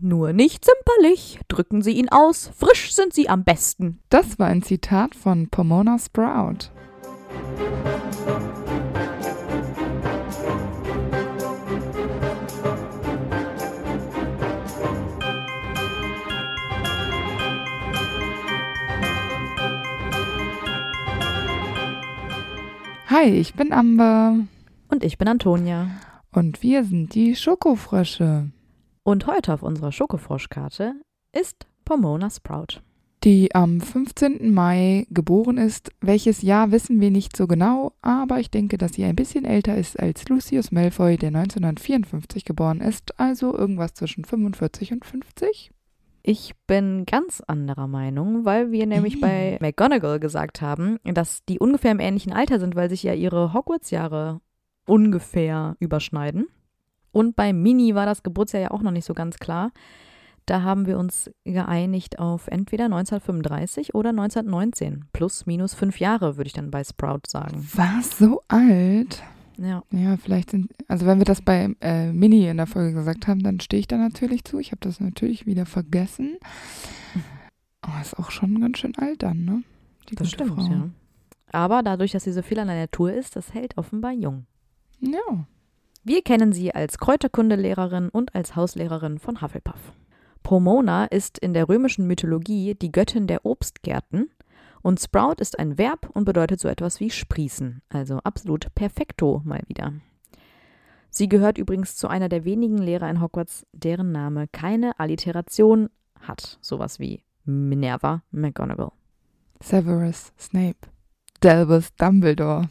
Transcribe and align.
Nur 0.00 0.32
nicht 0.32 0.64
zimperlich, 0.64 1.40
drücken 1.48 1.82
Sie 1.82 1.90
ihn 1.90 2.08
aus, 2.08 2.52
frisch 2.56 2.94
sind 2.94 3.12
Sie 3.12 3.28
am 3.28 3.42
besten. 3.42 3.98
Das 4.10 4.38
war 4.38 4.46
ein 4.46 4.62
Zitat 4.62 5.16
von 5.16 5.48
Pomona 5.48 5.98
Sprout. 5.98 6.70
Hi, 23.08 23.30
ich 23.30 23.54
bin 23.54 23.72
Amber. 23.72 24.36
Und 24.90 25.02
ich 25.02 25.18
bin 25.18 25.26
Antonia. 25.26 25.90
Und 26.30 26.62
wir 26.62 26.84
sind 26.84 27.16
die 27.16 27.34
Schokofrösche. 27.34 28.52
Und 29.08 29.26
heute 29.26 29.54
auf 29.54 29.62
unserer 29.62 29.90
Schokofroschkarte 29.90 30.92
ist 31.32 31.66
Pomona 31.86 32.28
Sprout. 32.28 32.82
Die 33.24 33.54
am 33.54 33.80
15. 33.80 34.52
Mai 34.52 35.06
geboren 35.08 35.56
ist. 35.56 35.90
Welches 36.02 36.42
Jahr 36.42 36.72
wissen 36.72 37.00
wir 37.00 37.10
nicht 37.10 37.34
so 37.34 37.46
genau, 37.46 37.94
aber 38.02 38.38
ich 38.38 38.50
denke, 38.50 38.76
dass 38.76 38.92
sie 38.92 39.04
ein 39.04 39.16
bisschen 39.16 39.46
älter 39.46 39.78
ist 39.78 39.98
als 39.98 40.28
Lucius 40.28 40.72
Malfoy, 40.72 41.16
der 41.16 41.28
1954 41.28 42.44
geboren 42.44 42.82
ist, 42.82 43.18
also 43.18 43.56
irgendwas 43.56 43.94
zwischen 43.94 44.26
45 44.26 44.92
und 44.92 45.06
50. 45.06 45.70
Ich 46.22 46.52
bin 46.66 47.06
ganz 47.06 47.40
anderer 47.40 47.86
Meinung, 47.86 48.44
weil 48.44 48.72
wir 48.72 48.84
nämlich 48.84 49.22
bei 49.22 49.56
McGonagall 49.62 50.20
gesagt 50.20 50.60
haben, 50.60 50.98
dass 51.04 51.46
die 51.46 51.58
ungefähr 51.58 51.92
im 51.92 52.00
ähnlichen 52.00 52.34
Alter 52.34 52.60
sind, 52.60 52.76
weil 52.76 52.90
sich 52.90 53.04
ja 53.04 53.14
ihre 53.14 53.54
Hogwarts-Jahre 53.54 54.42
ungefähr 54.84 55.76
überschneiden. 55.80 56.48
Und 57.12 57.36
bei 57.36 57.52
Mini 57.52 57.94
war 57.94 58.06
das 58.06 58.22
Geburtsjahr 58.22 58.62
ja 58.62 58.70
auch 58.70 58.82
noch 58.82 58.90
nicht 58.92 59.04
so 59.06 59.14
ganz 59.14 59.36
klar. 59.38 59.70
Da 60.46 60.62
haben 60.62 60.86
wir 60.86 60.98
uns 60.98 61.30
geeinigt 61.44 62.18
auf 62.18 62.46
entweder 62.48 62.84
1935 62.86 63.94
oder 63.94 64.10
1919. 64.10 65.04
Plus, 65.12 65.44
minus 65.46 65.74
fünf 65.74 66.00
Jahre, 66.00 66.36
würde 66.38 66.48
ich 66.48 66.54
dann 66.54 66.70
bei 66.70 66.82
Sprout 66.84 67.22
sagen. 67.26 67.68
Was? 67.74 68.18
So 68.18 68.40
alt? 68.48 69.22
Ja. 69.58 69.82
Ja, 69.90 70.16
vielleicht 70.16 70.50
sind, 70.50 70.70
also 70.86 71.04
wenn 71.04 71.18
wir 71.18 71.24
das 71.26 71.42
bei 71.42 71.74
äh, 71.80 72.12
Mini 72.12 72.46
in 72.48 72.56
der 72.58 72.66
Folge 72.66 72.94
gesagt 72.94 73.26
haben, 73.26 73.42
dann 73.42 73.60
stehe 73.60 73.80
ich 73.80 73.88
da 73.88 73.96
natürlich 73.98 74.44
zu. 74.44 74.58
Ich 74.58 74.70
habe 74.70 74.80
das 74.80 75.00
natürlich 75.00 75.44
wieder 75.46 75.66
vergessen. 75.66 76.36
Aber 77.82 78.00
ist 78.00 78.18
auch 78.18 78.30
schon 78.30 78.60
ganz 78.60 78.78
schön 78.78 78.94
alt 78.96 79.22
dann, 79.22 79.44
ne? 79.44 79.62
Die 80.08 80.14
Das 80.14 80.30
gute 80.30 80.44
stimmt, 80.44 80.60
Frau. 80.62 80.70
ja. 80.70 80.88
Aber 81.52 81.82
dadurch, 81.82 82.12
dass 82.12 82.24
sie 82.24 82.32
so 82.32 82.42
viel 82.42 82.58
an 82.58 82.68
der 82.68 82.76
Natur 82.80 83.12
ist, 83.12 83.36
das 83.36 83.52
hält 83.54 83.76
offenbar 83.78 84.12
jung. 84.12 84.46
Ja. 85.00 85.46
Wir 86.04 86.22
kennen 86.22 86.52
sie 86.52 86.74
als 86.74 86.98
Kräuterkundelehrerin 86.98 88.08
und 88.08 88.34
als 88.34 88.56
Hauslehrerin 88.56 89.18
von 89.18 89.42
Hufflepuff. 89.42 89.92
Pomona 90.42 91.04
ist 91.04 91.38
in 91.38 91.52
der 91.52 91.68
römischen 91.68 92.06
Mythologie 92.06 92.74
die 92.74 92.92
Göttin 92.92 93.26
der 93.26 93.44
Obstgärten 93.44 94.30
und 94.82 95.00
Sprout 95.00 95.34
ist 95.38 95.58
ein 95.58 95.76
Verb 95.76 96.08
und 96.14 96.24
bedeutet 96.24 96.60
so 96.60 96.68
etwas 96.68 97.00
wie 97.00 97.10
sprießen, 97.10 97.82
also 97.88 98.18
absolut 98.18 98.74
perfekto 98.74 99.42
mal 99.44 99.62
wieder. 99.66 99.92
Sie 101.10 101.28
gehört 101.28 101.58
übrigens 101.58 101.96
zu 101.96 102.08
einer 102.08 102.28
der 102.28 102.44
wenigen 102.44 102.78
Lehrer 102.78 103.10
in 103.10 103.20
Hogwarts, 103.20 103.66
deren 103.72 104.12
Name 104.12 104.46
keine 104.48 104.98
Alliteration 104.98 105.90
hat, 106.20 106.58
sowas 106.60 106.98
wie 106.98 107.22
Minerva 107.44 108.22
McGonagall. 108.30 108.92
Severus 109.60 110.32
Snape. 110.38 110.88
Delbus 111.42 111.94
Dumbledore. 111.96 112.68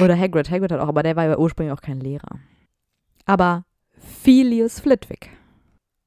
Oder 0.00 0.18
Hagrid. 0.18 0.50
Hagrid 0.50 0.72
hat 0.72 0.80
auch, 0.80 0.88
aber 0.88 1.02
der 1.02 1.16
war 1.16 1.24
ja 1.24 1.38
ursprünglich 1.38 1.72
auch 1.72 1.80
kein 1.80 2.00
Lehrer. 2.00 2.38
Aber 3.24 3.64
Filius 3.98 4.80
Flitwick. 4.80 5.30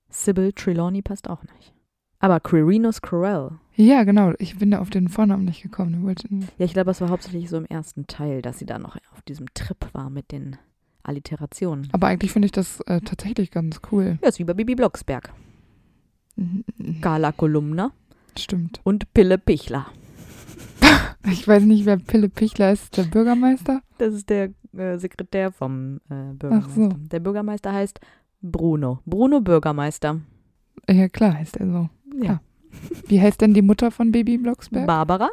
Sybil 0.09 0.53
Trelawney 0.53 1.01
passt 1.01 1.29
auch 1.29 1.43
nicht. 1.43 1.73
Aber 2.19 2.39
Quirinus 2.39 3.01
Corell. 3.01 3.51
Ja, 3.75 4.03
genau. 4.03 4.33
Ich 4.39 4.57
bin 4.57 4.71
da 4.71 4.79
auf 4.79 4.89
den 4.89 5.07
Vornamen 5.07 5.45
nicht 5.45 5.61
gekommen. 5.61 6.07
Ja, 6.57 6.65
ich 6.65 6.73
glaube, 6.73 6.91
es 6.91 7.01
war 7.01 7.09
hauptsächlich 7.09 7.49
so 7.49 7.57
im 7.57 7.65
ersten 7.65 8.07
Teil, 8.07 8.41
dass 8.41 8.57
sie 8.59 8.65
da 8.65 8.79
noch 8.79 8.95
auf 9.13 9.21
diesem 9.21 9.45
Trip 9.53 9.77
war 9.93 10.09
mit 10.09 10.31
den 10.31 10.57
Alliterationen. 11.03 11.87
aber 11.93 12.07
eigentlich 12.07 12.31
finde 12.31 12.47
ich 12.47 12.51
das 12.51 12.81
äh, 12.81 13.01
tatsächlich 13.01 13.51
ganz 13.51 13.79
cool. 13.91 14.17
Ja, 14.21 14.29
ist 14.29 14.39
wie 14.39 14.43
bei 14.43 14.53
Bibi 14.53 14.75
Blocksberg. 14.75 15.31
Gala 17.01 17.31
Kolumna 17.31 17.91
Stimmt. 18.37 18.81
und 18.83 19.13
Pille 19.13 19.37
Pichler. 19.37 19.87
Ich 21.29 21.45
weiß 21.45 21.63
nicht, 21.63 21.85
wer 21.85 21.97
Pille 21.97 22.29
Pichler 22.29 22.71
ist. 22.71 22.95
Der 22.95 23.03
Bürgermeister? 23.03 23.81
Das 23.97 24.13
ist 24.13 24.29
der 24.29 24.51
äh, 24.77 24.97
Sekretär 24.97 25.51
vom 25.51 25.97
äh, 26.09 26.33
Bürgermeister. 26.33 26.73
so. 26.73 26.89
Der 27.11 27.19
Bürgermeister 27.19 27.73
heißt 27.73 27.99
Bruno. 28.41 28.99
Bruno 29.05 29.41
Bürgermeister. 29.41 30.21
Ja, 30.89 31.09
klar 31.09 31.33
heißt 31.33 31.57
er 31.57 31.65
so. 31.67 31.89
Ja. 32.15 32.21
Klar. 32.23 32.41
Wie 33.07 33.19
heißt 33.21 33.41
denn 33.41 33.53
die 33.53 33.61
Mutter 33.61 33.91
von 33.91 34.11
Baby 34.13 34.37
Blocksberg? 34.37 34.87
Barbara. 34.87 35.29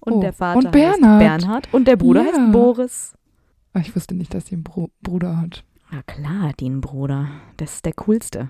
Und 0.00 0.12
Oh, 0.14 0.20
der 0.20 0.32
Vater 0.32 0.58
und 0.58 0.70
Bernhard. 0.72 1.02
heißt 1.04 1.18
Bernhard. 1.42 1.74
Und 1.74 1.88
der 1.88 1.96
Bruder 1.96 2.22
Ja. 2.24 2.32
heißt 2.32 2.52
Boris. 2.52 3.14
Ah, 3.74 3.80
ich 3.80 3.94
wusste 3.94 4.14
nicht, 4.14 4.32
dass 4.32 4.46
sie 4.46 4.54
einen 4.54 4.64
Bro 4.64 4.88
Bruder 5.02 5.38
hat. 5.40 5.62
Na 5.90 6.00
klar, 6.02 6.48
hat 6.48 6.60
die 6.60 6.66
einen 6.66 6.80
Bruder. 6.80 7.28
Das 7.58 7.74
ist 7.74 7.84
der 7.84 7.92
coolste. 7.94 8.48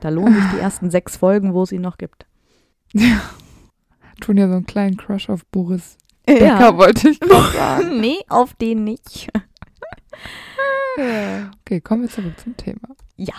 Da 0.00 0.08
lohnen 0.08 0.34
sich 0.34 0.50
die 0.52 0.58
ersten 0.60 0.90
sechs 0.90 1.16
Folgen, 1.18 1.52
wo 1.52 1.62
es 1.64 1.72
ihn 1.72 1.82
noch 1.82 1.98
gibt. 1.98 2.26
Tun 4.20 4.36
ja 4.36 4.48
so 4.48 4.54
einen 4.54 4.66
kleinen 4.66 4.96
Crush 4.96 5.28
auf 5.28 5.44
Boris 5.46 5.96
Becker, 6.26 6.76
wollte 6.78 7.10
ich 7.10 7.20
noch 7.20 7.52
sagen. 7.52 8.00
nee, 8.00 8.18
auf 8.28 8.54
den 8.54 8.84
nicht. 8.84 9.28
Okay, 10.96 11.80
kommen 11.80 12.02
wir 12.02 12.08
zurück 12.08 12.38
zum 12.38 12.56
Thema. 12.56 12.94
Ja. 13.16 13.34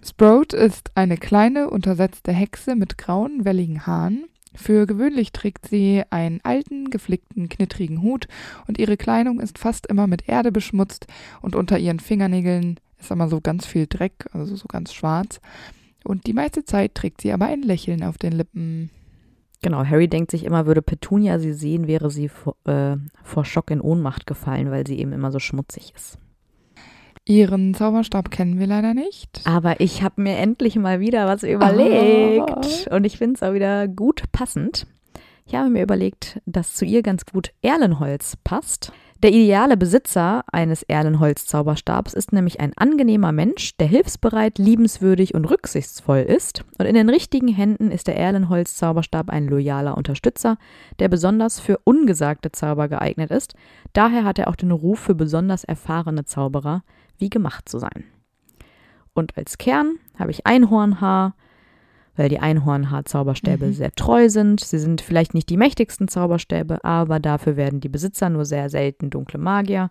Sprout 0.00 0.54
ist 0.56 0.92
eine 0.94 1.16
kleine, 1.16 1.68
untersetzte 1.68 2.32
Hexe 2.32 2.76
mit 2.76 2.98
grauen, 2.98 3.44
welligen 3.44 3.84
Haaren. 3.84 4.26
Für 4.54 4.86
gewöhnlich 4.86 5.32
trägt 5.32 5.68
sie 5.68 6.04
einen 6.10 6.40
alten, 6.44 6.90
geflickten, 6.90 7.48
knittrigen 7.48 8.02
Hut 8.02 8.28
und 8.66 8.78
ihre 8.78 8.96
Kleidung 8.96 9.40
ist 9.40 9.58
fast 9.58 9.86
immer 9.86 10.06
mit 10.06 10.28
Erde 10.28 10.52
beschmutzt 10.52 11.06
und 11.42 11.56
unter 11.56 11.78
ihren 11.78 12.00
Fingernägeln 12.00 12.78
ist 12.98 13.10
immer 13.10 13.28
so 13.28 13.40
ganz 13.40 13.66
viel 13.66 13.86
Dreck, 13.88 14.26
also 14.32 14.56
so 14.56 14.66
ganz 14.68 14.92
schwarz. 14.92 15.40
Und 16.04 16.26
die 16.26 16.32
meiste 16.32 16.64
Zeit 16.64 16.94
trägt 16.94 17.20
sie 17.20 17.32
aber 17.32 17.46
ein 17.46 17.62
Lächeln 17.62 18.02
auf 18.02 18.18
den 18.18 18.32
Lippen. 18.32 18.90
Genau, 19.62 19.84
Harry 19.84 20.08
denkt 20.08 20.30
sich 20.30 20.44
immer, 20.44 20.66
würde 20.66 20.80
Petunia 20.80 21.38
sie 21.38 21.52
sehen, 21.52 21.86
wäre 21.86 22.10
sie 22.10 22.28
vor, 22.28 22.56
äh, 22.64 22.96
vor 23.22 23.44
Schock 23.44 23.70
in 23.70 23.80
Ohnmacht 23.80 24.26
gefallen, 24.26 24.70
weil 24.70 24.86
sie 24.86 24.98
eben 24.98 25.12
immer 25.12 25.30
so 25.30 25.38
schmutzig 25.38 25.92
ist. 25.94 26.18
Ihren 27.26 27.74
Zauberstab 27.74 28.30
kennen 28.30 28.58
wir 28.58 28.66
leider 28.66 28.94
nicht. 28.94 29.42
Aber 29.44 29.80
ich 29.80 30.02
habe 30.02 30.22
mir 30.22 30.36
endlich 30.38 30.76
mal 30.76 31.00
wieder 31.00 31.26
was 31.26 31.42
überlegt. 31.42 32.88
Und 32.90 33.04
ich 33.04 33.18
finde 33.18 33.34
es 33.34 33.42
auch 33.42 33.52
wieder 33.52 33.86
gut 33.86 34.24
passend. 34.32 34.86
Ich 35.50 35.56
habe 35.56 35.68
mir 35.68 35.82
überlegt, 35.82 36.40
dass 36.46 36.74
zu 36.74 36.84
ihr 36.84 37.02
ganz 37.02 37.26
gut 37.26 37.50
Erlenholz 37.60 38.36
passt. 38.44 38.92
Der 39.20 39.32
ideale 39.32 39.76
Besitzer 39.76 40.44
eines 40.52 40.84
Erlenholz-Zauberstabs 40.84 42.14
ist 42.14 42.32
nämlich 42.32 42.60
ein 42.60 42.72
angenehmer 42.76 43.32
Mensch, 43.32 43.76
der 43.76 43.88
hilfsbereit, 43.88 44.58
liebenswürdig 44.58 45.34
und 45.34 45.46
rücksichtsvoll 45.46 46.20
ist. 46.20 46.64
Und 46.78 46.86
in 46.86 46.94
den 46.94 47.08
richtigen 47.08 47.48
Händen 47.48 47.90
ist 47.90 48.06
der 48.06 48.16
Erlenholz-Zauberstab 48.16 49.28
ein 49.28 49.48
loyaler 49.48 49.96
Unterstützer, 49.96 50.56
der 51.00 51.08
besonders 51.08 51.58
für 51.58 51.80
ungesagte 51.82 52.52
Zauber 52.52 52.86
geeignet 52.86 53.32
ist. 53.32 53.54
Daher 53.92 54.22
hat 54.22 54.38
er 54.38 54.46
auch 54.46 54.56
den 54.56 54.70
Ruf 54.70 55.00
für 55.00 55.16
besonders 55.16 55.64
erfahrene 55.64 56.24
Zauberer, 56.24 56.84
wie 57.18 57.28
gemacht 57.28 57.68
zu 57.68 57.80
sein. 57.80 58.04
Und 59.14 59.36
als 59.36 59.58
Kern 59.58 59.96
habe 60.16 60.30
ich 60.30 60.46
Einhornhaar, 60.46 61.34
weil 62.20 62.28
die 62.28 62.38
Einhornhaar-Zauberstäbe 62.38 63.68
Mhm. 63.68 63.72
sehr 63.72 63.92
treu 63.92 64.28
sind. 64.28 64.60
Sie 64.60 64.78
sind 64.78 65.00
vielleicht 65.00 65.32
nicht 65.32 65.48
die 65.48 65.56
mächtigsten 65.56 66.06
Zauberstäbe, 66.06 66.84
aber 66.84 67.18
dafür 67.18 67.56
werden 67.56 67.80
die 67.80 67.88
Besitzer 67.88 68.28
nur 68.28 68.44
sehr 68.44 68.68
selten 68.68 69.08
dunkle 69.08 69.38
Magier. 69.38 69.90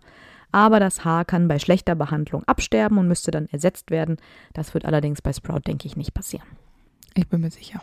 Aber 0.51 0.79
das 0.79 1.03
Haar 1.03 1.25
kann 1.25 1.47
bei 1.47 1.57
schlechter 1.57 1.95
Behandlung 1.95 2.43
absterben 2.45 2.99
und 2.99 3.07
müsste 3.07 3.31
dann 3.31 3.47
ersetzt 3.47 3.89
werden. 3.89 4.17
Das 4.53 4.75
wird 4.75 4.85
allerdings 4.85 5.23
bei 5.23 5.33
Sprout, 5.33 5.61
denke 5.65 5.87
ich, 5.87 5.97
nicht 5.97 6.13
passieren. 6.13 6.45
Ich 7.15 7.27
bin 7.27 7.41
mir 7.41 7.49
sicher. 7.49 7.81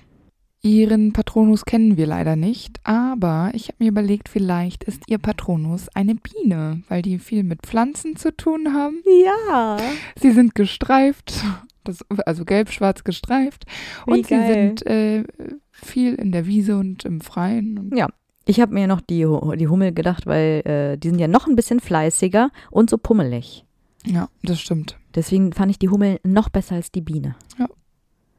Ihren 0.63 1.13
Patronus 1.13 1.65
kennen 1.65 1.97
wir 1.97 2.07
leider 2.07 2.37
nicht, 2.37 2.79
aber 2.85 3.51
ich 3.53 3.67
habe 3.67 3.77
mir 3.81 3.89
überlegt, 3.89 4.29
vielleicht 4.29 4.85
ist 4.85 5.03
ihr 5.09 5.19
Patronus 5.19 5.89
eine 5.95 6.15
Biene, 6.15 6.83
weil 6.89 7.03
die 7.03 7.19
viel 7.19 7.43
mit 7.43 7.63
Pflanzen 7.63 8.15
zu 8.15 8.37
tun 8.37 8.73
haben. 8.75 9.03
Ja. 9.25 9.77
Sie 10.21 10.31
sind 10.31 10.55
gestreift, 10.55 11.45
das, 11.89 11.99
also 12.27 12.45
gelb-schwarz 12.45 13.05
gestreift. 13.05 13.65
Wie 14.07 14.13
und 14.13 14.27
sie 14.27 14.35
geil. 14.35 14.53
sind 14.55 14.87
äh, 14.87 15.25
viel 15.73 16.15
in 16.15 16.33
der 16.33 16.47
Wiese 16.47 16.77
und 16.79 17.05
im 17.05 17.21
Freien. 17.21 17.79
Und 17.79 17.97
Ja. 17.97 18.09
Ich 18.49 18.61
habe 18.61 18.75
mir 18.75 18.87
noch 18.87 19.01
die, 19.01 19.27
die 19.57 19.67
Hummel 19.69 19.93
gedacht, 19.93 20.25
weil 20.27 20.63
äh, 20.65 20.97
die 20.97 21.09
sind 21.09 21.19
ja 21.19 21.27
noch 21.27 21.49
ein 21.49 21.57
bisschen 21.57 21.81
fleißiger 21.81 22.51
und 22.71 22.89
so 22.91 22.97
pummelig. 22.99 23.65
ja, 24.05 24.29
das 24.45 24.61
stimmt. 24.61 24.97
Deswegen 25.17 25.53
fand 25.53 25.71
ich 25.73 25.79
die 25.81 25.89
Hummel 25.89 26.21
noch 26.23 26.49
besser 26.49 26.77
als 26.77 26.93
die 26.93 27.01
Biene. 27.01 27.35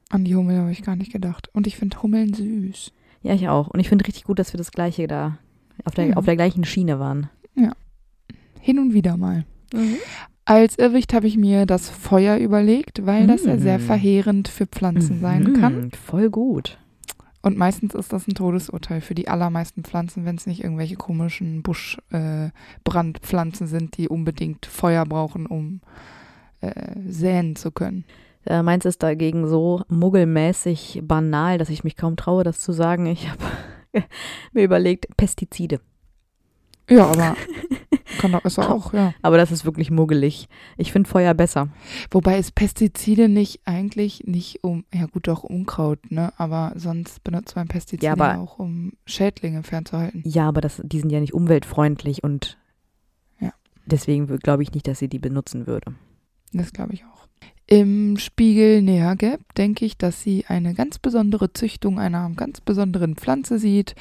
An 0.10 0.24
die 0.24 0.34
Hummel 0.38 0.58
habe 0.60 0.72
ich 0.72 0.84
gar 0.84 0.96
nicht 0.96 1.12
gedacht. 1.12 1.50
Und 1.54 1.68
ich 1.68 1.76
finde 1.76 2.02
Hummeln 2.02 2.34
süß. 2.34 2.94
Ja, 3.24 3.34
ich 3.34 3.50
auch. 3.50 3.68
Und 3.68 3.82
ich 3.82 3.90
finde 3.90 4.08
richtig 4.08 4.24
gut, 4.24 4.40
dass 4.40 4.54
wir 4.54 4.58
das 4.58 4.72
gleiche 4.72 5.08
da 5.08 5.38
auf 5.84 5.94
der, 5.96 6.06
Ja. 6.06 6.16
auf 6.16 6.24
der 6.24 6.38
gleichen 6.38 6.64
Schiene 6.64 7.00
waren. 7.00 7.30
Hin 8.62 8.80
und 8.80 8.94
wieder 8.94 9.18
mal. 9.18 9.46
Als 10.50 10.80
Irrwicht 10.80 11.14
habe 11.14 11.28
ich 11.28 11.36
mir 11.36 11.66
das 11.66 11.90
Feuer 11.90 12.38
überlegt, 12.38 13.06
weil 13.06 13.28
das 13.28 13.44
ja 13.44 13.58
sehr 13.58 13.80
Mm. 13.80 13.82
verheerend 13.82 14.48
für 14.48 14.66
Pflanzen 14.66 15.20
sein 15.20 15.60
kann. 15.60 15.92
Voll 15.92 16.30
gut. 16.30 16.78
Und 17.42 17.58
meistens 17.58 17.94
ist 17.94 18.14
das 18.14 18.30
ein 18.30 18.34
Todesurteil 18.34 19.02
für 19.02 19.14
die 19.14 19.28
allermeisten 19.28 19.84
Pflanzen, 19.84 20.24
wenn 20.24 20.38
es 20.38 20.48
nicht 20.48 20.64
irgendwelche 20.64 20.96
komischen 20.96 21.64
Buschbrandpflanzen 21.64 23.68
äh, 23.68 23.70
sind, 23.70 23.98
die 23.98 24.08
unbedingt 24.08 24.66
Feuer 24.66 25.06
brauchen, 25.06 25.48
um 25.48 25.82
äh, 26.62 26.72
säen 27.06 27.58
zu 27.58 27.72
können. 27.72 28.06
Äh, 28.46 28.64
meins 28.64 28.86
ist 28.86 29.04
dagegen 29.04 29.50
so 29.50 29.82
muggelmäßig 29.90 31.02
banal, 31.04 31.58
dass 31.58 31.68
ich 31.70 31.84
mich 31.84 31.98
kaum 31.98 32.16
traue, 32.16 32.46
das 32.46 32.62
zu 32.62 32.72
sagen. 32.72 33.06
Ich 33.06 33.30
habe 33.30 33.44
mir 34.54 34.64
überlegt, 34.64 35.08
Pestizide. 35.18 35.82
Ja, 36.90 37.08
aber 37.08 37.36
kann 38.18 38.31
doch 38.31 38.44
ist 38.46 38.60
auch, 38.60 38.94
ja. 38.94 39.14
Aber 39.22 39.38
das 39.38 39.52
ist 39.52 39.66
wirklich 39.66 39.92
muggelig. 39.92 40.48
Ich 40.78 40.92
finde 40.92 41.10
Feuer 41.10 41.34
besser. 41.34 41.69
Wobei 42.12 42.38
ist 42.40 42.56
Pestizide 42.56 43.30
nicht 43.30 43.62
eigentlich 43.66 44.24
nicht 44.25 44.64
um, 44.64 44.86
ja 44.94 45.06
gut, 45.06 45.28
doch 45.28 45.44
Unkraut, 45.44 46.12
ne? 46.12 46.34
Aber 46.38 46.74
sonst 46.75 47.24
benutzt 47.24 47.56
man 47.56 47.68
Pestizide 47.68 48.06
Ja, 48.06 48.14
aber- 48.14 48.40
auch, 48.40 48.60
um 48.60 48.94
Schädlinge 49.06 49.64
fernzuhalten. 49.64 50.24
Ja, 50.25 50.48
aber 50.48 50.62
das, 50.62 50.81
die 50.84 51.00
sind 51.00 51.10
ja 51.12 51.19
nicht 51.19 51.34
umweltfreundlich 51.34 52.24
und 52.24 52.58
Ja. 53.40 53.52
deswegen 53.86 54.28
glaube 54.40 54.63
ich 54.63 54.74
nicht, 54.74 54.88
dass 54.88 55.00
sie 55.00 55.08
die 55.08 55.20
benutzen 55.20 55.68
würde. 55.68 55.94
Das 56.54 56.72
glaube 56.74 56.94
ich 56.94 57.04
auch. 57.06 57.28
Im 57.70 58.16
Spiegel 58.18 58.81
Neageb 58.81 59.42
denke 59.56 59.84
ich, 59.84 59.98
dass 59.98 60.24
sie 60.24 60.46
eine 60.48 60.74
ganz 60.74 61.00
besondere 61.00 61.52
Züchtung 61.52 62.00
einer 62.00 62.30
ganz 62.31 62.62
besonderen 62.62 63.16
Pflanze 63.18 63.60
sieht. 63.60 63.94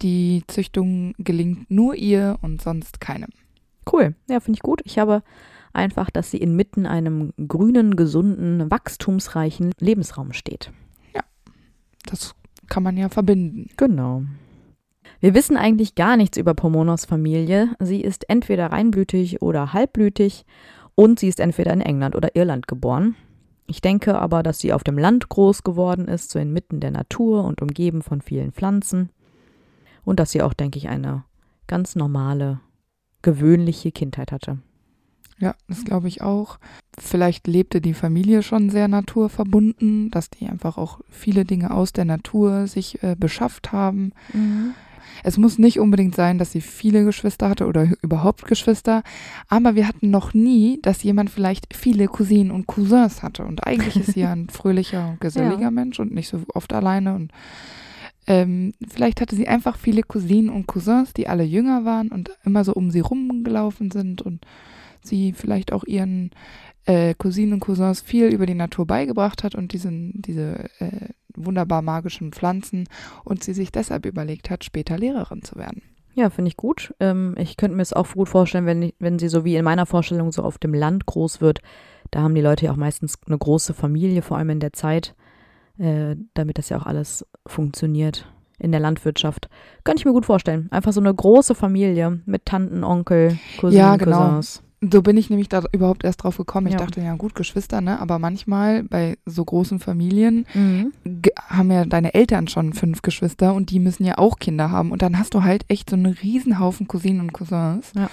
Die 0.00 0.42
Züchtung 0.46 1.12
gelingt 1.18 1.70
nur 1.70 1.94
ihr 1.94 2.38
und 2.40 2.62
sonst 2.62 3.00
keinem. 3.02 3.28
Cool. 3.90 4.14
Ja, 4.28 4.40
finde 4.40 4.58
ich 4.58 4.62
gut. 4.62 4.80
Ich 4.84 4.98
habe 4.98 5.22
einfach, 5.72 6.10
dass 6.10 6.30
sie 6.30 6.38
inmitten 6.38 6.86
einem 6.86 7.32
grünen, 7.48 7.96
gesunden, 7.96 8.70
wachstumsreichen 8.70 9.72
Lebensraum 9.78 10.32
steht. 10.32 10.70
Das 12.06 12.34
kann 12.68 12.82
man 12.82 12.96
ja 12.96 13.08
verbinden. 13.08 13.70
Genau. 13.76 14.24
Wir 15.20 15.34
wissen 15.34 15.56
eigentlich 15.56 15.94
gar 15.94 16.16
nichts 16.16 16.36
über 16.36 16.54
Pomonos 16.54 17.04
Familie. 17.04 17.74
Sie 17.78 18.00
ist 18.00 18.28
entweder 18.28 18.66
reinblütig 18.72 19.40
oder 19.40 19.72
halbblütig 19.72 20.44
und 20.94 21.20
sie 21.20 21.28
ist 21.28 21.40
entweder 21.40 21.72
in 21.72 21.80
England 21.80 22.16
oder 22.16 22.34
Irland 22.34 22.66
geboren. 22.66 23.14
Ich 23.66 23.80
denke 23.80 24.18
aber, 24.18 24.42
dass 24.42 24.58
sie 24.58 24.72
auf 24.72 24.84
dem 24.84 24.98
Land 24.98 25.28
groß 25.28 25.62
geworden 25.62 26.08
ist, 26.08 26.30
so 26.30 26.38
inmitten 26.38 26.80
der 26.80 26.90
Natur 26.90 27.44
und 27.44 27.62
umgeben 27.62 28.02
von 28.02 28.20
vielen 28.20 28.52
Pflanzen. 28.52 29.10
Und 30.04 30.18
dass 30.18 30.32
sie 30.32 30.42
auch, 30.42 30.52
denke 30.52 30.78
ich, 30.78 30.88
eine 30.88 31.24
ganz 31.68 31.94
normale, 31.94 32.60
gewöhnliche 33.22 33.92
Kindheit 33.92 34.32
hatte. 34.32 34.58
Ja, 35.38 35.54
das 35.68 35.84
glaube 35.84 36.06
ich 36.06 36.22
auch. 36.22 36.58
Vielleicht 36.98 37.48
lebte 37.48 37.80
die 37.80 37.94
Familie 37.94 38.42
schon 38.44 38.70
sehr 38.70 38.86
naturverbunden, 38.86 40.10
dass 40.10 40.30
die 40.30 40.46
einfach 40.46 40.78
auch 40.78 41.00
viele 41.10 41.44
Dinge 41.44 41.72
aus 41.72 41.92
der 41.92 42.04
Natur 42.04 42.68
sich 42.68 43.02
äh, 43.02 43.16
beschafft 43.18 43.72
haben. 43.72 44.12
Es 45.24 45.38
muss 45.38 45.58
nicht 45.58 45.80
unbedingt 45.80 46.14
sein, 46.14 46.38
dass 46.38 46.52
sie 46.52 46.60
viele 46.60 47.04
Geschwister 47.04 47.48
hatte 47.48 47.66
oder 47.66 47.88
überhaupt 48.02 48.46
Geschwister, 48.46 49.02
aber 49.48 49.74
wir 49.74 49.88
hatten 49.88 50.10
noch 50.10 50.32
nie, 50.32 50.78
dass 50.82 51.02
jemand 51.02 51.28
vielleicht 51.30 51.74
viele 51.74 52.06
Cousinen 52.06 52.50
und 52.52 52.66
Cousins 52.66 53.22
hatte. 53.22 53.44
Und 53.44 53.66
eigentlich 53.66 53.96
ist 53.96 54.12
sie 54.14 54.20
ja 54.26 54.32
ein 54.32 54.48
fröhlicher 54.48 55.08
und 55.10 55.20
geselliger 55.20 55.62
Ja. 55.62 55.70
Mensch 55.72 55.98
und 55.98 56.12
nicht 56.14 56.28
so 56.28 56.40
oft 56.54 56.72
alleine. 56.72 57.14
Und 57.14 57.32
ähm, 58.26 58.72
vielleicht 58.88 59.20
hatte 59.20 59.34
sie 59.34 59.48
einfach 59.48 59.76
viele 59.76 60.02
Cousinen 60.02 60.50
und 60.50 60.66
Cousins, 60.66 61.12
die 61.12 61.28
alle 61.28 61.44
jünger 61.44 61.84
waren 61.84 62.08
und 62.08 62.30
immer 62.44 62.64
so 62.64 62.72
um 62.72 62.90
sie 62.90 63.00
rumgelaufen 63.00 63.90
sind 63.90 64.22
und 64.22 64.46
sie 65.02 65.32
vielleicht 65.32 65.72
auch 65.72 65.84
ihren 65.84 66.30
äh, 66.84 67.14
Cousinen 67.14 67.54
und 67.54 67.60
Cousins 67.60 68.00
viel 68.00 68.26
über 68.26 68.46
die 68.46 68.54
Natur 68.54 68.86
beigebracht 68.86 69.42
hat 69.42 69.54
und 69.54 69.72
diesen, 69.72 70.22
diese 70.22 70.68
äh, 70.78 71.08
wunderbar 71.34 71.82
magischen 71.82 72.32
Pflanzen 72.32 72.88
und 73.24 73.42
sie 73.42 73.54
sich 73.54 73.72
deshalb 73.72 74.06
überlegt 74.06 74.50
hat, 74.50 74.64
später 74.64 74.98
Lehrerin 74.98 75.42
zu 75.42 75.56
werden. 75.56 75.82
Ja, 76.14 76.28
finde 76.28 76.48
ich 76.48 76.56
gut. 76.56 76.94
Ähm, 77.00 77.34
ich 77.38 77.56
könnte 77.56 77.76
mir 77.76 77.82
es 77.82 77.94
auch 77.94 78.12
gut 78.12 78.28
vorstellen, 78.28 78.66
wenn, 78.66 78.92
wenn 78.98 79.18
sie 79.18 79.28
so 79.28 79.44
wie 79.44 79.56
in 79.56 79.64
meiner 79.64 79.86
Vorstellung 79.86 80.30
so 80.30 80.42
auf 80.42 80.58
dem 80.58 80.74
Land 80.74 81.06
groß 81.06 81.40
wird. 81.40 81.60
Da 82.10 82.20
haben 82.20 82.34
die 82.34 82.42
Leute 82.42 82.66
ja 82.66 82.72
auch 82.72 82.76
meistens 82.76 83.18
eine 83.26 83.38
große 83.38 83.72
Familie, 83.72 84.20
vor 84.20 84.36
allem 84.36 84.50
in 84.50 84.60
der 84.60 84.74
Zeit, 84.74 85.14
äh, 85.82 86.16
damit 86.34 86.58
das 86.58 86.68
ja 86.68 86.78
auch 86.78 86.86
alles 86.86 87.26
funktioniert 87.46 88.26
in 88.58 88.70
der 88.70 88.80
Landwirtschaft. 88.80 89.48
Könnte 89.84 90.00
ich 90.00 90.04
mir 90.04 90.12
gut 90.12 90.26
vorstellen. 90.26 90.68
Einfach 90.70 90.92
so 90.92 91.00
eine 91.00 91.12
große 91.12 91.54
Familie 91.54 92.20
mit 92.26 92.46
Tanten, 92.46 92.84
Onkel, 92.84 93.38
Cousinen, 93.58 93.78
Ja, 93.84 93.96
genau. 93.96 94.20
Cousins. 94.28 94.62
So 94.92 95.00
bin 95.00 95.16
ich 95.16 95.30
nämlich 95.30 95.48
da 95.48 95.62
überhaupt 95.70 96.02
erst 96.02 96.24
drauf 96.24 96.36
gekommen. 96.36 96.66
Ich 96.66 96.72
Ja. 96.72 96.78
dachte, 96.80 97.00
ja 97.00 97.14
gut, 97.14 97.36
Geschwister, 97.36 97.80
ne? 97.80 98.00
Aber 98.00 98.18
manchmal 98.18 98.82
bei 98.82 99.16
so 99.26 99.44
großen 99.44 99.78
Familien 99.78 100.44
Mhm. 100.54 100.92
haben 101.48 101.70
ja 101.70 101.84
deine 101.84 102.14
Eltern 102.14 102.48
schon 102.48 102.72
fünf 102.72 103.00
Geschwister 103.02 103.54
und 103.54 103.70
die 103.70 103.78
müssen 103.78 104.04
ja 104.04 104.18
auch 104.18 104.38
Kinder 104.40 104.70
haben. 104.72 104.90
Und 104.90 105.02
dann 105.02 105.18
hast 105.18 105.34
du 105.34 105.44
halt 105.44 105.64
echt 105.68 105.90
so 105.90 105.96
einen 105.96 106.06
Riesenhaufen 106.06 106.88
Cousinen 106.88 107.20
und 107.20 107.32
Cousins. 107.32 107.92
Ja. 107.96 108.10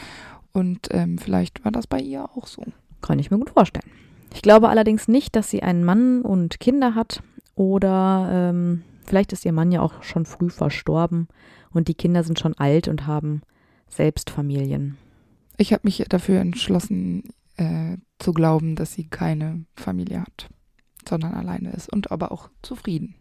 Und 0.51 0.89
ähm, 0.91 1.17
vielleicht 1.17 1.63
war 1.65 1.71
das 1.71 1.87
bei 1.87 1.99
ihr 1.99 2.23
auch 2.35 2.45
so. 2.47 2.63
Kann 3.01 3.17
ich 3.19 3.31
mir 3.31 3.37
gut 3.39 3.49
vorstellen. 3.51 3.89
Ich 4.33 4.43
glaube 4.43 4.69
allerdings 4.69 5.07
nicht, 5.07 5.35
dass 5.35 5.49
sie 5.49 5.63
einen 5.63 5.83
Mann 5.83 6.21
und 6.21 6.59
Kinder 6.59 6.93
hat 6.93 7.23
oder 7.59 8.29
ähm, 8.31 8.83
vielleicht 9.05 9.33
ist 9.33 9.43
ihr 9.43 9.51
Mann 9.51 9.73
ja 9.73 9.81
auch 9.81 10.01
schon 10.01 10.25
früh 10.25 10.49
verstorben 10.49 11.27
und 11.71 11.89
die 11.89 11.93
Kinder 11.93 12.23
sind 12.23 12.39
schon 12.39 12.53
alt 12.53 12.87
und 12.87 13.05
haben 13.05 13.41
selbst 13.89 14.29
Familien. 14.29 14.97
Ich 15.57 15.73
habe 15.73 15.81
mich 15.83 16.01
dafür 16.07 16.39
entschlossen, 16.39 17.23
äh, 17.57 17.97
zu 18.17 18.31
glauben, 18.31 18.77
dass 18.77 18.93
sie 18.93 19.09
keine 19.09 19.65
Familie 19.75 20.21
hat, 20.21 20.47
sondern 21.07 21.33
alleine 21.33 21.71
ist 21.73 21.91
und 21.91 22.13
aber 22.13 22.31
auch 22.31 22.49
zufrieden. 22.61 23.15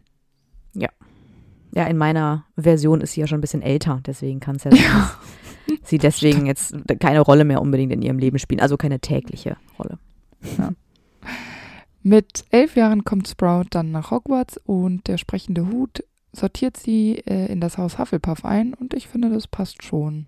Ja, 1.75 1.87
in 1.87 1.97
meiner 1.97 2.45
Version 2.55 3.01
ist 3.01 3.11
sie 3.11 3.19
ja 3.19 3.27
schon 3.27 3.39
ein 3.39 3.41
bisschen 3.41 3.61
älter, 3.61 3.99
deswegen 4.05 4.39
kann 4.39 4.55
es 4.55 4.63
ja 4.63 4.71
sein, 4.77 5.77
sie 5.83 5.97
deswegen 5.97 6.45
jetzt 6.45 6.73
keine 7.01 7.19
Rolle 7.19 7.43
mehr 7.43 7.61
unbedingt 7.61 7.91
in 7.91 8.01
ihrem 8.01 8.19
Leben 8.19 8.39
spielen, 8.39 8.61
also 8.61 8.77
keine 8.77 9.01
tägliche 9.01 9.57
Rolle. 9.77 9.99
Mit 12.01 12.45
elf 12.49 12.75
Jahren 12.75 13.03
kommt 13.03 13.27
Sprout 13.27 13.65
dann 13.71 13.91
nach 13.91 14.11
Hogwarts 14.11 14.57
und 14.65 15.07
der 15.07 15.17
sprechende 15.17 15.67
Hut 15.67 16.03
sortiert 16.31 16.77
sie 16.77 17.17
äh, 17.25 17.51
in 17.51 17.59
das 17.59 17.77
Haus 17.77 17.97
Hufflepuff 17.99 18.45
ein 18.45 18.73
und 18.73 18.93
ich 18.93 19.07
finde, 19.07 19.29
das 19.29 19.47
passt 19.47 19.83
schon. 19.83 20.27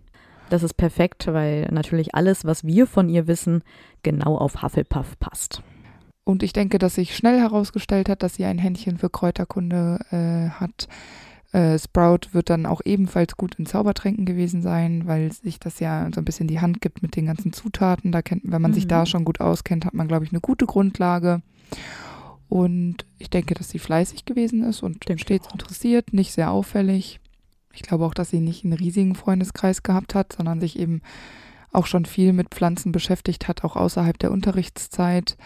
Das 0.50 0.64
ist 0.64 0.74
perfekt, 0.74 1.28
weil 1.28 1.70
natürlich 1.72 2.14
alles, 2.14 2.44
was 2.44 2.66
wir 2.66 2.88
von 2.88 3.08
ihr 3.08 3.26
wissen, 3.28 3.64
genau 4.04 4.38
auf 4.38 4.62
Hufflepuff 4.62 5.18
passt. 5.20 5.64
Und 6.26 6.44
ich 6.44 6.52
denke, 6.54 6.78
dass 6.78 6.96
sich 6.96 7.16
schnell 7.16 7.40
herausgestellt 7.40 8.10
hat, 8.10 8.22
dass 8.22 8.36
sie 8.36 8.46
ein 8.46 8.58
Händchen 8.58 8.98
für 8.98 9.10
Kräuterkunde 9.10 10.00
äh, 10.12 10.50
hat. 10.60 10.88
Äh, 11.54 11.80
Sprout 11.80 12.34
wird 12.34 12.50
dann 12.50 12.66
auch 12.66 12.82
ebenfalls 12.86 13.38
gut 13.38 13.56
in 13.56 13.66
Zaubertränken 13.66 14.26
gewesen 14.26 14.62
sein, 14.62 15.04
weil 15.08 15.32
sich 15.32 15.60
das 15.60 15.80
ja 15.80 16.08
so 16.14 16.22
ein 16.22 16.26
bisschen 16.26 16.48
die 16.48 16.60
Hand 16.60 16.82
gibt 16.82 17.02
mit 17.02 17.16
den 17.16 17.26
ganzen 17.28 17.54
Zutaten. 17.54 18.12
Da 18.12 18.22
kennt, 18.22 18.44
wenn 18.46 18.62
man 18.62 18.74
sich 18.74 18.86
Mhm. 18.86 18.90
da 18.90 19.06
schon 19.06 19.26
gut 19.26 19.40
auskennt, 19.40 19.86
hat 19.86 19.94
man, 19.94 20.08
glaube 20.08 20.26
ich, 20.26 20.32
eine 20.32 20.42
gute 20.42 20.66
Grundlage. 20.66 21.42
Und 22.50 23.06
ich 23.18 23.30
denke, 23.30 23.54
dass 23.54 23.70
sie 23.70 23.80
fleißig 23.80 24.26
gewesen 24.26 24.64
ist 24.64 24.84
und 24.84 25.06
stets 25.18 25.48
auch. 25.48 25.54
interessiert, 25.54 26.14
nicht 26.14 26.34
sehr 26.34 26.52
auffällig. 26.52 27.20
Ich 27.74 27.82
glaube 27.82 28.06
auch, 28.06 28.14
dass 28.14 28.30
sie 28.30 28.42
nicht 28.42 28.66
einen 28.66 28.74
riesigen 28.74 29.16
Freundeskreis 29.16 29.84
gehabt 29.84 30.16
hat, 30.16 30.34
sondern 30.34 30.60
sich 30.60 30.78
eben 30.78 31.02
auch 31.72 31.86
schon 31.86 32.06
viel 32.06 32.34
mit 32.34 32.50
Pflanzen 32.50 32.92
beschäftigt 32.92 33.48
hat, 33.48 33.64
auch 33.64 33.76
außerhalb 33.76 34.18
der 34.20 34.32
Unterrichtszeit, 34.32 35.38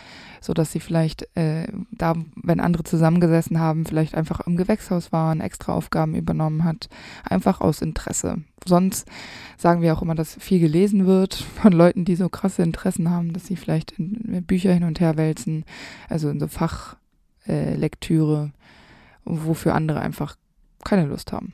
so 0.41 0.53
dass 0.53 0.72
sie 0.72 0.79
vielleicht 0.79 1.27
äh, 1.36 1.67
da, 1.91 2.15
wenn 2.36 2.60
andere 2.60 2.84
zusammengesessen 2.84 3.60
haben, 3.60 3.86
vielleicht 3.86 4.15
einfach 4.15 4.41
im 4.41 4.58
Gewächshaus 4.58 5.12
waren, 5.12 5.41
extra 5.41 5.74
Aufgaben 5.74 6.15
übernommen 6.15 6.63
hat, 6.63 6.89
einfach 7.24 7.62
aus 7.62 7.82
Interesse. 7.82 8.38
Sonst 8.65 9.08
sagen 9.58 9.82
wir 9.82 9.94
auch 9.94 10.01
immer, 10.01 10.15
dass 10.15 10.36
viel 10.36 10.60
gelesen 10.60 11.05
wird 11.05 11.36
von 11.36 11.72
Leuten, 11.72 12.05
die 12.05 12.15
so 12.15 12.29
krasse 12.29 12.63
Interessen 12.63 13.12
haben, 13.12 13.34
dass 13.34 13.46
sie 13.46 13.55
vielleicht 13.55 13.91
in 13.91 14.44
Bücher 14.46 14.74
hin 14.74 14.84
und 14.84 15.00
her 15.00 15.17
wälzen, 15.17 15.65
also 16.10 16.29
in 16.29 16.39
so 16.39 16.48
Fachlektüre, 16.48 18.51
äh, 18.51 18.60
wofür 19.25 19.75
andere 19.75 20.00
einfach 20.00 20.36
keine 20.84 21.05
Lust 21.05 21.32
haben. 21.32 21.53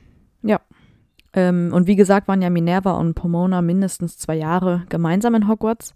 Ähm, 1.34 1.70
und 1.72 1.86
wie 1.86 1.96
gesagt, 1.96 2.28
waren 2.28 2.42
ja 2.42 2.50
Minerva 2.50 2.92
und 2.92 3.14
Pomona 3.14 3.62
mindestens 3.62 4.18
zwei 4.18 4.36
Jahre 4.36 4.82
gemeinsam 4.88 5.34
in 5.34 5.48
Hogwarts. 5.48 5.94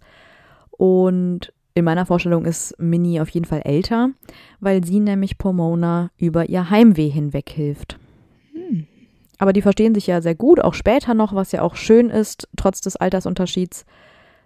Und 0.71 1.53
in 1.73 1.85
meiner 1.85 2.05
Vorstellung 2.05 2.45
ist 2.45 2.73
Minnie 2.79 3.21
auf 3.21 3.29
jeden 3.29 3.45
Fall 3.45 3.61
älter, 3.63 4.09
weil 4.59 4.83
sie 4.83 4.99
nämlich 4.99 5.37
Pomona 5.37 6.09
über 6.17 6.49
ihr 6.49 6.69
Heimweh 6.69 7.09
hinweg 7.09 7.49
hilft. 7.49 7.99
Hm. 8.53 8.87
Aber 9.37 9.53
die 9.53 9.61
verstehen 9.61 9.93
sich 9.93 10.07
ja 10.07 10.21
sehr 10.21 10.33
gut, 10.33 10.59
auch 10.59 10.73
später 10.73 11.13
noch, 11.13 11.35
was 11.35 11.51
ja 11.51 11.61
auch 11.61 11.75
schön 11.75 12.09
ist, 12.09 12.47
trotz 12.57 12.81
des 12.81 12.95
Altersunterschieds. 12.95 13.85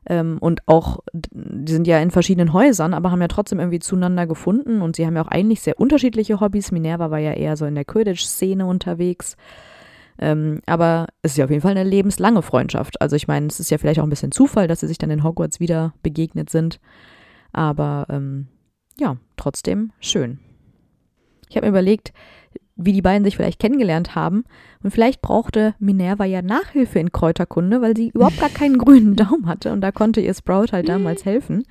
Ähm, 0.08 0.40
und 0.42 0.68
auch, 0.68 1.00
die 1.14 1.72
sind 1.72 1.88
ja 1.88 2.00
in 2.00 2.12
verschiedenen 2.12 2.54
Häusern, 2.54 2.94
aber 2.94 3.12
haben 3.12 3.22
ja 3.22 3.28
trotzdem 3.28 3.60
irgendwie 3.60 3.80
zueinander 3.80 4.28
gefunden. 4.28 4.82
Und 4.82 4.96
sie 4.96 5.06
haben 5.06 5.16
ja 5.16 5.24
auch 5.24 5.30
eigentlich 5.30 5.62
sehr 5.62 5.80
unterschiedliche 5.80 6.40
Hobbys. 6.40 6.72
Minerva 6.72 7.12
war 7.12 7.20
ja 7.20 7.34
eher 7.34 7.56
so 7.56 7.66
in 7.66 7.76
der 7.76 7.86
Quidditch-Szene 7.86 8.66
unterwegs. 8.66 9.38
Ähm, 10.22 10.62
aber 10.68 11.08
es 11.24 11.32
ist 11.32 11.38
ja 11.38 11.46
auf 11.46 11.52
jeden 11.52 11.64
Fall 11.64 11.72
eine 11.72 11.84
lebenslange 11.84 12.44
Freundschaft. 12.44 13.02
Also 13.02 13.16
ich 13.16 13.28
meine, 13.28 13.48
es 13.48 13.60
ist 13.60 13.72
ja 13.72 13.78
vielleicht 13.80 14.00
auch 14.00 14.04
ein 14.04 14.10
bisschen 14.10 14.32
Zufall, 14.32 14.68
dass 14.68 14.80
sie 14.80 14.88
sich 14.88 15.00
dann 15.00 15.10
in 15.10 15.24
Hogwarts 15.24 15.60
wieder 15.60 15.94
begegnet 16.04 16.50
sind. 16.50 16.80
Aber 17.52 18.06
ähm, 18.10 18.48
ja, 19.00 19.18
trotzdem 19.36 19.92
schön. 20.00 20.40
Ich 21.50 21.58
habe 21.58 21.66
mir 21.66 21.72
überlegt, 21.72 22.14
wie 22.76 22.94
die 22.94 23.02
beiden 23.02 23.26
sich 23.26 23.36
vielleicht 23.36 23.60
kennengelernt 23.60 24.16
haben. 24.16 24.44
Und 24.84 24.92
vielleicht 24.92 25.22
brauchte 25.22 25.76
Minerva 25.80 26.26
ja 26.26 26.42
Nachhilfe 26.42 27.00
in 27.00 27.12
Kräuterkunde, 27.12 27.82
weil 27.82 27.96
sie 27.96 28.10
überhaupt 28.10 28.40
gar 28.40 28.50
keinen 28.50 28.78
grünen 28.78 29.16
Daumen 29.16 29.48
hatte. 29.48 29.72
Und 29.72 29.82
da 29.82 29.92
konnte 29.92 30.22
ihr 30.22 30.34
Sprout 30.34 30.68
halt 30.72 30.88
damals 30.88 31.26
helfen. 31.26 31.64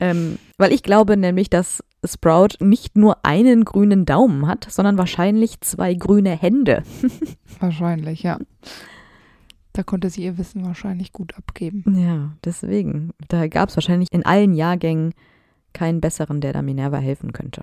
Ähm, 0.00 0.38
weil 0.58 0.72
ich 0.72 0.82
glaube 0.82 1.16
nämlich, 1.16 1.50
dass 1.50 1.82
Sprout 2.06 2.56
nicht 2.60 2.96
nur 2.96 3.24
einen 3.24 3.64
grünen 3.64 4.04
Daumen 4.04 4.46
hat, 4.46 4.66
sondern 4.70 4.98
wahrscheinlich 4.98 5.60
zwei 5.60 5.94
grüne 5.94 6.30
Hände. 6.30 6.82
Wahrscheinlich, 7.60 8.22
ja. 8.22 8.38
Da 9.72 9.82
konnte 9.82 10.08
sie 10.08 10.24
ihr 10.24 10.38
Wissen 10.38 10.64
wahrscheinlich 10.64 11.12
gut 11.12 11.34
abgeben. 11.36 11.84
Ja, 11.98 12.32
deswegen. 12.44 13.10
Da 13.28 13.46
gab 13.46 13.68
es 13.68 13.76
wahrscheinlich 13.76 14.10
in 14.10 14.24
allen 14.24 14.54
Jahrgängen 14.54 15.12
keinen 15.74 16.00
besseren, 16.00 16.40
der 16.40 16.54
da 16.54 16.62
Minerva 16.62 16.96
helfen 16.96 17.32
könnte. 17.32 17.62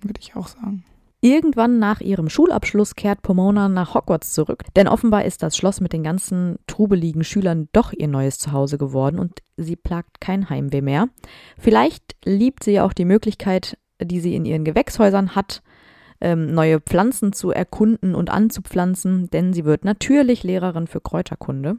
Würde 0.00 0.20
ich 0.20 0.36
auch 0.36 0.46
sagen. 0.46 0.84
Irgendwann 1.22 1.78
nach 1.78 2.00
ihrem 2.00 2.30
Schulabschluss 2.30 2.96
kehrt 2.96 3.20
Pomona 3.20 3.68
nach 3.68 3.94
Hogwarts 3.94 4.32
zurück, 4.32 4.64
denn 4.74 4.88
offenbar 4.88 5.26
ist 5.26 5.42
das 5.42 5.54
Schloss 5.54 5.82
mit 5.82 5.92
den 5.92 6.02
ganzen 6.02 6.58
trubeligen 6.66 7.24
Schülern 7.24 7.68
doch 7.72 7.92
ihr 7.92 8.08
neues 8.08 8.38
Zuhause 8.38 8.78
geworden 8.78 9.18
und 9.18 9.42
sie 9.58 9.76
plagt 9.76 10.22
kein 10.22 10.48
Heimweh 10.48 10.80
mehr. 10.80 11.10
Vielleicht 11.58 12.16
liebt 12.24 12.64
sie 12.64 12.72
ja 12.72 12.86
auch 12.86 12.94
die 12.94 13.04
Möglichkeit, 13.04 13.76
die 14.02 14.20
sie 14.20 14.34
in 14.34 14.46
ihren 14.46 14.64
Gewächshäusern 14.64 15.34
hat, 15.34 15.62
ähm, 16.22 16.54
neue 16.54 16.80
Pflanzen 16.80 17.34
zu 17.34 17.50
erkunden 17.50 18.14
und 18.14 18.30
anzupflanzen, 18.30 19.28
denn 19.28 19.52
sie 19.52 19.66
wird 19.66 19.84
natürlich 19.84 20.42
Lehrerin 20.42 20.86
für 20.86 21.02
Kräuterkunde. 21.02 21.76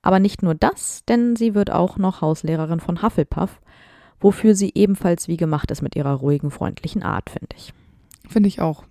Aber 0.00 0.20
nicht 0.20 0.42
nur 0.42 0.54
das, 0.54 1.04
denn 1.06 1.36
sie 1.36 1.54
wird 1.54 1.70
auch 1.70 1.98
noch 1.98 2.22
Hauslehrerin 2.22 2.80
von 2.80 3.02
Hufflepuff, 3.02 3.60
wofür 4.20 4.54
sie 4.54 4.72
ebenfalls 4.74 5.28
wie 5.28 5.36
gemacht 5.36 5.70
ist 5.70 5.82
mit 5.82 5.96
ihrer 5.96 6.14
ruhigen, 6.14 6.50
freundlichen 6.50 7.02
Art, 7.02 7.28
finde 7.28 7.56
ich. 7.56 7.74
Finde 8.28 8.48
ich 8.48 8.60
auch. 8.60 8.84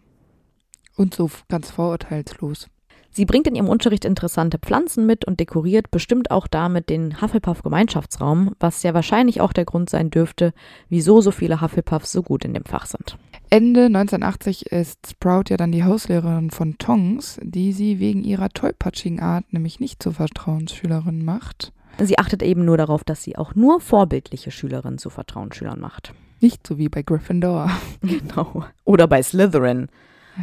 Und 0.96 1.14
so 1.14 1.30
ganz 1.50 1.72
vorurteilslos. 1.72 2.68
Sie 3.16 3.26
bringt 3.26 3.46
in 3.46 3.54
ihrem 3.54 3.70
Unterricht 3.70 4.06
interessante 4.06 4.58
Pflanzen 4.58 5.06
mit 5.06 5.24
und 5.26 5.40
dekoriert 5.40 5.92
bestimmt 5.92 6.32
auch 6.32 6.48
damit 6.48 6.90
den 6.90 7.22
Hufflepuff-Gemeinschaftsraum, 7.22 8.56
was 8.60 8.82
ja 8.82 8.96
wahrscheinlich 8.96 9.40
auch 9.40 9.54
der 9.54 9.66
Grund 9.66 9.92
sein 9.92 10.10
dürfte, 10.10 10.52
wieso 10.90 11.22
so 11.22 11.30
viele 11.30 11.62
Hufflepuffs 11.62 12.12
so 12.12 12.24
gut 12.24 12.44
in 12.44 12.56
dem 12.56 12.66
Fach 12.66 12.88
sind. 12.88 13.18
Ende 13.52 13.86
1980 13.86 14.72
ist 14.72 15.12
Sprout 15.12 15.44
ja 15.50 15.58
dann 15.58 15.72
die 15.72 15.84
Hauslehrerin 15.84 16.50
von 16.50 16.80
Tongs, 16.80 17.40
die 17.44 17.72
sie 17.72 18.00
wegen 18.00 18.24
ihrer 18.24 18.50
tollpatschigen 18.50 19.20
Art 19.20 19.54
nämlich 19.54 19.80
nicht 19.80 20.02
zur 20.02 20.14
Vertrauensschülerin 20.14 21.24
macht. 21.24 21.72
Sie 22.02 22.18
achtet 22.18 22.42
eben 22.42 22.66
nur 22.66 22.78
darauf, 22.78 23.04
dass 23.04 23.22
sie 23.22 23.36
auch 23.36 23.54
nur 23.54 23.80
vorbildliche 23.80 24.50
Schülerinnen 24.50 24.98
zu 24.98 25.12
Vertrauensschülern 25.12 25.80
macht. 25.80 26.16
Nicht 26.44 26.68
so 26.68 26.78
wie 26.78 26.90
bei 26.90 27.04
Gryffindor. 27.04 27.72
Genau. 28.02 28.66
Oder 28.84 29.08
bei 29.08 29.24
Slytherin. 29.24 29.88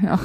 Ja. 0.03 0.19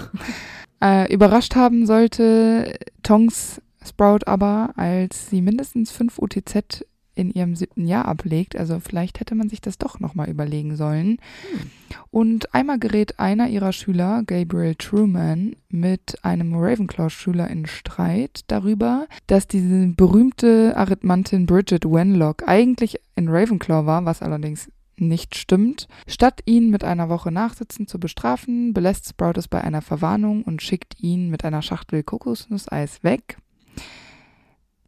Äh, 0.81 1.13
überrascht 1.13 1.55
haben 1.55 1.85
sollte 1.85 2.77
Tongs 3.03 3.61
Sprout 3.85 4.25
aber, 4.25 4.71
als 4.77 5.29
sie 5.29 5.41
mindestens 5.41 5.91
fünf 5.91 6.17
UTZ 6.17 6.85
in 7.13 7.29
ihrem 7.29 7.55
siebten 7.55 7.85
Jahr 7.85 8.05
ablegt. 8.05 8.55
Also 8.55 8.79
vielleicht 8.79 9.19
hätte 9.19 9.35
man 9.35 9.49
sich 9.49 9.59
das 9.61 9.77
doch 9.77 9.99
nochmal 9.99 10.29
überlegen 10.29 10.77
sollen. 10.77 11.17
Hm. 11.51 11.71
Und 12.09 12.53
einmal 12.55 12.79
gerät 12.79 13.19
einer 13.19 13.49
ihrer 13.49 13.73
Schüler, 13.73 14.23
Gabriel 14.25 14.75
Truman, 14.75 15.57
mit 15.69 16.23
einem 16.23 16.55
Ravenclaw-Schüler 16.55 17.49
in 17.49 17.65
Streit 17.65 18.41
darüber, 18.47 19.07
dass 19.27 19.47
diese 19.47 19.87
berühmte 19.87 20.73
Arithmantin 20.77 21.45
Bridget 21.45 21.85
Wenlock 21.85 22.47
eigentlich 22.47 22.97
in 23.15 23.27
Ravenclaw 23.27 23.85
war, 23.85 24.05
was 24.05 24.21
allerdings 24.21 24.69
nicht 24.97 25.35
stimmt. 25.35 25.87
Statt 26.07 26.41
ihn 26.45 26.69
mit 26.69 26.83
einer 26.83 27.09
Woche 27.09 27.31
Nachsitzen 27.31 27.87
zu 27.87 27.99
bestrafen, 27.99 28.73
belässt 28.73 29.09
Sprout 29.09 29.33
es 29.37 29.47
bei 29.47 29.61
einer 29.61 29.81
Verwarnung 29.81 30.43
und 30.43 30.61
schickt 30.61 30.99
ihn 31.01 31.29
mit 31.29 31.45
einer 31.45 31.61
Schachtel 31.61 32.03
Kokosnusseis 32.03 33.03
weg. 33.03 33.37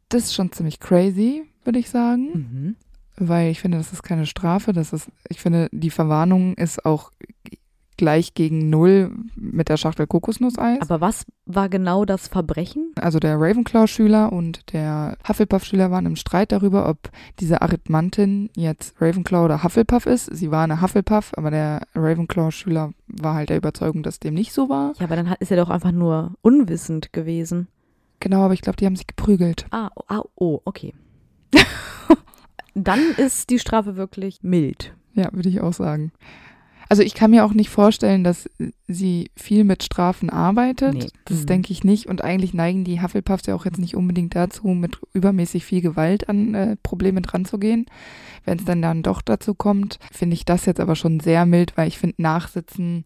Das 0.10 0.24
ist 0.24 0.36
schon 0.36 0.52
ziemlich 0.52 0.80
crazy, 0.80 1.44
würde 1.64 1.80
ich 1.80 1.90
sagen. 1.90 2.30
Mhm. 2.34 2.76
Weil 3.18 3.52
ich 3.52 3.60
finde, 3.60 3.78
das 3.78 3.94
ist 3.94 4.04
keine 4.04 4.26
Strafe. 4.26 4.74
Das 4.74 4.94
ist, 4.94 5.10
ich 5.30 5.42
finde, 5.42 5.70
die 5.72 5.90
Verwarnung 5.90 6.54
ist 6.54 6.86
auch 6.86 7.12
gleich 7.98 8.34
gegen 8.34 8.70
null 8.70 9.12
mit 9.36 9.70
der 9.70 9.78
Schachtel 9.78 10.08
Kokosnusseis. 10.08 10.80
Aber 10.82 11.02
was 11.02 11.26
war 11.46 11.70
genau 11.70 12.06
das 12.06 12.28
Verbrechen? 12.28 12.94
Also 12.96 13.20
der 13.20 13.40
Ravenclaw-Schüler 13.40 14.32
und 14.32 14.72
der 14.74 15.18
Hufflepuff-Schüler 15.28 15.92
waren 15.92 16.06
im 16.06 16.16
Streit 16.16 16.52
darüber, 16.52 16.88
ob 16.88 17.10
diese 17.40 17.62
Arithmantin 17.62 18.50
jetzt 18.56 18.96
Ravenclaw 19.02 19.46
oder 19.46 19.64
Hufflepuff 19.64 20.06
ist. 20.06 20.26
Sie 20.26 20.52
war 20.52 20.64
eine 20.64 20.82
Hufflepuff, 20.82 21.32
aber 21.36 21.52
der 21.52 21.82
Ravenclaw-Schüler 21.96 22.94
war 23.08 23.34
halt 23.34 23.50
der 23.50 23.58
Überzeugung, 23.58 24.04
dass 24.04 24.20
dem 24.20 24.36
nicht 24.36 24.54
so 24.54 24.70
war. 24.70 24.94
Ja, 25.00 25.06
aber 25.06 25.16
dann 25.16 25.34
ist 25.40 25.52
er 25.52 25.58
doch 25.58 25.70
einfach 25.70 25.92
nur 25.92 26.34
unwissend 26.42 27.14
gewesen. 27.14 27.68
Genau, 28.20 28.44
aber 28.44 28.54
ich 28.54 28.62
glaube, 28.62 28.78
die 28.78 28.86
haben 28.86 28.96
sich 28.96 29.08
geprügelt. 29.08 29.66
Ah, 29.72 29.90
ah 30.08 30.24
oh, 30.36 30.62
okay. 30.66 30.94
dann 32.74 33.00
ist 33.18 33.50
die 33.50 33.60
Strafe 33.60 33.96
wirklich 33.96 34.40
mild. 34.42 34.96
Ja, 35.14 35.30
würde 35.32 35.50
ich 35.50 35.62
auch 35.62 35.74
sagen. 35.74 36.12
Also 36.90 37.04
ich 37.04 37.14
kann 37.14 37.32
mir 37.32 37.46
auch 37.46 37.54
nicht 37.54 37.70
vorstellen, 37.70 38.24
dass 38.24 38.50
sie 38.88 39.32
viel 39.36 39.64
mit 39.64 39.84
Strafen 39.84 40.30
arbeitet. 40.30 40.94
Nee. 40.94 41.08
Das 41.26 41.42
mhm. 41.42 41.46
denke 41.48 41.74
ich 41.74 41.84
nicht. 41.84 42.08
Und 42.08 42.24
eigentlich 42.24 42.54
neigen 42.54 42.84
die 42.84 43.02
Hufflepuffs 43.02 43.46
ja 43.48 43.56
auch 43.56 43.66
jetzt 43.66 43.80
nicht 43.80 43.96
unbedingt 43.96 44.36
dazu, 44.36 44.68
mit 44.70 45.00
übermäßig 45.14 45.66
viel 45.66 45.82
Gewalt 45.82 46.30
an 46.30 46.54
äh, 46.54 46.76
Probleme 46.82 47.22
dran 47.22 47.46
zu 47.46 47.58
gehen. 47.60 47.86
Wenn 48.46 48.60
es 48.60 48.66
dann 48.66 48.82
dann 48.82 49.04
doch 49.04 49.22
dazu 49.22 49.54
kommt, 49.54 50.00
finde 50.12 50.36
ich 50.36 50.46
das 50.46 50.66
jetzt 50.66 50.80
aber 50.80 50.96
schon 50.96 51.20
sehr 51.20 51.46
mild, 51.46 51.76
weil 51.76 51.88
ich 51.88 51.98
finde, 51.98 52.22
Nachsitzen 52.22 53.04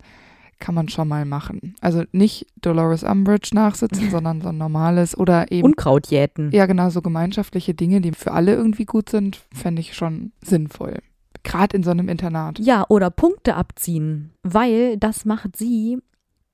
kann 0.59 0.75
man 0.75 0.88
schon 0.88 1.07
mal 1.07 1.25
machen. 1.25 1.75
Also 1.81 2.03
nicht 2.13 2.45
Dolores 2.61 3.03
Umbridge 3.03 3.50
nachsitzen, 3.53 4.09
sondern 4.11 4.41
so 4.41 4.50
ein 4.50 4.57
normales 4.57 5.17
oder 5.17 5.51
eben. 5.51 5.65
Unkraut 5.65 6.07
jäten. 6.07 6.51
Ja, 6.51 6.67
genau, 6.67 6.89
so 6.89 7.01
gemeinschaftliche 7.01 7.73
Dinge, 7.73 8.00
die 8.00 8.13
für 8.13 8.31
alle 8.31 8.53
irgendwie 8.53 8.85
gut 8.85 9.09
sind, 9.09 9.41
fände 9.53 9.81
ich 9.81 9.95
schon 9.95 10.31
sinnvoll. 10.41 11.00
Gerade 11.43 11.75
in 11.75 11.83
so 11.83 11.91
einem 11.91 12.09
Internat. 12.09 12.59
Ja, 12.59 12.85
oder 12.89 13.09
Punkte 13.09 13.55
abziehen, 13.55 14.31
weil 14.43 14.97
das 14.97 15.25
macht 15.25 15.55
sie 15.55 16.00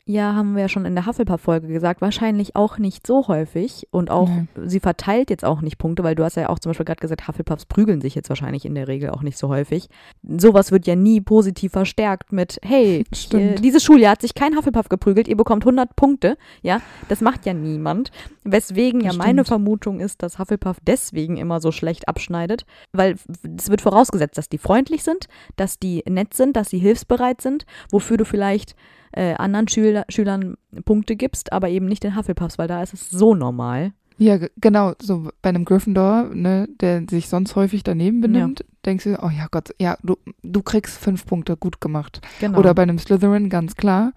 ja, 0.08 0.36
haben 0.36 0.56
wir 0.56 0.62
ja 0.62 0.70
schon 0.70 0.86
in 0.86 0.96
der 0.96 1.06
Hufflepuff-Folge 1.06 1.68
gesagt, 1.68 2.00
wahrscheinlich 2.00 2.56
auch 2.56 2.78
nicht 2.78 3.06
so 3.06 3.28
häufig 3.28 3.88
und 3.92 4.10
auch, 4.10 4.30
nee. 4.30 4.48
sie 4.66 4.80
verteilt 4.80 5.30
jetzt 5.30 5.44
auch 5.44 5.60
nicht 5.60 5.78
Punkte, 5.78 6.02
weil 6.02 6.16
du 6.16 6.24
hast 6.24 6.38
ja 6.38 6.48
auch 6.48 6.60
zum 6.60 6.70
Beispiel 6.70 6.86
gerade 6.86 7.02
gesagt, 7.02 7.28
Hufflepuffs 7.28 7.66
prügeln 7.66 8.00
sich 8.00 8.16
jetzt 8.16 8.30
wahrscheinlich 8.30 8.64
in 8.64 8.74
der 8.74 8.88
Regel 8.88 9.10
auch 9.10 9.22
nicht 9.22 9.38
so 9.38 9.50
häufig. 9.50 9.90
Sowas 10.26 10.72
wird 10.72 10.88
ja 10.88 10.96
nie 10.96 11.20
positiv 11.20 11.74
verstärkt 11.74 12.32
mit, 12.32 12.58
hey, 12.64 13.04
äh, 13.34 13.56
dieses 13.56 13.84
Schuljahr 13.84 14.14
hat 14.14 14.22
sich 14.22 14.34
kein 14.34 14.56
Hufflepuff 14.56 14.88
geprügelt, 14.88 15.28
ihr 15.28 15.36
bekommt 15.36 15.64
100 15.64 15.98
Punkte. 15.98 16.38
Ja, 16.62 16.80
das 17.10 17.20
macht 17.20 17.46
ja 17.46 17.54
niemand. 17.54 18.12
Weswegen 18.46 19.02
ja 19.02 19.12
meine 19.12 19.44
Vermutung 19.44 20.00
ist, 20.00 20.24
dass 20.24 20.40
Hufflepuff 20.40 20.78
deswegen 20.88 21.36
immer 21.36 21.60
so 21.60 21.74
schlecht 21.74 22.08
abschneidet, 22.08 22.66
weil 22.94 23.18
es 23.58 23.70
wird 23.70 23.82
vorausgesetzt, 23.82 24.38
dass 24.38 24.48
die 24.48 24.58
freundlich 24.58 25.04
sind, 25.04 25.28
dass 25.58 25.80
die 25.80 26.02
nett 26.08 26.34
sind, 26.34 26.56
dass 26.56 26.70
sie 26.70 26.80
hilfsbereit 26.80 27.42
sind, 27.42 27.66
wofür 27.92 28.16
du 28.16 28.24
vielleicht 28.24 28.74
äh, 29.18 29.34
anderen 29.36 29.68
Schüler, 29.68 30.06
Schülern 30.10 30.56
Punkte 30.86 31.16
gibst, 31.16 31.52
aber 31.52 31.70
eben 31.70 31.88
nicht 31.88 32.04
den 32.04 32.16
Hufflepuffs, 32.16 32.58
weil 32.58 32.68
da 32.68 32.84
ist 32.84 32.94
es 32.94 33.10
so 33.10 33.34
normal. 33.34 33.92
Ja, 34.20 34.38
genau, 34.58 34.94
so 35.02 35.30
bei 35.42 35.50
einem 35.50 35.66
Gryffindor, 35.66 36.30
ne, 36.34 36.68
der 36.80 37.04
sich 37.10 37.28
sonst 37.28 37.56
häufig 37.56 37.84
daneben 37.84 38.22
benimmt, 38.22 38.60
ja. 38.60 38.66
denkst 38.86 39.04
du, 39.06 39.24
oh 39.24 39.30
ja 39.30 39.48
Gott, 39.52 39.70
ja, 39.80 39.98
du, 40.04 40.18
du 40.44 40.62
kriegst 40.62 40.98
fünf 40.98 41.26
Punkte, 41.26 41.58
gut 41.58 41.82
gemacht. 41.82 42.22
Genau. 42.40 42.60
Oder 42.60 42.74
bei 42.74 42.84
einem 42.84 43.00
Slytherin, 43.00 43.50
ganz 43.50 43.76
klar. 43.76 44.14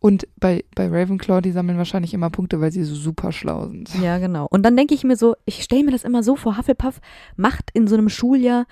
Und 0.00 0.28
bei, 0.38 0.64
bei 0.74 0.88
Ravenclaw, 0.88 1.40
die 1.40 1.50
sammeln 1.50 1.76
wahrscheinlich 1.76 2.14
immer 2.14 2.30
Punkte, 2.30 2.60
weil 2.60 2.70
sie 2.70 2.84
so 2.84 2.94
super 2.94 3.32
schlau 3.32 3.66
sind. 3.66 3.92
Ja, 4.00 4.18
genau. 4.18 4.46
Und 4.48 4.62
dann 4.62 4.76
denke 4.76 4.94
ich 4.94 5.04
mir 5.04 5.16
so, 5.16 5.34
ich 5.44 5.62
stelle 5.62 5.84
mir 5.84 5.90
das 5.90 6.04
immer 6.04 6.22
so 6.22 6.36
vor, 6.36 6.56
Hufflepuff 6.56 7.00
macht 7.36 7.70
in 7.72 7.86
so 7.88 7.96
einem 7.96 8.08
Schuljahr 8.08 8.66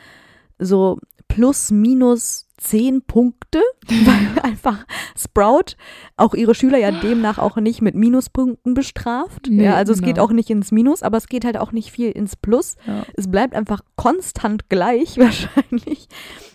so 0.59 0.99
plus, 1.29 1.71
minus 1.71 2.46
zehn 2.57 3.03
Punkte, 3.03 3.61
weil 3.89 4.43
einfach 4.43 4.85
Sprout 5.17 5.77
auch 6.17 6.35
ihre 6.35 6.55
Schüler 6.55 6.79
ja 6.79 6.91
demnach 6.91 7.39
auch 7.39 7.57
nicht 7.57 7.83
mit 7.83 7.95
Minuspunkten 7.95 8.75
bestraft. 8.75 9.49
Nee, 9.49 9.65
ja, 9.65 9.75
also 9.75 9.93
es 9.93 10.01
geht 10.01 10.17
genau. 10.17 10.27
auch 10.27 10.33
nicht 10.33 10.51
ins 10.51 10.73
Minus, 10.73 11.03
aber 11.03 11.17
es 11.19 11.27
geht 11.27 11.45
halt 11.45 11.59
auch 11.59 11.73
nicht 11.73 11.91
viel 11.91 12.11
ins 12.11 12.37
Plus. 12.37 12.77
Ja. 12.87 13.05
Es 13.15 13.31
bleibt 13.31 13.55
einfach 13.55 13.81
konstant 13.97 14.69
gleich 14.69 15.19
wahrscheinlich. 15.19 16.09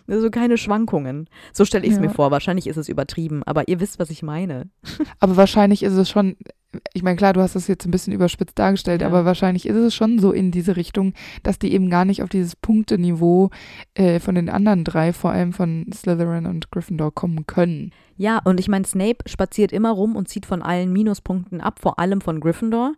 Also 0.08 0.30
keine 0.30 0.58
Schwankungen. 0.58 1.30
So 1.54 1.66
stelle 1.66 1.86
ich 1.86 1.92
es 1.92 1.98
ja. 1.98 2.02
mir 2.02 2.10
vor. 2.10 2.32
Wahrscheinlich 2.32 2.68
ist 2.68 2.78
es 2.78 2.90
übertrieben, 2.90 3.44
aber 3.46 3.68
ihr 3.68 3.80
wisst, 3.80 4.00
was 4.00 4.10
ich 4.10 4.24
meine. 4.24 4.70
Aber 5.20 5.38
wahrscheinlich 5.38 5.84
ist 5.84 5.94
es 5.94 6.10
schon 6.10 6.36
ich 6.94 7.04
meine, 7.04 7.18
klar, 7.18 7.34
du 7.34 7.42
hast 7.42 7.56
das 7.56 7.68
jetzt 7.68 7.86
ein 7.86 7.92
bisschen 7.92 8.14
überspitzt 8.14 8.58
dargestellt, 8.58 9.02
Ja. 9.02 9.08
aber 9.08 9.26
wahrscheinlich 9.26 9.66
ist 9.66 9.76
es 9.76 9.94
schon 9.94 10.20
so 10.20 10.32
in 10.32 10.52
diese 10.52 10.76
Richtung, 10.76 11.14
dass 11.44 11.60
die 11.60 11.74
eben 11.74 11.90
gar 11.90 12.06
nicht 12.06 12.24
auf 12.24 12.30
dieses 12.30 12.56
Punkteniveau 12.56 13.50
äh, 13.96 14.20
von 14.20 14.36
den 14.36 14.50
anderen 14.50 14.84
drei, 14.84 15.14
vor 15.14 15.32
allem 15.32 15.54
von 15.54 15.86
Slytherin 15.94 16.46
und 16.46 16.72
Gryffindor, 16.72 17.14
kommen 17.14 17.46
können. 17.46 17.92
Ja, 18.18 18.40
und 18.44 18.60
ich 18.60 18.68
meine, 18.68 18.86
Snape 18.86 19.28
spaziert 19.28 19.72
immer 19.72 19.92
rum 19.92 20.16
und 20.16 20.28
zieht 20.30 20.46
von 20.46 20.62
allen 20.62 20.94
Minuspunkten 20.94 21.60
ab, 21.62 21.80
vor 21.80 22.00
allem 22.00 22.22
von 22.22 22.40
Gryffindor. 22.40 22.94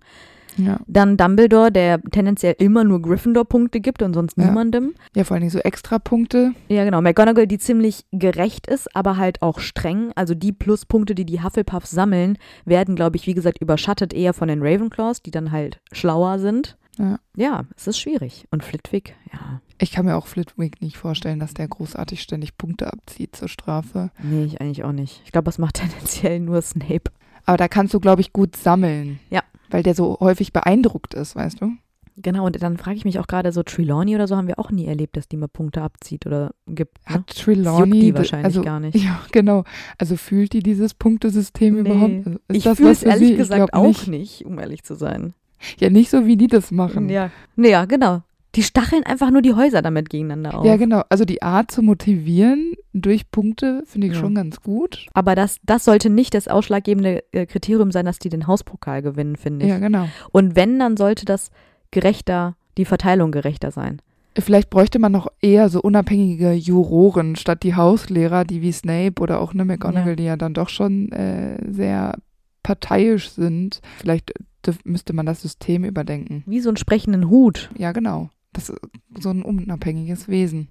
Ja. 0.57 0.79
Dann 0.87 1.17
Dumbledore, 1.17 1.71
der 1.71 2.01
tendenziell 2.01 2.55
immer 2.59 2.83
nur 2.83 3.01
Gryffindor-Punkte 3.01 3.79
gibt 3.81 4.01
und 4.01 4.13
sonst 4.13 4.37
Ja. 4.37 4.45
niemandem. 4.45 4.93
Ja, 5.15 5.23
vor 5.23 5.35
allen 5.35 5.41
Dingen 5.41 5.51
so 5.51 5.59
extra 5.59 5.99
Punkte. 5.99 6.53
Ja, 6.67 6.83
genau. 6.83 7.01
McGonagall, 7.01 7.47
die 7.47 7.57
ziemlich 7.57 8.05
gerecht 8.11 8.67
ist, 8.67 8.95
aber 8.95 9.17
halt 9.17 9.41
auch 9.41 9.59
streng. 9.59 10.11
Also 10.15 10.35
die 10.35 10.51
Pluspunkte, 10.51 11.15
die 11.15 11.25
die 11.25 11.41
Hufflepuffs 11.43 11.91
sammeln, 11.91 12.37
werden, 12.65 12.95
glaube 12.95 13.17
ich, 13.17 13.27
wie 13.27 13.33
gesagt, 13.33 13.59
überschattet 13.61 14.13
eher 14.13 14.33
von 14.33 14.47
den 14.47 14.61
Ravenclaws, 14.61 15.21
die 15.21 15.31
dann 15.31 15.51
halt 15.51 15.79
schlauer 15.91 16.39
sind. 16.39 16.77
Ja. 16.99 17.17
Ja, 17.35 17.63
es 17.75 17.87
ist 17.87 17.97
schwierig. 17.99 18.45
Und 18.51 18.63
Flitwick, 18.63 19.15
ja. 19.31 19.61
Ich 19.79 19.91
kann 19.91 20.05
mir 20.05 20.15
auch 20.15 20.27
Flitwick 20.27 20.81
nicht 20.81 20.97
vorstellen, 20.97 21.39
dass 21.39 21.55
der 21.55 21.67
großartig 21.67 22.21
ständig 22.21 22.55
Punkte 22.57 22.93
abzieht 22.93 23.35
zur 23.35 23.47
Strafe. 23.49 24.11
Nee, 24.21 24.45
ich 24.45 24.61
eigentlich 24.61 24.83
auch 24.83 24.91
nicht. 24.91 25.21
Ich 25.25 25.31
glaube, 25.31 25.45
das 25.45 25.57
macht 25.57 25.75
tendenziell 25.81 26.39
nur 26.39 26.61
Snape. 26.61 27.11
Aber 27.45 27.57
da 27.57 27.67
kannst 27.67 27.93
du, 27.93 27.99
glaube 27.99 28.21
ich, 28.21 28.31
gut 28.31 28.55
sammeln. 28.55 29.19
Ja. 29.31 29.41
Weil 29.73 29.81
der 29.81 29.95
so 29.95 30.17
häufig 30.19 30.53
beeindruckt 30.53 31.15
ist, 31.15 31.35
weißt 31.35 31.61
du? 31.61 31.71
Genau, 32.15 32.45
und 32.45 32.61
dann 32.61 32.77
frage 32.77 32.95
ich 32.95 33.05
mich 33.05 33.17
auch 33.17 33.25
gerade 33.25 33.51
so, 33.51 33.63
Trelawney 33.63 34.13
oder 34.13 34.27
so 34.27 34.37
haben 34.37 34.47
wir 34.47 34.59
auch 34.59 34.69
nie 34.69 34.85
erlebt, 34.85 35.17
dass 35.17 35.27
die 35.27 35.35
mal 35.35 35.47
Punkte 35.47 35.81
abzieht 35.81 36.27
oder 36.27 36.53
gibt. 36.67 36.99
Ne? 37.09 37.15
Hat 37.15 37.25
Trelawney. 37.25 37.99
die 37.99 38.13
wahrscheinlich 38.13 38.45
also, 38.45 38.61
gar 38.61 38.79
nicht. 38.79 38.95
Ja, 39.03 39.19
genau. 39.31 39.63
Also 39.97 40.15
fühlt 40.15 40.53
die 40.53 40.59
dieses 40.61 40.93
Punktesystem 40.93 41.73
Nee. 41.73 41.79
überhaupt? 41.79 42.27
Also 42.27 42.39
ist 42.49 42.57
ich 42.57 42.63
das 42.65 42.77
fühle 42.77 42.89
was 42.91 42.97
es 42.97 43.03
für 43.03 43.09
ehrlich 43.09 43.27
sie? 43.29 43.35
Gesagt 43.35 43.73
auch 43.73 43.87
nicht. 43.87 44.07
nicht. 44.07 44.45
um 44.45 44.59
ehrlich 44.59 44.83
zu 44.83 44.93
sein. 44.93 45.33
Ja, 45.79 45.89
nicht 45.89 46.11
so, 46.11 46.27
wie 46.27 46.37
die 46.37 46.45
das 46.47 46.69
machen. 46.69 47.09
Ja. 47.09 47.31
Nee, 47.55 47.71
ja, 47.71 47.85
genau. 47.85 48.21
Die 48.55 48.63
stacheln 48.63 49.03
einfach 49.03 49.31
nur 49.31 49.41
die 49.41 49.53
Häuser 49.53 49.81
damit 49.81 50.09
gegeneinander 50.11 50.59
auf. 50.59 50.65
Ja, 50.65 50.77
genau. 50.77 51.01
Also 51.09 51.25
die 51.25 51.41
Art 51.41 51.71
zu 51.71 51.81
motivieren 51.81 52.73
durch 52.93 53.31
Punkte 53.31 53.81
finde 53.85 54.07
ich 54.07 54.13
Ja. 54.13 54.19
schon 54.19 54.35
ganz 54.35 54.61
gut. 54.61 55.07
Aber 55.13 55.33
das, 55.33 55.57
das 55.63 55.83
sollte 55.85 56.09
nicht 56.11 56.35
das 56.35 56.47
ausschlaggebende 56.47 57.23
äh, 57.31 57.45
Kriterium 57.47 57.91
sein, 57.91 58.05
dass 58.05 58.19
die 58.19 58.29
den 58.29 58.45
Hauspokal 58.45 59.01
gewinnen, 59.01 59.37
finde 59.37 59.65
ich. 59.65 59.71
Ja, 59.71 59.79
genau. 59.79 60.07
Und 60.31 60.55
wenn, 60.55 60.77
dann 60.77 60.97
sollte 60.97 61.25
das 61.25 61.49
gerechter, 61.91 62.55
die 62.77 62.85
Verteilung 62.85 63.31
gerechter 63.31 63.71
sein. 63.71 64.01
Vielleicht 64.37 64.69
bräuchte 64.71 64.97
man 64.97 65.11
noch 65.11 65.27
eher 65.41 65.69
so 65.69 65.79
unabhängige 65.81 66.53
Juroren 66.53 67.35
statt 67.35 67.61
die 67.63 67.75
Hauslehrer, 67.75 68.45
die 68.45 68.61
wie 68.63 68.71
Snape 68.71 69.21
oder 69.21 69.39
auch 69.39 69.53
eine 69.53 69.63
McGonagall, 69.65 70.09
Ja. 70.09 70.15
die 70.15 70.23
ja 70.23 70.37
dann 70.37 70.55
doch 70.55 70.69
schon 70.69 71.11
äh, 71.11 71.57
sehr 71.71 72.15
parteiisch 72.63 73.29
sind. 73.29 73.81
Vielleicht 73.97 74.33
dürf- 74.65 74.79
müsste 74.85 75.13
man 75.13 75.25
das 75.27 75.41
System 75.41 75.83
überdenken. 75.85 76.43
Wie 76.47 76.61
so 76.61 76.69
einen 76.69 76.77
sprechenden 76.77 77.29
Hut. 77.29 77.69
Ja, 77.77 77.91
genau. 77.91 78.29
Das 78.53 78.69
ist 78.69 78.79
so 79.19 79.29
ein 79.29 79.43
unabhängiges 79.43 80.27
Wesen. 80.27 80.67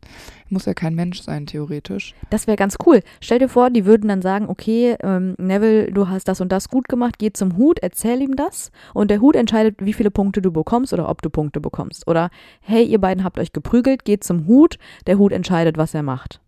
Muss 0.48 0.66
ja 0.66 0.74
kein 0.74 0.94
Mensch 0.94 1.22
sein, 1.22 1.46
theoretisch. 1.46 2.14
Das 2.30 2.46
wäre 2.46 2.56
ganz 2.56 2.76
cool. 2.86 3.00
Stell 3.20 3.38
dir 3.38 3.48
vor, 3.48 3.70
die 3.70 3.84
würden 3.84 4.08
dann 4.08 4.22
sagen, 4.22 4.48
okay, 4.48 4.96
ähm, 5.02 5.34
Neville, 5.38 5.92
du 5.92 6.08
hast 6.08 6.28
das 6.28 6.40
und 6.40 6.52
das 6.52 6.68
gut 6.68 6.88
gemacht, 6.88 7.18
geh 7.18 7.32
zum 7.32 7.56
Hut, 7.56 7.78
erzähl 7.80 8.20
ihm 8.20 8.36
das 8.36 8.70
und 8.94 9.10
der 9.10 9.20
Hut 9.20 9.36
entscheidet, 9.36 9.76
wie 9.80 9.92
viele 9.92 10.10
Punkte 10.10 10.42
du 10.42 10.52
bekommst 10.52 10.92
oder 10.92 11.08
ob 11.08 11.22
du 11.22 11.30
Punkte 11.30 11.60
bekommst. 11.60 12.06
Oder 12.06 12.30
hey, 12.60 12.84
ihr 12.84 13.00
beiden 13.00 13.24
habt 13.24 13.38
euch 13.38 13.52
geprügelt, 13.52 14.04
geht 14.04 14.24
zum 14.24 14.46
Hut, 14.46 14.78
der 15.06 15.18
Hut 15.18 15.32
entscheidet, 15.32 15.76
was 15.76 15.94
er 15.94 16.02
macht. 16.02 16.41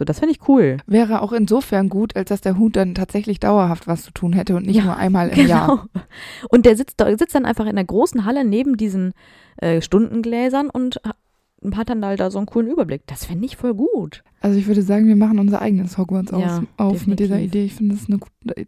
So, 0.00 0.04
das 0.06 0.18
finde 0.18 0.32
ich 0.34 0.48
cool. 0.48 0.78
Wäre 0.86 1.20
auch 1.20 1.32
insofern 1.32 1.90
gut, 1.90 2.16
als 2.16 2.30
dass 2.30 2.40
der 2.40 2.56
Hut 2.56 2.74
dann 2.74 2.94
tatsächlich 2.94 3.38
dauerhaft 3.38 3.86
was 3.86 4.02
zu 4.02 4.12
tun 4.12 4.32
hätte 4.32 4.56
und 4.56 4.64
nicht 4.66 4.76
Ja, 4.76 4.84
nur 4.84 4.96
einmal 4.96 5.28
im 5.28 5.46
Jahr. 5.46 5.66
Genau. 5.92 6.02
Und 6.48 6.64
der 6.64 6.74
sitzt, 6.74 7.02
sitzt 7.18 7.34
dann 7.34 7.44
einfach 7.44 7.66
in 7.66 7.76
der 7.76 7.84
großen 7.84 8.24
Halle 8.24 8.46
neben 8.46 8.78
diesen 8.78 9.12
äh, 9.58 9.82
Stundengläsern 9.82 10.70
und 10.70 11.02
ha- 11.06 11.76
hat 11.76 11.90
dann 11.90 12.02
halt 12.02 12.18
da 12.18 12.30
so 12.30 12.38
einen 12.38 12.46
coolen 12.46 12.70
Überblick. 12.70 13.02
Das 13.08 13.26
fände 13.26 13.44
ich 13.44 13.58
voll 13.58 13.74
gut. 13.74 14.24
Also 14.40 14.58
ich 14.58 14.66
würde 14.68 14.80
sagen, 14.80 15.06
wir 15.06 15.16
machen 15.16 15.38
unser 15.38 15.60
eigenes 15.60 15.98
Hogwarts 15.98 16.30
Ja, 16.32 16.62
auf 16.78 17.06
mit 17.06 17.20
dieser. 17.20 17.38
Idee. 17.38 17.64
Ich 17.66 17.74
finde 17.74 17.94
das 17.96 18.06
eine 18.08 18.20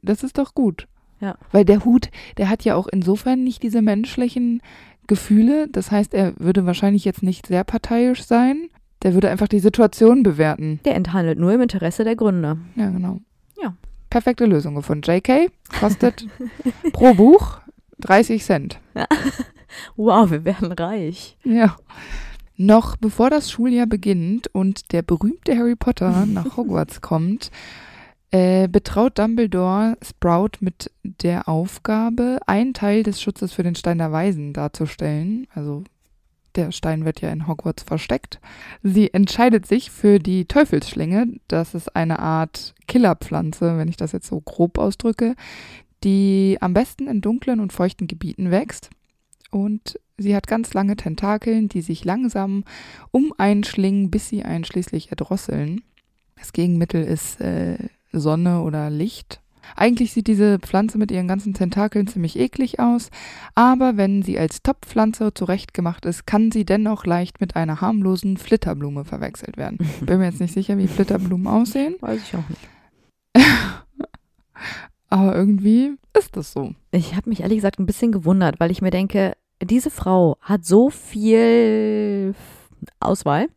das 0.02 0.22
ist 0.24 0.36
doch 0.36 0.54
gut. 0.54 0.86
Ja. 1.20 1.36
Weil 1.50 1.64
der 1.64 1.82
Hut, 1.86 2.10
der 2.36 2.50
hat 2.50 2.62
ja 2.66 2.74
auch 2.74 2.88
insofern 2.88 3.42
nicht 3.42 3.62
diese 3.62 3.80
menschlichen 3.80 4.60
Gefühle. 5.06 5.68
Das 5.68 5.90
heißt, 5.90 6.12
er 6.12 6.34
würde 6.38 6.66
wahrscheinlich 6.66 7.06
jetzt 7.06 7.22
nicht 7.22 7.46
sehr 7.46 7.64
parteiisch 7.64 8.22
sein. 8.24 8.68
Der 9.02 9.14
würde 9.14 9.30
einfach 9.30 9.48
die 9.48 9.58
Situation 9.58 10.22
bewerten. 10.22 10.80
Der 10.84 10.94
enthandelt 10.94 11.38
nur 11.38 11.52
im 11.52 11.60
Interesse 11.60 12.04
der 12.04 12.16
Gründer. 12.16 12.58
Ja, 12.76 12.90
genau. 12.90 13.20
Ja. 13.60 13.74
Perfekte 14.10 14.46
Lösung 14.46 14.74
gefunden. 14.74 15.10
JK 15.10 15.50
kostet 15.80 16.26
pro 16.92 17.14
Buch 17.14 17.60
30 18.00 18.42
Cent. 18.44 18.80
Wow, 19.96 20.30
wir 20.30 20.44
werden 20.44 20.72
reich. 20.72 21.36
Ja. 21.44 21.76
Noch 22.56 22.96
bevor 22.96 23.30
das 23.30 23.50
Schuljahr 23.50 23.86
beginnt 23.86 24.48
und 24.48 24.92
der 24.92 25.02
berühmte 25.02 25.56
Harry 25.56 25.76
Potter 25.76 26.26
nach 26.26 26.56
Hogwarts 26.56 27.00
kommt, 27.00 27.50
äh, 28.30 28.68
betraut 28.68 29.18
Dumbledore 29.18 29.96
Sprout 30.02 30.58
mit 30.60 30.90
der 31.02 31.48
Aufgabe, 31.48 32.38
einen 32.46 32.74
Teil 32.74 33.02
des 33.02 33.20
Schutzes 33.20 33.52
für 33.52 33.62
den 33.62 33.74
Stein 33.74 33.98
der 33.98 34.12
Weisen 34.12 34.52
darzustellen. 34.52 35.46
Also 35.54 35.84
der 36.54 36.72
Stein 36.72 37.04
wird 37.04 37.20
ja 37.20 37.30
in 37.30 37.46
Hogwarts 37.46 37.82
versteckt. 37.82 38.40
Sie 38.82 39.12
entscheidet 39.12 39.66
sich 39.66 39.90
für 39.90 40.18
die 40.18 40.44
Teufelsschlinge. 40.44 41.26
Das 41.48 41.74
ist 41.74 41.94
eine 41.96 42.18
Art 42.18 42.74
Killerpflanze, 42.86 43.78
wenn 43.78 43.88
ich 43.88 43.96
das 43.96 44.12
jetzt 44.12 44.26
so 44.26 44.40
grob 44.40 44.78
ausdrücke, 44.78 45.34
die 46.04 46.58
am 46.60 46.74
besten 46.74 47.06
in 47.06 47.20
dunklen 47.20 47.60
und 47.60 47.72
feuchten 47.72 48.06
Gebieten 48.06 48.50
wächst. 48.50 48.90
Und 49.50 49.98
sie 50.16 50.34
hat 50.34 50.46
ganz 50.46 50.74
lange 50.74 50.96
Tentakeln, 50.96 51.68
die 51.68 51.82
sich 51.82 52.04
langsam 52.04 52.64
um 53.10 53.32
einen 53.38 53.64
schlingen, 53.64 54.10
bis 54.10 54.28
sie 54.28 54.42
einen 54.42 54.64
schließlich 54.64 55.10
erdrosseln. 55.10 55.82
Das 56.36 56.52
Gegenmittel 56.52 57.04
ist 57.04 57.40
äh, 57.40 57.76
Sonne 58.12 58.62
oder 58.62 58.90
Licht. 58.90 59.40
Eigentlich 59.76 60.12
sieht 60.12 60.26
diese 60.26 60.58
Pflanze 60.58 60.98
mit 60.98 61.10
ihren 61.10 61.28
ganzen 61.28 61.54
Tentakeln 61.54 62.06
ziemlich 62.06 62.38
eklig 62.38 62.80
aus, 62.80 63.10
aber 63.54 63.96
wenn 63.96 64.22
sie 64.22 64.38
als 64.38 64.62
Topfpflanze 64.62 65.32
zurechtgemacht 65.34 66.04
ist, 66.06 66.26
kann 66.26 66.50
sie 66.50 66.64
dennoch 66.64 67.06
leicht 67.06 67.40
mit 67.40 67.56
einer 67.56 67.80
harmlosen 67.80 68.36
Flitterblume 68.36 69.04
verwechselt 69.04 69.56
werden. 69.56 69.78
Bin 70.00 70.18
mir 70.18 70.26
jetzt 70.26 70.40
nicht 70.40 70.54
sicher, 70.54 70.78
wie 70.78 70.88
Flitterblumen 70.88 71.46
aussehen, 71.46 71.96
Weiß 72.00 72.20
ich 72.22 72.36
auch 72.36 72.48
nicht. 72.48 72.68
aber 75.08 75.34
irgendwie 75.34 75.94
ist 76.18 76.36
das 76.36 76.52
so. 76.52 76.74
Ich 76.90 77.14
habe 77.14 77.28
mich 77.28 77.40
ehrlich 77.40 77.58
gesagt 77.58 77.78
ein 77.78 77.86
bisschen 77.86 78.12
gewundert, 78.12 78.60
weil 78.60 78.70
ich 78.70 78.82
mir 78.82 78.90
denke, 78.90 79.32
diese 79.62 79.90
Frau 79.90 80.36
hat 80.40 80.64
so 80.64 80.90
viel 80.90 82.34
Auswahl 83.00 83.48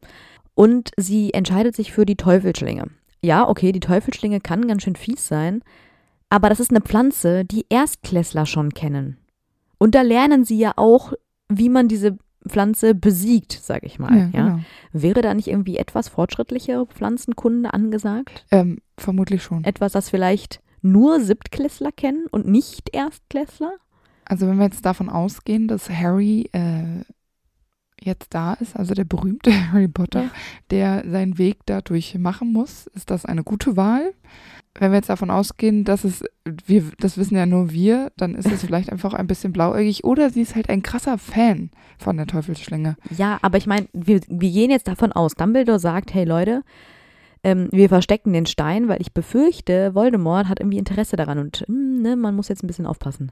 und 0.54 0.92
sie 0.98 1.34
entscheidet 1.34 1.76
sich 1.76 1.92
für 1.92 2.06
die 2.06 2.16
Teufelsschlinge. 2.16 2.86
Ja, 3.22 3.48
okay, 3.48 3.72
die 3.72 3.80
Teufelsschlinge 3.80 4.40
kann 4.40 4.68
ganz 4.68 4.84
schön 4.84 4.96
fies 4.96 5.28
sein, 5.28 5.64
aber 6.36 6.50
das 6.50 6.60
ist 6.60 6.70
eine 6.72 6.82
Pflanze, 6.82 7.46
die 7.46 7.66
Erstklässler 7.70 8.46
schon 8.46 8.74
kennen. 8.74 9.18
Und 9.78 9.96
da 9.96 10.02
lernen 10.02 10.44
sie 10.44 10.58
ja 10.58 10.74
auch, 10.76 11.14
wie 11.48 11.70
man 11.70 11.88
diese 11.88 12.18
Pflanze 12.48 12.94
besiegt, 12.94 13.54
sag 13.64 13.84
ich 13.84 14.00
mal. 14.00 14.18
Ja, 14.18 14.28
genau. 14.28 14.60
Wäre 14.92 15.22
da 15.22 15.34
nicht 15.34 15.48
irgendwie 15.48 15.78
etwas 15.78 16.10
fortschrittlichere 16.10 16.86
Pflanzenkunde 16.88 17.74
angesagt? 17.74 18.46
Ähm, 18.52 18.80
vermutlich 18.98 19.44
schon. 19.44 19.64
Etwas, 19.64 19.94
das 19.94 20.10
vielleicht 20.10 20.60
nur 20.82 21.22
Siebtklässler 21.22 21.92
kennen 21.92 22.26
und 22.30 22.48
nicht 22.48 22.94
Erstklässler? 22.94 23.74
Also 24.26 24.46
wenn 24.48 24.58
wir 24.58 24.66
jetzt 24.66 24.86
davon 24.86 25.10
ausgehen, 25.10 25.68
dass 25.68 25.90
Harry 25.90 26.50
äh, 26.52 27.02
jetzt 28.02 28.34
da 28.34 28.54
ist, 28.56 28.76
also 28.76 28.94
der 28.94 29.06
berühmte 29.06 29.52
Harry 29.72 29.88
Potter, 29.88 30.24
Ja. 30.24 30.30
der 30.70 31.10
seinen 31.10 31.38
Weg 31.38 31.60
dadurch 31.66 32.18
machen 32.18 32.52
muss, 32.52 32.88
ist 32.88 33.10
das 33.10 33.26
eine 33.26 33.44
gute 33.44 33.78
Wahl. 33.78 34.14
Wenn 34.78 34.92
wir 34.92 34.98
jetzt 34.98 35.10
davon 35.10 35.32
ausgehen, 35.32 35.86
dass 35.86 36.04
es, 36.04 36.24
wir, 36.66 36.84
das 37.00 37.18
wissen 37.18 37.36
ja 37.36 37.46
nur 37.46 37.72
wir, 37.72 38.12
dann 38.18 38.36
ist 38.36 38.52
es 38.52 38.64
vielleicht 38.64 38.92
einfach 38.92 39.14
ein 39.14 39.28
bisschen 39.28 39.54
blauäugig 39.54 40.04
oder 40.04 40.30
sie 40.30 40.42
ist 40.42 40.56
halt 40.56 40.70
ein 40.70 40.84
krasser 40.84 41.18
Fan 41.18 41.72
von 41.98 42.18
der 42.18 42.28
Teufelsschlinge. 42.28 42.98
Ja, 43.18 43.40
aber 43.42 43.58
ich 43.58 43.68
meine, 43.68 43.88
wir, 43.94 44.20
wir 44.28 44.52
gehen 44.52 44.72
jetzt 44.72 44.88
davon 44.90 45.14
aus, 45.14 45.36
Dumbledore 45.36 45.80
sagt, 45.80 46.14
hey 46.14 46.26
Leute, 46.26 46.62
ähm, 47.46 47.70
wir 47.72 47.88
verstecken 47.90 48.34
den 48.34 48.48
Stein, 48.48 48.90
weil 48.90 49.00
ich 49.00 49.14
befürchte, 49.14 49.96
Voldemort 49.96 50.50
hat 50.50 50.60
irgendwie 50.60 50.80
Interesse 50.80 51.16
daran 51.16 51.40
und 51.40 51.64
hm, 51.68 52.02
ne, 52.02 52.16
man 52.16 52.36
muss 52.36 52.50
jetzt 52.50 52.64
ein 52.64 52.68
bisschen 52.68 52.88
aufpassen. 52.88 53.32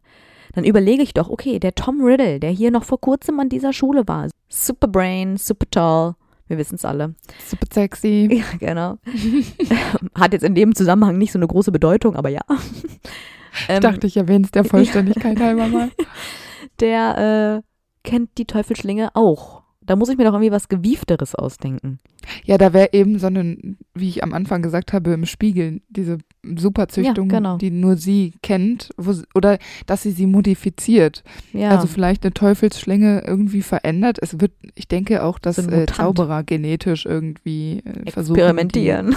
Dann 0.54 0.66
überlege 0.66 1.02
ich 1.02 1.14
doch, 1.14 1.30
okay, 1.30 1.60
der 1.60 1.74
Tom 1.76 2.02
Riddle, 2.02 2.40
der 2.40 2.52
hier 2.52 2.70
noch 2.70 2.84
vor 2.84 3.02
kurzem 3.02 3.40
an 3.40 3.50
dieser 3.50 3.74
Schule 3.74 4.08
war, 4.08 4.30
super 4.50 4.88
Brain, 4.88 5.36
super 5.38 5.66
tall, 5.70 6.16
wir 6.54 6.60
wissen 6.60 6.76
es 6.76 6.86
alle. 6.86 7.16
Super 7.46 7.68
sexy. 7.72 8.30
Ja, 8.44 8.58
genau. 8.60 8.98
Hat 10.16 10.34
jetzt 10.34 10.44
in 10.44 10.56
dem 10.56 10.76
Zusammenhang 10.76 11.18
nicht 11.18 11.32
so 11.32 11.40
eine 11.40 11.48
große 11.48 11.72
Bedeutung, 11.72 12.16
aber 12.16 12.30
ja. 12.30 12.42
Ich 12.50 13.70
Ähm, 13.70 13.82
dachte, 13.82 14.08
ich 14.08 14.18
erwähne 14.18 14.46
es 14.46 14.52
der 14.52 14.64
Vollständigkeit 14.64 15.40
halber 15.40 15.68
mal. 15.68 15.92
der 16.80 17.62
äh, 17.64 18.08
kennt 18.08 18.38
die 18.38 18.46
Teufelsschlinge 18.46 19.16
auch. 19.16 19.62
Da 19.82 19.96
muss 19.96 20.10
ich 20.10 20.18
mir 20.18 20.24
doch 20.24 20.34
irgendwie 20.34 20.52
was 20.52 20.70
Gewiefteres 20.70 21.36
ausdenken. 21.36 22.00
Ja, 22.46 22.58
da 22.58 22.74
wäre 22.74 22.90
eben 22.94 23.20
so 23.20 23.28
eine, 23.28 23.58
wie 23.94 24.10
ich 24.10 24.24
am 24.24 24.34
Anfang 24.34 24.62
gesagt 24.62 24.94
habe, 24.94 25.12
im 25.14 25.26
Spiegel, 25.26 25.82
diese 25.90 26.18
Superzüchtung, 26.56 27.30
Ja, 27.30 27.38
genau. 27.38 27.58
die 27.58 27.72
nur 27.72 27.96
sie 27.96 28.34
kennt, 28.42 28.90
wo, 28.98 29.14
oder 29.34 29.58
dass 29.86 30.04
sie 30.04 30.12
sie 30.12 30.26
modifiziert. 30.26 31.24
Ja, 31.54 31.70
Also 31.70 31.88
vielleicht 31.88 32.24
eine 32.24 32.34
Teufelsschlinge 32.34 33.24
irgendwie 33.26 33.62
verändert. 33.62 34.18
Es 34.22 34.40
wird, 34.40 34.52
ich 34.76 34.88
denke 34.88 35.24
auch, 35.24 35.40
dass 35.40 35.56
So 35.56 35.70
äh. 35.70 35.86
Zauberer 35.86 36.44
genetisch 36.44 37.06
irgendwie 37.06 37.82
äh, 37.86 38.12
versuchen. 38.12 38.38
experimentieren. 38.40 39.16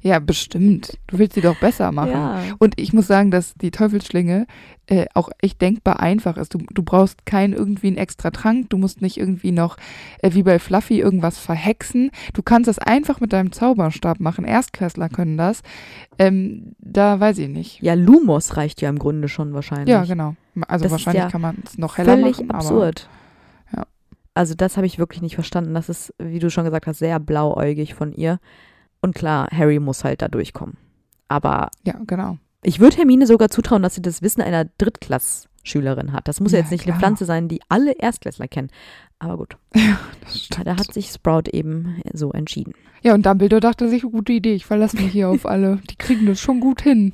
Die, 0.00 0.08
ja, 0.08 0.18
bestimmt. 0.18 0.98
Du 1.06 1.18
willst 1.18 1.34
sie 1.34 1.40
doch 1.42 1.58
besser 1.60 1.92
machen. 1.92 2.12
Ja. 2.12 2.42
Und 2.58 2.80
ich 2.80 2.92
muss 2.92 3.06
sagen, 3.06 3.30
dass 3.30 3.54
die 3.54 3.70
Teufelsschlinge 3.70 4.46
äh, 4.86 5.06
auch 5.14 5.30
echt 5.40 5.60
denkbar 5.62 6.00
einfach 6.00 6.36
ist. 6.36 6.54
Du, 6.54 6.58
du 6.72 6.82
brauchst 6.82 7.24
keinen 7.26 7.54
irgendwie 7.54 7.86
einen 7.88 7.96
extra 7.96 8.30
Trank, 8.30 8.68
du 8.70 8.76
musst 8.76 9.00
nicht 9.00 9.16
irgendwie 9.16 9.50
noch 9.52 9.76
äh, 10.20 10.34
wie 10.34 10.42
bei 10.42 10.58
Fluffy 10.58 11.00
irgendwas 11.00 11.38
verhexen. 11.38 12.10
Du 12.34 12.42
kannst 12.44 12.68
das 12.68 12.78
einfach 12.78 13.20
mit 13.20 13.32
deinem 13.32 13.52
Zauberstab 13.52 14.20
machen. 14.20 14.44
Erstklässler 14.44 15.08
können 15.08 15.36
das. 15.36 15.62
Ähm, 16.18 16.74
da 16.78 17.18
weiß 17.20 17.38
ich 17.38 17.48
nicht. 17.48 17.82
Ja, 17.82 17.94
Lumos 17.94 18.56
reicht 18.56 18.80
ja 18.80 18.88
im 18.88 18.98
Grunde 18.98 19.28
schon 19.28 19.52
wahrscheinlich. 19.54 19.88
Ja, 19.88 20.04
genau. 20.04 20.34
Also 20.68 20.84
Das 20.84 20.92
wahrscheinlich 20.92 21.24
ja 21.24 21.30
kann 21.30 21.40
man 21.40 21.56
es 21.64 21.78
noch 21.78 21.98
heller 21.98 22.14
Völlig 22.16 22.38
machen. 22.38 22.50
absurd. 22.52 23.08
ja. 23.74 23.84
Also 24.34 24.54
das 24.54 24.76
habe 24.76 24.86
ich 24.86 24.98
wirklich 24.98 25.22
nicht 25.22 25.34
verstanden. 25.34 25.74
Das 25.74 25.88
ist, 25.88 26.12
wie 26.18 26.38
du 26.38 26.50
schon 26.50 26.64
gesagt 26.64 26.86
hast, 26.86 26.98
sehr 26.98 27.18
blauäugig 27.20 27.94
von 27.94 28.12
ihr. 28.12 28.38
Und 29.00 29.14
klar, 29.14 29.48
Harry 29.52 29.78
muss 29.80 30.04
halt 30.04 30.22
da 30.22 30.28
durchkommen. 30.28 30.76
Aber 31.28 31.54
Aber 31.54 31.68
ja, 31.84 31.94
genau. 32.06 32.38
ich 32.62 32.80
würde 32.80 32.96
Hermine 32.96 33.26
sogar 33.26 33.48
zutrauen, 33.48 33.82
dass 33.82 33.94
sie 33.94 34.02
das 34.02 34.22
Wissen 34.22 34.42
einer 34.42 34.64
Drittklassschülerin 34.78 36.12
hat. 36.12 36.28
Das 36.28 36.40
muss 36.40 36.52
ja 36.52 36.58
Ja, 36.58 36.62
jetzt 36.64 36.70
nicht 36.70 36.84
klar. 36.84 36.94
eine 36.94 37.00
Pflanze 37.00 37.24
sein, 37.24 37.48
die 37.48 37.60
alle 37.68 37.92
Erstklässler 37.92 38.48
kennen. 38.48 38.70
Aber 39.18 39.36
gut, 39.38 39.56
Das 40.20 40.44
stimmt. 40.44 40.66
da 40.66 40.76
hat 40.76 40.92
sich 40.92 41.08
Sprout 41.08 41.50
eben 41.52 42.00
so 42.12 42.32
entschieden. 42.32 42.74
Ja, 43.02 43.14
und 43.14 43.24
Dumbledore 43.26 43.60
dachte 43.60 43.88
sich, 43.88 44.02
gute 44.02 44.32
Idee, 44.32 44.54
ich 44.54 44.66
verlasse 44.66 44.96
mich 44.96 45.12
hier 45.12 45.28
auf 45.28 45.46
alle. 45.46 45.80
Die 45.90 45.96
kriegen 45.96 46.26
das 46.26 46.40
schon 46.40 46.60
gut 46.60 46.82
hin. 46.82 47.12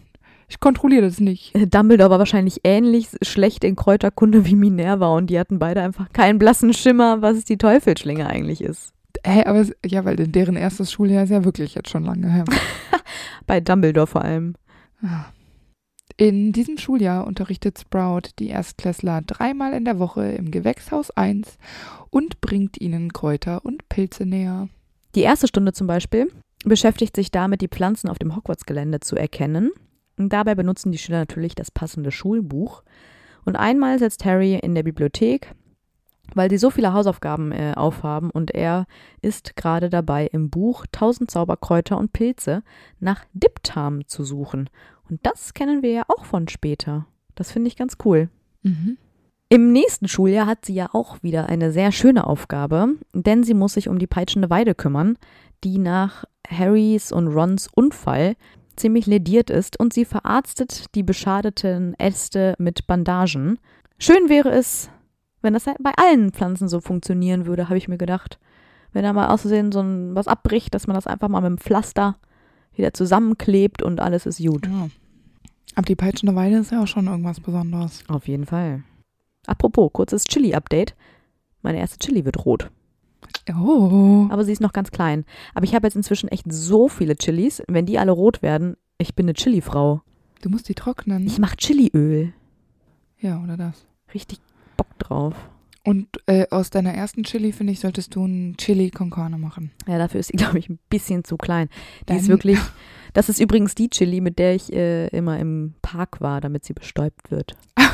Ich 0.49 0.59
kontrolliere 0.59 1.03
das 1.03 1.21
nicht. 1.21 1.55
Äh, 1.55 1.67
Dumbledore 1.67 2.11
war 2.11 2.19
wahrscheinlich 2.19 2.61
ähnlich 2.65 3.09
schlecht 3.23 3.63
in 3.65 3.77
Kräuterkunde 3.77 4.47
wie 4.47 4.57
Minerva 4.57 5.09
und 5.17 5.29
die 5.31 5.39
hatten 5.39 5.59
beide 5.61 5.83
einfach 5.83 6.13
keinen 6.13 6.39
blassen 6.39 6.73
Schimmer, 6.75 7.23
was 7.23 7.45
die 7.45 7.59
Teufelsschlinge 7.59 8.27
eigentlich 8.27 8.61
ist. 8.61 8.93
Hä, 9.25 9.45
aber 9.45 9.61
es, 9.61 9.73
ja, 9.85 10.05
weil 10.05 10.17
deren 10.17 10.57
erstes 10.57 10.91
Schuljahr 10.93 11.25
ist 11.25 11.31
ja 11.31 11.45
wirklich 11.45 11.75
jetzt 11.75 11.91
schon 11.91 12.05
lange 12.05 12.31
her. 12.33 12.45
Bei 13.47 13.61
Dumbledore 13.61 14.07
vor 14.07 14.23
allem. 14.23 14.55
In 16.21 16.53
diesem 16.53 16.77
Schuljahr 16.77 17.27
unterrichtet 17.27 17.79
Sprout 17.79 18.33
die 18.39 18.49
Erstklässler 18.49 19.23
dreimal 19.23 19.73
in 19.73 19.87
der 19.87 19.99
Woche 19.99 20.33
im 20.33 20.51
Gewächshaus 20.51 21.11
1 21.11 21.57
und 22.11 22.43
bringt 22.43 22.79
ihnen 22.79 23.15
Kräuter 23.15 23.65
und 23.65 23.89
Pilze 23.89 24.27
näher. 24.27 24.69
Die 25.15 25.23
erste 25.23 25.49
Stunde 25.49 25.73
zum 25.73 25.87
Beispiel 25.87 26.31
beschäftigt 26.63 27.17
sich 27.17 27.31
damit, 27.31 27.63
die 27.63 27.69
Pflanzen 27.69 28.11
auf 28.11 28.19
dem 28.19 28.37
Hogwarts-Gelände 28.37 29.01
zu 29.01 29.17
erkennen. 29.17 29.71
Dabei 30.19 30.55
benutzen 30.55 30.93
die 30.93 30.99
Schüler 30.99 31.21
natürlich 31.21 31.55
das 31.55 31.71
passende 31.71 32.11
Schulbuch. 32.11 32.83
Und 33.47 33.57
einmal 33.57 33.99
sitzt 33.99 34.23
Harry 34.27 34.57
in 34.57 34.75
der 34.75 34.83
Bibliothek, 34.83 35.55
weil 36.35 36.51
sie 36.51 36.59
so 36.59 36.69
viele 36.69 36.93
Hausaufgaben 36.93 37.51
äh, 37.51 37.73
aufhaben 37.75 38.31
und 38.31 38.51
er 38.51 38.87
ist 39.23 39.57
gerade 39.57 39.89
dabei, 39.89 40.27
im 40.27 40.51
Buch 40.51 40.85
1000 40.93 41.31
Zauberkräuter 41.31 41.97
und 41.97 42.13
Pilze 42.13 42.63
nach 42.99 43.25
Diptam 43.33 44.07
zu 44.07 44.23
suchen. 44.23 44.69
Und 45.11 45.21
das 45.25 45.55
kennen 45.55 45.83
wir 45.83 45.91
ja 45.91 46.03
auch 46.09 46.25
von 46.25 46.49
später. 46.49 47.07
Das 47.35 47.51
finde 47.51 47.69
ich 47.69 47.77
ganz 47.77 47.97
cool. 48.05 48.29
Mhm. 48.63 48.97
Im 49.49 49.73
nächsten 49.73 50.07
Schuljahr 50.07 50.47
hat 50.47 50.65
sie 50.65 50.75
ja 50.75 50.91
auch 50.93 51.23
wieder 51.25 51.47
eine 51.47 51.73
sehr 51.73 51.91
schöne 51.91 52.27
Aufgabe, 52.27 52.95
denn 53.13 53.43
sie 53.43 53.55
muss 53.55 53.75
sich 53.75 53.89
um 53.89 53.99
die 53.99 54.07
peitschende 54.07 54.49
Weide 54.49 54.77
kümmern, 54.77 55.19
die 55.65 55.79
nach 55.79 56.25
Harrys 56.49 57.11
und 57.11 57.27
Rons 57.27 57.69
Unfall 57.75 58.37
ziemlich 58.77 59.07
lediert 59.07 59.51
ist 59.51 59.79
und 59.79 59.93
sie 59.93 60.05
verarztet 60.05 60.95
die 60.95 61.03
beschadeten 61.03 61.95
Äste 61.99 62.55
mit 62.59 62.87
Bandagen. 62.87 63.59
Schön 63.99 64.29
wäre 64.29 64.51
es, 64.51 64.89
wenn 65.43 65.53
das 65.53 65.65
bei 65.65 65.93
allen 65.97 66.33
Pflanzen 66.33 66.69
so 66.69 66.81
funktionieren 66.81 67.47
würde, 67.47 67.69
habe 67.69 67.79
ich 67.79 67.89
mir 67.89 67.99
gedacht. 67.99 68.39
Wenn 68.93 69.03
da 69.03 69.13
mal 69.13 69.29
auszusehen 69.29 69.73
so 69.73 69.81
ein, 69.81 70.15
was 70.15 70.29
abbricht, 70.29 70.75
dass 70.75 70.87
man 70.87 70.95
das 70.95 71.07
einfach 71.07 71.29
mal 71.29 71.41
mit 71.41 71.51
dem 71.51 71.59
Pflaster 71.59 72.17
wieder 72.75 72.95
zusammenklebt 72.95 73.83
und 73.83 74.01
alles 74.01 74.27
ist 74.27 74.39
gut. 74.39 74.67
Ja. 74.67 74.89
Aber 75.81 75.87
die 75.87 75.97
peitschende 75.97 76.35
Weide 76.35 76.57
ist 76.59 76.73
ja 76.73 76.83
auch 76.83 76.87
schon 76.87 77.07
irgendwas 77.07 77.41
Besonderes. 77.41 78.05
Auf 78.07 78.29
jeden 78.29 78.45
Fall. 78.45 78.83
Apropos, 79.47 79.91
kurzes 79.95 80.25
Chili-Update. 80.25 80.95
Meine 81.63 81.79
erste 81.79 81.99
Chili 81.99 82.27
wird 82.27 82.45
rot. 82.45 82.71
Oh. 83.57 84.27
Aber 84.29 84.45
sie 84.45 84.53
ist 84.53 84.61
noch 84.61 84.75
ganz 84.75 84.91
klein. 84.91 85.25
Aber 85.55 85.65
ich 85.65 85.75
habe 85.75 85.87
jetzt 85.87 85.95
inzwischen 85.97 86.29
echt 86.29 86.45
so 86.53 86.89
viele 86.89 87.17
Chilis. 87.17 87.63
Wenn 87.67 87.87
die 87.87 87.99
alle 87.99 88.13
rot 88.13 88.43
werden, 88.43 88.77
ich 88.99 89.15
bin 89.15 89.25
eine 89.25 89.33
Chili-Frau. 89.33 90.03
Du 90.43 90.51
musst 90.51 90.69
die 90.69 90.75
trocknen. 90.75 91.25
Ich 91.27 91.39
mache 91.39 91.57
Chiliöl. 91.57 92.35
ja, 93.19 93.43
oder 93.43 93.57
das. 93.57 93.87
Richtig 94.13 94.39
Bock 94.77 94.99
drauf. 94.99 95.35
Und 95.83 96.09
äh, 96.27 96.47
aus 96.51 96.69
deiner 96.69 96.93
ersten 96.93 97.23
Chili, 97.25 97.53
finde 97.53 97.73
ich, 97.73 97.81
solltest 97.81 98.15
du 98.15 98.27
ein 98.27 98.55
Chili 98.59 98.91
con 98.91 99.09
Carne 99.09 99.39
machen. 99.39 99.71
Ja, 99.89 99.97
dafür 99.97 100.21
ist 100.21 100.27
sie, 100.27 100.37
glaube 100.37 100.59
ich, 100.59 100.69
ein 100.69 100.79
bisschen 100.91 101.25
zu 101.25 101.39
klein. 101.39 101.71
Die 102.07 102.13
ist 102.17 102.25
Dann- 102.25 102.29
wirklich. 102.29 102.59
Das 103.13 103.29
ist 103.29 103.41
übrigens 103.41 103.75
die 103.75 103.89
Chili, 103.91 104.21
mit 104.21 104.39
der 104.39 104.55
ich 104.55 104.73
äh, 104.73 105.09
immer 105.09 105.39
im 105.39 105.75
Park 105.83 106.21
war, 106.21 106.41
damit 106.41 106.65
sie 106.65 106.75
bestäubt 106.75 107.31
wird. 107.31 107.57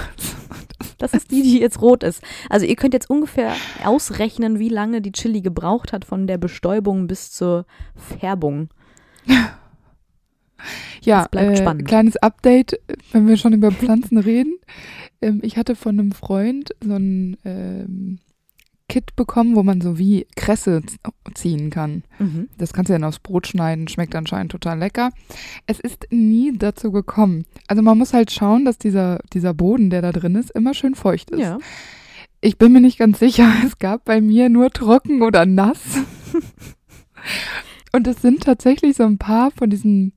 Das 0.98 1.12
ist 1.12 1.30
die, 1.30 1.42
die 1.42 1.58
jetzt 1.58 1.82
rot 1.82 2.02
ist. 2.02 2.22
Also 2.48 2.64
ihr 2.64 2.74
könnt 2.74 2.94
jetzt 2.94 3.10
ungefähr 3.10 3.54
ausrechnen, 3.84 4.58
wie 4.58 4.70
lange 4.70 5.02
die 5.02 5.12
Chili 5.12 5.42
gebraucht 5.42 5.92
hat 5.92 6.06
von 6.06 6.26
der 6.26 6.38
Bestäubung 6.38 7.06
bis 7.06 7.30
zur 7.32 7.66
Färbung. 7.94 8.70
Ja, 11.02 11.22
Das 11.22 11.28
bleibt 11.30 11.52
äh, 11.52 11.56
spannend. 11.62 11.86
kleines 11.88 12.16
Update, 12.16 12.80
wenn 13.12 13.26
wir 13.28 13.36
schon 13.36 13.52
über 13.52 13.72
Pflanzen 13.72 14.16
reden. 14.18 14.54
Ähm, 15.20 15.40
ich 15.42 15.56
hatte 15.58 15.76
von 15.76 15.98
einem 15.98 16.12
Freund 16.12 16.70
so 16.82 16.94
ein 16.94 17.36
ähm, 17.44 18.18
Kit 18.88 19.16
bekommen, 19.16 19.56
wo 19.56 19.62
man 19.62 19.80
so 19.80 19.98
wie 19.98 20.26
Kresse 20.36 20.82
ziehen 21.34 21.70
kann. 21.70 22.04
Mhm. 22.18 22.48
Das 22.56 22.72
kannst 22.72 22.88
du 22.88 22.92
dann 22.92 23.04
aufs 23.04 23.18
Brot 23.18 23.46
schneiden, 23.46 23.88
schmeckt 23.88 24.14
anscheinend 24.14 24.52
total 24.52 24.78
lecker. 24.78 25.10
Es 25.66 25.80
ist 25.80 26.06
nie 26.10 26.56
dazu 26.56 26.92
gekommen. 26.92 27.46
Also 27.66 27.82
man 27.82 27.98
muss 27.98 28.12
halt 28.12 28.30
schauen, 28.30 28.64
dass 28.64 28.78
dieser, 28.78 29.20
dieser 29.32 29.54
Boden, 29.54 29.90
der 29.90 30.02
da 30.02 30.12
drin 30.12 30.36
ist, 30.36 30.50
immer 30.52 30.72
schön 30.72 30.94
feucht 30.94 31.30
ist. 31.30 31.40
Ja. 31.40 31.58
Ich 32.40 32.58
bin 32.58 32.72
mir 32.72 32.80
nicht 32.80 32.98
ganz 32.98 33.18
sicher. 33.18 33.52
Es 33.66 33.78
gab 33.78 34.04
bei 34.04 34.20
mir 34.20 34.48
nur 34.48 34.70
trocken 34.70 35.22
oder 35.22 35.46
nass. 35.46 35.80
Und 37.92 38.06
es 38.06 38.20
sind 38.22 38.42
tatsächlich 38.42 38.96
so 38.96 39.04
ein 39.04 39.18
paar 39.18 39.50
von 39.50 39.70
diesen, 39.70 40.12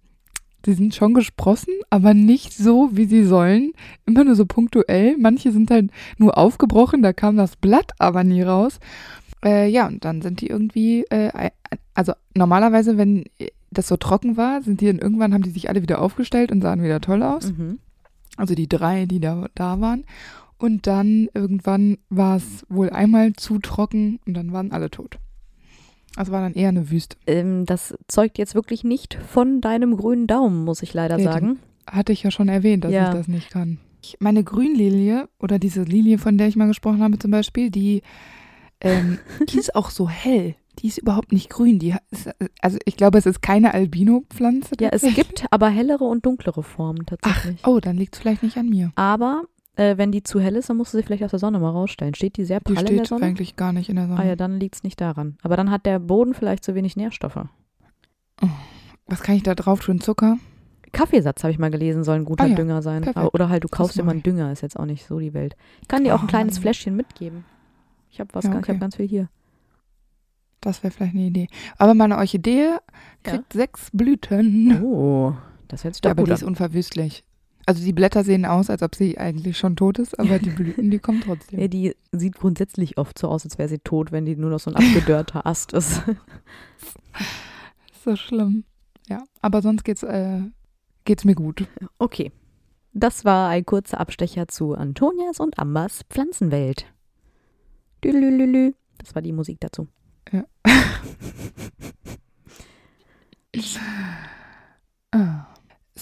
die 0.65 0.73
sind 0.73 0.95
schon 0.95 1.13
gesprossen, 1.13 1.73
aber 1.89 2.13
nicht 2.13 2.53
so, 2.53 2.89
wie 2.93 3.05
sie 3.05 3.23
sollen. 3.23 3.71
Immer 4.05 4.25
nur 4.25 4.35
so 4.35 4.45
punktuell. 4.45 5.17
Manche 5.17 5.51
sind 5.51 5.71
halt 5.71 5.91
nur 6.17 6.37
aufgebrochen, 6.37 7.01
da 7.01 7.13
kam 7.13 7.37
das 7.37 7.55
Blatt 7.55 7.91
aber 7.97 8.23
nie 8.23 8.41
raus. 8.41 8.79
Äh, 9.43 9.69
ja, 9.69 9.87
und 9.87 10.03
dann 10.03 10.21
sind 10.21 10.41
die 10.41 10.47
irgendwie, 10.47 11.05
äh, 11.09 11.51
also 11.93 12.13
normalerweise, 12.35 12.97
wenn 12.97 13.25
das 13.71 13.87
so 13.87 13.97
trocken 13.97 14.35
war, 14.35 14.61
sind 14.61 14.81
die 14.81 14.87
dann 14.87 14.99
irgendwann, 14.99 15.33
haben 15.33 15.43
die 15.43 15.51
sich 15.51 15.69
alle 15.69 15.81
wieder 15.81 16.01
aufgestellt 16.01 16.51
und 16.51 16.61
sahen 16.61 16.83
wieder 16.83 17.01
toll 17.01 17.23
aus. 17.23 17.53
Mhm. 17.53 17.79
Also 18.35 18.55
die 18.55 18.67
drei, 18.67 19.05
die 19.05 19.19
da, 19.19 19.47
da 19.55 19.79
waren. 19.79 20.05
Und 20.57 20.87
dann 20.87 21.29
irgendwann 21.33 21.97
war 22.09 22.35
es 22.35 22.65
wohl 22.67 22.89
einmal 22.89 23.33
zu 23.33 23.59
trocken 23.59 24.19
und 24.25 24.33
dann 24.33 24.51
waren 24.51 24.71
alle 24.71 24.89
tot. 24.89 25.19
Also 26.19 26.34
war 26.34 26.41
dann 26.41 26.53
eher 26.53 26.67
eine 26.67 26.91
Wüste. 26.91 27.15
Ähm, 27.27 27.65
das 27.65 27.93
zeugt 28.10 28.38
jetzt 28.38 28.53
wirklich 28.53 28.84
nicht 28.84 29.13
von 29.15 29.62
deinem 29.62 29.95
grünen 29.95 30.27
Daumen, 30.27 30.65
muss 30.65 30.84
ich 30.84 30.93
leider 30.93 31.15
Nee, 31.15 31.23
sagen. 31.23 31.60
Hatte 31.88 32.12
ich 32.12 32.23
ja 32.23 32.29
schon 32.29 32.49
erwähnt, 32.49 32.84
dass 32.84 32.91
Ja. 32.91 33.08
ich 33.12 33.15
das 33.17 33.27
nicht 33.29 33.49
kann. 33.51 33.79
Ich, 34.03 34.17
meine 34.19 34.43
Grünlilie 34.43 35.29
oder 35.39 35.60
diese 35.60 35.84
Lilie, 35.84 36.17
von 36.17 36.38
der 36.38 36.49
ich 36.49 36.58
mal 36.58 36.67
gesprochen 36.67 37.01
habe 37.01 37.17
zum 37.19 37.32
Beispiel, 37.32 37.69
die, 37.71 38.01
ähm, 38.82 39.17
die 39.49 39.58
ist 39.60 39.75
auch 39.75 39.89
so 39.91 40.10
hell. 40.10 40.55
Die 40.79 40.88
ist 40.88 40.97
überhaupt 40.97 41.32
nicht 41.32 41.49
grün. 41.49 41.79
Die 41.79 41.95
ist, 42.12 42.29
also 42.62 42.77
ich 42.84 42.97
glaube, 42.97 43.17
es 43.17 43.25
ist 43.25 43.41
keine 43.41 43.73
Albino-Pflanze. 43.73 44.75
Ja, 44.82 44.89
es 44.91 45.03
gibt 45.15 45.45
aber 45.51 45.69
hellere 45.69 46.03
und 46.03 46.25
dunklere 46.25 46.63
Formen 46.63 47.05
Ach, 47.10 47.15
tatsächlich. 47.17 47.65
oh, 47.65 47.79
dann 47.79 47.95
liegt 47.95 48.15
es 48.15 48.19
vielleicht 48.21 48.43
nicht 48.43 48.58
an 48.58 48.67
mir. 48.67 48.91
Aber 48.95 49.43
äh, 49.79 49.97
wenn 49.97 50.11
die 50.11 50.23
zu 50.23 50.39
hell 50.39 50.55
ist, 50.55 50.69
dann 50.69 50.77
musst 50.77 50.93
du 50.93 50.97
sie 50.97 51.03
vielleicht 51.03 51.23
aus 51.23 51.31
der 51.31 51.39
Sonne 51.39 51.59
mal 51.59 51.69
rausstellen. 51.71 52.13
Steht 52.13 52.37
die 52.37 52.45
sehr 52.45 52.59
Die 52.59 52.73
prall 52.73 52.79
in 52.83 52.85
der 52.85 52.93
steht 53.05 53.07
Sonne? 53.07 53.25
eigentlich 53.25 53.55
gar 53.55 53.71
nicht 53.73 53.89
in 53.89 53.95
der 53.95 54.07
Sonne. 54.07 54.19
Ah 54.19 54.25
ja, 54.25 54.35
dann 54.35 54.59
liegt 54.59 54.75
es 54.75 54.83
nicht 54.83 54.99
daran. 55.01 55.37
Aber 55.41 55.55
dann 55.57 55.71
hat 55.71 55.85
der 55.85 55.99
Boden 55.99 56.33
vielleicht 56.33 56.63
zu 56.63 56.75
wenig 56.75 56.95
Nährstoffe. 56.95 57.39
Was 59.07 59.21
kann 59.21 59.35
ich 59.35 59.43
da 59.43 59.55
drauf 59.55 59.79
tun? 59.81 59.99
Zucker? 60.01 60.37
Kaffeesatz, 60.91 61.43
habe 61.43 61.51
ich 61.51 61.59
mal 61.59 61.69
gelesen, 61.71 62.03
soll 62.03 62.15
ein 62.15 62.25
guter 62.25 62.45
Ah 62.45 62.47
ja, 62.47 62.55
Dünger 62.55 62.81
sein. 62.81 63.01
perfekt. 63.01 63.17
Aber, 63.17 63.33
oder 63.33 63.49
halt, 63.49 63.63
du 63.63 63.67
kaufst 63.67 63.95
dir 63.97 64.01
mal 64.01 64.07
mach 64.07 64.11
einen 64.11 64.17
ich. 64.19 64.23
Dünger, 64.23 64.51
ist 64.51 64.61
jetzt 64.61 64.77
auch 64.79 64.85
nicht 64.85 65.05
so 65.05 65.19
die 65.19 65.33
Welt. 65.33 65.55
Ich 65.81 65.87
kann 65.87 66.03
dir 66.03 66.15
auch 66.15 66.19
ein 66.21 66.25
Oh, 66.25 66.29
kleines 66.29 66.55
Mann. 66.55 66.61
Fläschchen 66.63 66.95
mitgeben. 66.95 67.45
Ich 68.09 68.19
habe 68.19 68.29
was, 68.33 68.45
Ja, 68.45 68.51
ganz- 68.51 68.61
ich 68.61 68.69
okay. 68.69 68.71
habe 68.73 68.79
ganz 68.79 68.95
viel 68.95 69.07
hier. 69.07 69.29
Das 70.61 70.83
wäre 70.83 70.91
vielleicht 70.91 71.13
eine 71.13 71.23
Idee. 71.25 71.47
Aber 71.77 71.93
meine 71.93 72.17
Orchidee 72.17 72.77
kriegt 73.23 73.53
sechs 73.53 73.89
Blüten. 73.93 74.83
Oh, 74.83 75.33
das 75.67 75.83
hört 75.83 75.93
sich 75.95 76.03
Ja, 76.03 76.09
doch 76.09 76.11
aber 76.17 76.23
gut 76.23 76.29
die 76.29 76.33
ist 76.33 76.43
unverwüstlich. 76.43 77.23
Also 77.69 77.86
die 77.86 77.93
Blätter 77.93 78.23
sehen 78.23 78.47
aus, 78.47 78.71
als 78.71 78.82
ob 78.82 78.95
sie 78.95 79.19
eigentlich 79.19 79.60
schon 79.60 79.75
tot 79.75 79.99
ist, 79.99 80.19
aber 80.19 80.39
die 80.39 80.49
Blüten, 80.55 80.89
die 80.89 80.97
kommen 80.97 81.21
trotzdem. 81.21 81.60
Ja, 81.60 81.67
die 81.67 81.95
sieht 82.12 82.36
grundsätzlich 82.36 82.97
oft 82.97 83.19
so 83.19 83.27
aus, 83.27 83.43
als 83.43 83.60
wäre 83.60 83.69
sie 83.69 83.77
tot, 83.77 84.12
wenn 84.12 84.25
die 84.25 84.36
nur 84.36 84.49
noch 84.49 84.60
so 84.60 84.71
ein 84.71 84.75
abgedörrter 84.75 85.45
Ast 85.45 85.73
ist. 85.73 86.01
so 88.03 88.15
schlimm. 88.15 88.63
Ja, 89.08 89.23
aber 89.43 89.62
sonst 89.62 89.84
geht's, 89.84 90.01
äh, 90.01 90.41
geht's 91.05 91.25
mir 91.25 91.36
gut. 91.36 91.67
Okay. 91.99 92.32
Das 92.93 93.23
war 93.23 93.49
ein 93.49 93.67
kurzer 93.67 93.99
Abstecher 93.99 94.47
zu 94.47 94.73
Antonias 94.73 95.39
und 95.39 95.60
Ambers 95.60 96.01
Pflanzenwelt. 96.10 96.88
Düdelülülü. 98.03 98.73
Das 98.97 99.13
war 99.13 99.21
die 99.21 99.32
Musik 99.32 99.60
dazu. 99.60 99.88
Ja. 100.32 100.43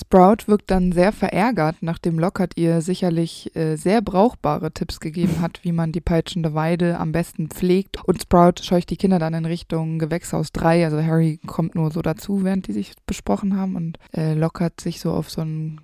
Sprout 0.07 0.47
wirkt 0.47 0.71
dann 0.71 0.93
sehr 0.93 1.11
verärgert, 1.11 1.75
nachdem 1.81 2.17
Lockhart 2.17 2.53
ihr 2.55 2.79
sicherlich 2.79 3.53
äh, 3.57 3.75
sehr 3.75 4.01
brauchbare 4.01 4.71
Tipps 4.71 5.01
gegeben 5.01 5.41
hat, 5.41 5.59
wie 5.63 5.73
man 5.73 5.91
die 5.91 5.99
peitschende 5.99 6.53
Weide 6.53 6.97
am 6.97 7.11
besten 7.11 7.49
pflegt. 7.49 8.01
Und 8.05 8.21
Sprout 8.21 8.63
scheucht 8.63 8.89
die 8.89 8.95
Kinder 8.95 9.19
dann 9.19 9.33
in 9.33 9.43
Richtung 9.43 9.99
Gewächshaus 9.99 10.53
3. 10.53 10.85
Also 10.85 11.03
Harry 11.03 11.41
kommt 11.45 11.75
nur 11.75 11.91
so 11.91 12.01
dazu, 12.01 12.45
während 12.45 12.67
die 12.67 12.71
sich 12.71 12.93
besprochen 13.05 13.57
haben. 13.57 13.75
Und 13.75 13.99
äh, 14.15 14.33
Lockhart 14.33 14.79
sich 14.79 15.01
so 15.01 15.11
auf 15.11 15.29
so 15.29 15.41
ein, 15.41 15.81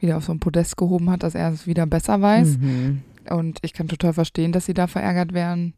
wieder 0.00 0.16
auf 0.16 0.24
so 0.24 0.32
ein 0.32 0.40
Podest 0.40 0.78
gehoben 0.78 1.10
hat, 1.10 1.22
dass 1.22 1.34
er 1.34 1.52
es 1.52 1.66
wieder 1.66 1.84
besser 1.84 2.22
weiß. 2.22 2.56
Mhm. 2.56 3.02
Und 3.28 3.58
ich 3.60 3.74
kann 3.74 3.88
total 3.88 4.14
verstehen, 4.14 4.52
dass 4.52 4.64
sie 4.64 4.74
da 4.74 4.86
verärgert 4.86 5.34
wären, 5.34 5.74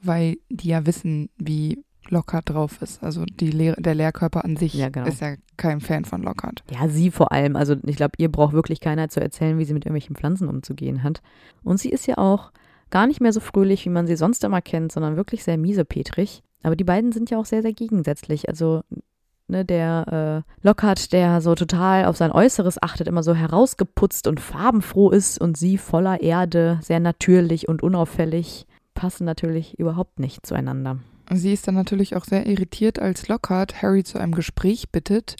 weil 0.00 0.36
die 0.50 0.68
ja 0.68 0.86
wissen, 0.86 1.30
wie 1.36 1.82
Lockhart 2.10 2.50
drauf 2.50 2.80
ist. 2.82 3.02
Also 3.02 3.24
die 3.24 3.50
Lehr 3.50 3.74
der 3.78 3.94
Lehrkörper 3.94 4.44
an 4.44 4.56
sich 4.56 4.74
Ja, 4.74 4.88
genau. 4.88 5.06
ist 5.06 5.20
ja 5.20 5.34
kein 5.56 5.80
Fan 5.80 6.04
von 6.04 6.22
Lockhart. 6.22 6.62
Ja, 6.70 6.88
sie 6.88 7.10
vor 7.10 7.32
allem. 7.32 7.56
Also 7.56 7.76
ich 7.84 7.96
glaube, 7.96 8.12
ihr 8.18 8.30
braucht 8.30 8.52
wirklich 8.52 8.80
keiner 8.80 9.08
zu 9.08 9.20
erzählen, 9.20 9.58
wie 9.58 9.64
sie 9.64 9.74
mit 9.74 9.84
irgendwelchen 9.84 10.16
Pflanzen 10.16 10.48
umzugehen 10.48 11.02
hat. 11.02 11.20
Und 11.62 11.78
sie 11.78 11.90
ist 11.90 12.06
ja 12.06 12.18
auch 12.18 12.52
gar 12.90 13.06
nicht 13.06 13.20
mehr 13.20 13.32
so 13.32 13.40
fröhlich, 13.40 13.84
wie 13.84 13.90
man 13.90 14.06
sie 14.06 14.16
sonst 14.16 14.44
immer 14.44 14.62
kennt, 14.62 14.92
sondern 14.92 15.16
wirklich 15.16 15.44
sehr 15.44 15.58
miesepetrig. 15.58 16.42
Aber 16.62 16.76
die 16.76 16.84
beiden 16.84 17.12
sind 17.12 17.30
ja 17.30 17.38
auch 17.38 17.44
sehr, 17.44 17.62
sehr 17.62 17.72
gegensätzlich. 17.72 18.48
Also 18.48 18.82
ne, 19.48 19.64
der 19.64 20.44
äh, 20.44 20.66
Lockhart, 20.66 21.12
der 21.12 21.40
so 21.40 21.54
total 21.54 22.06
auf 22.06 22.16
sein 22.16 22.32
Äußeres 22.32 22.82
achtet, 22.82 23.08
immer 23.08 23.22
so 23.22 23.34
herausgeputzt 23.34 24.26
und 24.26 24.40
farbenfroh 24.40 25.10
ist 25.10 25.40
und 25.40 25.56
sie 25.56 25.78
voller 25.78 26.20
Erde, 26.20 26.78
sehr 26.82 27.00
natürlich 27.00 27.68
und 27.68 27.82
unauffällig, 27.82 28.66
passen 28.94 29.24
natürlich 29.24 29.78
überhaupt 29.78 30.18
nicht 30.18 30.44
zueinander. 30.46 30.98
Sie 31.32 31.52
ist 31.52 31.66
dann 31.68 31.74
natürlich 31.74 32.16
auch 32.16 32.24
sehr 32.24 32.46
irritiert, 32.46 32.98
als 32.98 33.28
Lockhart 33.28 33.82
Harry 33.82 34.02
zu 34.04 34.18
einem 34.18 34.34
Gespräch 34.34 34.90
bittet 34.90 35.36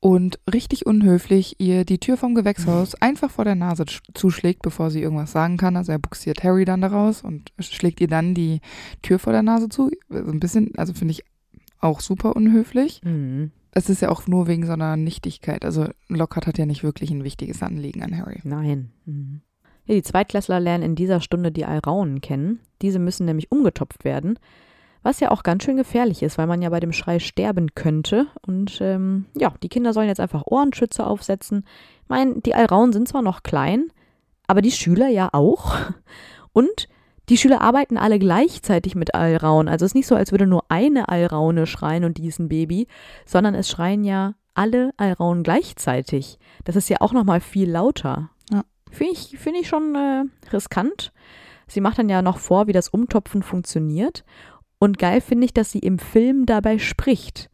und 0.00 0.38
richtig 0.52 0.86
unhöflich 0.86 1.56
ihr 1.58 1.84
die 1.84 1.98
Tür 1.98 2.16
vom 2.16 2.34
Gewächshaus 2.34 2.94
einfach 3.00 3.30
vor 3.30 3.44
der 3.44 3.54
Nase 3.54 3.84
sch- 3.84 4.00
zuschlägt, 4.14 4.62
bevor 4.62 4.90
sie 4.90 5.02
irgendwas 5.02 5.32
sagen 5.32 5.56
kann. 5.56 5.76
Also 5.76 5.92
er 5.92 5.98
buxiert 5.98 6.42
Harry 6.44 6.64
dann 6.64 6.80
daraus 6.80 7.22
und 7.22 7.52
schlägt 7.58 8.00
ihr 8.00 8.08
dann 8.08 8.34
die 8.34 8.60
Tür 9.02 9.18
vor 9.18 9.32
der 9.32 9.42
Nase 9.42 9.68
zu. 9.68 9.90
Also 10.10 10.30
ein 10.30 10.40
bisschen, 10.40 10.72
also 10.76 10.92
finde 10.92 11.12
ich 11.12 11.24
auch 11.80 12.00
super 12.00 12.34
unhöflich. 12.36 13.00
Mhm. 13.04 13.52
Es 13.70 13.88
ist 13.88 14.02
ja 14.02 14.08
auch 14.08 14.26
nur 14.26 14.48
wegen 14.48 14.66
so 14.66 14.72
einer 14.72 14.96
Nichtigkeit. 14.96 15.64
Also 15.64 15.88
Lockhart 16.08 16.46
hat 16.46 16.58
ja 16.58 16.66
nicht 16.66 16.82
wirklich 16.82 17.10
ein 17.10 17.22
wichtiges 17.22 17.62
Anliegen 17.62 18.02
an 18.02 18.16
Harry. 18.16 18.40
Nein. 18.42 18.90
Mhm. 19.04 19.42
Ja, 19.86 19.94
die 19.94 20.02
Zweitklässler 20.02 20.58
lernen 20.60 20.82
in 20.84 20.94
dieser 20.96 21.20
Stunde 21.20 21.50
die 21.52 21.64
Alraunen 21.64 22.20
kennen. 22.20 22.60
Diese 22.82 22.98
müssen 22.98 23.24
nämlich 23.26 23.50
umgetopft 23.52 24.04
werden, 24.04 24.38
was 25.08 25.20
ja 25.20 25.30
auch 25.30 25.42
ganz 25.42 25.64
schön 25.64 25.78
gefährlich 25.78 26.22
ist, 26.22 26.36
weil 26.36 26.46
man 26.46 26.60
ja 26.60 26.68
bei 26.68 26.80
dem 26.80 26.92
Schrei 26.92 27.18
sterben 27.18 27.74
könnte. 27.74 28.26
Und 28.46 28.78
ähm, 28.82 29.24
ja, 29.34 29.54
die 29.62 29.70
Kinder 29.70 29.94
sollen 29.94 30.08
jetzt 30.08 30.20
einfach 30.20 30.42
Ohrenschützer 30.44 31.06
aufsetzen. 31.06 31.64
Ich 32.02 32.10
meine, 32.10 32.42
die 32.42 32.54
Alraunen 32.54 32.92
sind 32.92 33.08
zwar 33.08 33.22
noch 33.22 33.42
klein, 33.42 33.90
aber 34.46 34.60
die 34.60 34.70
Schüler 34.70 35.08
ja 35.08 35.30
auch. 35.32 35.74
Und 36.52 36.88
die 37.30 37.38
Schüler 37.38 37.62
arbeiten 37.62 37.96
alle 37.96 38.18
gleichzeitig 38.18 38.94
mit 38.96 39.14
Alraunen. 39.14 39.70
Also 39.70 39.86
es 39.86 39.92
ist 39.92 39.94
nicht 39.94 40.06
so, 40.06 40.14
als 40.14 40.30
würde 40.30 40.46
nur 40.46 40.64
eine 40.68 41.08
Alraune 41.08 41.66
schreien 41.66 42.04
und 42.04 42.18
die 42.18 42.26
ist 42.26 42.38
ein 42.38 42.50
Baby, 42.50 42.86
sondern 43.24 43.54
es 43.54 43.70
schreien 43.70 44.04
ja 44.04 44.34
alle 44.52 44.92
Alraunen 44.98 45.42
gleichzeitig. 45.42 46.38
Das 46.64 46.76
ist 46.76 46.90
ja 46.90 46.98
auch 47.00 47.14
noch 47.14 47.24
mal 47.24 47.40
viel 47.40 47.70
lauter. 47.70 48.28
Ja. 48.50 48.62
Finde 48.90 49.14
ich, 49.14 49.38
find 49.38 49.56
ich 49.56 49.68
schon 49.68 49.94
äh, 49.94 50.24
riskant. 50.52 51.14
Sie 51.66 51.80
macht 51.80 51.98
dann 51.98 52.10
ja 52.10 52.20
noch 52.20 52.36
vor, 52.36 52.66
wie 52.66 52.72
das 52.72 52.90
Umtopfen 52.90 53.42
funktioniert. 53.42 54.24
Und 54.78 54.98
geil 54.98 55.20
finde 55.20 55.44
ich, 55.46 55.54
dass 55.54 55.72
sie 55.72 55.80
im 55.80 55.98
Film 55.98 56.46
dabei 56.46 56.78
spricht. 56.78 57.50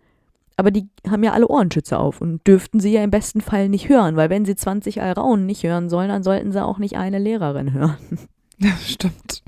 Aber 0.57 0.71
die 0.71 0.89
haben 1.09 1.25
ja 1.25 1.33
alle 1.33 1.49
Ohrenschützer 1.49 1.99
auf 1.99 2.21
und 2.21 2.47
dürften 2.47 2.79
sie 2.79 2.93
ja 2.93 3.03
im 3.03 3.11
besten 3.11 3.41
Fall 3.41 3.69
nicht 3.69 3.89
hören, 3.89 4.15
weil 4.17 4.31
wenn 4.31 4.45
sie 4.45 4.55
20 4.55 5.03
Alraunen 5.03 5.47
nicht 5.47 5.65
hören 5.65 5.89
sollen, 5.89 6.09
dann 6.11 6.23
sollten 6.23 6.53
sie 6.53 6.63
auch 6.65 6.79
nicht 6.79 6.97
eine 6.97 7.19
Lehrerin 7.19 7.73
hören. 7.73 7.97
Das 8.61 8.89
stimmt. 8.89 9.43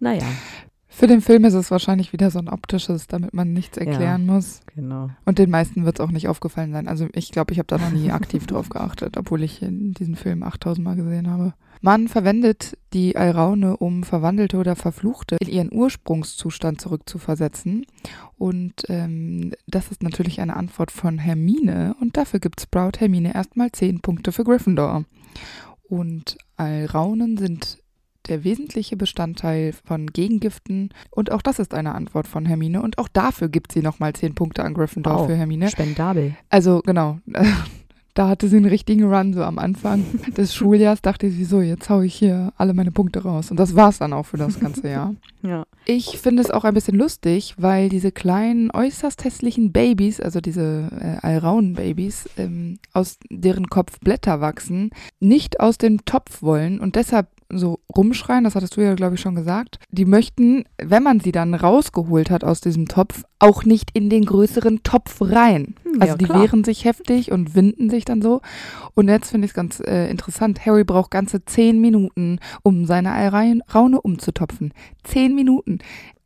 Naja, 0.00 0.24
Für 0.88 1.06
den 1.06 1.20
Film 1.20 1.44
ist 1.44 1.54
es 1.54 1.70
wahrscheinlich 1.70 2.12
wieder 2.12 2.30
so 2.30 2.40
ein 2.40 2.48
optisches, 2.48 3.06
damit 3.06 3.32
man 3.32 3.52
nichts 3.52 3.78
erklären 3.78 4.26
muss. 4.26 4.60
genau. 4.74 5.08
Und 5.24 5.38
den 5.38 5.50
meisten 5.50 5.84
wird 5.84 6.00
es 6.00 6.04
auch 6.04 6.10
nicht 6.10 6.26
aufgefallen 6.28 6.72
sein. 6.72 6.88
Also 6.88 7.06
ich 7.14 7.30
glaube, 7.30 7.52
ich 7.52 7.58
habe 7.58 7.68
da 7.68 7.78
noch 7.78 7.90
nie 7.92 8.10
aktiv 8.10 8.46
drauf 8.46 8.70
geachtet, 8.70 9.16
obwohl 9.16 9.42
ich 9.44 9.62
in 9.62 9.92
diesen 9.92 10.16
Film 10.16 10.42
8000 10.42 10.84
Mal 10.84 10.96
gesehen 10.96 11.30
habe. 11.30 11.54
Man 11.82 12.08
verwendet 12.08 12.76
die 12.92 13.16
Alraune, 13.16 13.76
um 13.76 14.02
Verwandelte 14.02 14.58
oder 14.58 14.76
Verfluchte 14.76 15.36
in 15.40 15.48
ihren 15.48 15.72
Ursprungszustand 15.72 16.80
zurückzuversetzen. 16.80 17.86
Und 18.36 18.74
ähm, 18.88 19.52
das 19.66 19.90
ist 19.90 20.02
natürlich 20.02 20.40
eine 20.40 20.56
Antwort 20.56 20.90
von 20.90 21.18
Hermine. 21.18 21.94
Und 22.00 22.16
dafür 22.16 22.38
gibt 22.40 22.60
Sprout 22.60 22.98
Hermine 22.98 23.34
erstmal 23.34 23.72
10 23.72 24.00
Punkte 24.00 24.32
für 24.32 24.44
Gryffindor. 24.44 25.04
Und 25.88 26.36
Alraunen 26.56 27.38
sind 27.38 27.78
der 28.28 28.44
wesentliche 28.44 28.96
Bestandteil 28.98 29.72
von 29.72 30.06
Gegengiften. 30.08 30.90
Und 31.10 31.32
auch 31.32 31.40
das 31.42 31.58
ist 31.58 31.72
eine 31.72 31.94
Antwort 31.94 32.28
von 32.28 32.44
Hermine. 32.44 32.82
Und 32.82 32.98
auch 32.98 33.08
dafür 33.08 33.48
gibt 33.48 33.72
sie 33.72 33.80
nochmal 33.80 34.12
10 34.12 34.34
Punkte 34.34 34.62
an 34.64 34.74
Gryffindor 34.74 35.20
Wow. 35.20 35.26
für 35.26 35.34
Hermine. 35.34 35.70
Spendabel. 35.70 36.36
Also 36.50 36.82
genau, 36.84 37.18
da 38.14 38.28
hatte 38.28 38.48
sie 38.48 38.56
einen 38.56 38.66
richtigen 38.66 39.04
Run 39.04 39.32
so 39.32 39.42
am 39.42 39.58
Anfang 39.58 40.04
des 40.36 40.54
Schuljahrs. 40.54 41.02
Dachte 41.02 41.30
sie 41.30 41.44
so, 41.44 41.60
jetzt 41.60 41.88
hau 41.88 42.00
ich 42.00 42.14
hier 42.14 42.52
alle 42.56 42.74
meine 42.74 42.90
Punkte 42.90 43.22
raus. 43.22 43.50
Und 43.50 43.58
das 43.58 43.76
war's 43.76 43.98
dann 43.98 44.12
auch 44.12 44.26
für 44.26 44.36
das 44.36 44.58
ganze 44.60 44.88
Jahr. 44.88 45.14
Ja. 45.42 45.64
Ich 45.86 46.18
finde 46.18 46.42
es 46.42 46.50
auch 46.50 46.64
ein 46.64 46.74
bisschen 46.74 46.98
lustig, 46.98 47.54
weil 47.56 47.88
diese 47.88 48.12
kleinen, 48.12 48.70
äußerst 48.70 49.24
hässlichen 49.24 49.72
Babys, 49.72 50.20
also 50.20 50.42
diese 50.42 50.90
äh, 51.00 51.26
Alraunen-Babys, 51.26 52.28
ähm, 52.36 52.78
aus 52.92 53.16
deren 53.30 53.68
Kopf 53.68 53.98
Blätter 54.00 54.42
wachsen, 54.42 54.90
nicht 55.18 55.58
aus 55.58 55.78
dem 55.78 56.04
Topf 56.04 56.42
wollen 56.42 56.78
und 56.78 56.94
deshalb 56.94 57.28
so 57.52 57.80
rumschreien, 57.94 58.44
das 58.44 58.54
hattest 58.54 58.76
du 58.76 58.80
ja, 58.82 58.94
glaube 58.94 59.14
ich, 59.14 59.20
schon 59.20 59.34
gesagt. 59.34 59.78
Die 59.90 60.04
möchten, 60.04 60.64
wenn 60.82 61.02
man 61.02 61.20
sie 61.20 61.32
dann 61.32 61.54
rausgeholt 61.54 62.30
hat 62.30 62.44
aus 62.44 62.60
diesem 62.60 62.86
Topf, 62.88 63.24
auch 63.38 63.64
nicht 63.64 63.90
in 63.94 64.10
den 64.10 64.24
größeren 64.24 64.82
Topf 64.82 65.20
rein. 65.20 65.74
Hm, 65.84 66.00
Also 66.00 66.12
ja, 66.12 66.16
die 66.16 66.24
klar. 66.26 66.42
wehren 66.42 66.64
sich 66.64 66.84
heftig 66.84 67.32
und 67.32 67.54
winden 67.54 67.90
sich 67.90 68.04
dann 68.04 68.22
so. 68.22 68.40
Und 68.94 69.08
jetzt 69.08 69.30
finde 69.30 69.46
ich 69.46 69.50
es 69.52 69.54
ganz 69.54 69.80
äh, 69.80 70.10
interessant. 70.10 70.64
Harry 70.66 70.84
braucht 70.84 71.10
ganze 71.10 71.44
zehn 71.44 71.80
Minuten, 71.80 72.38
um 72.62 72.86
seine 72.86 73.12
Alraune 73.12 74.00
umzutopfen. 74.00 74.72
Zehn 75.04 75.34
Minuten. 75.34 75.78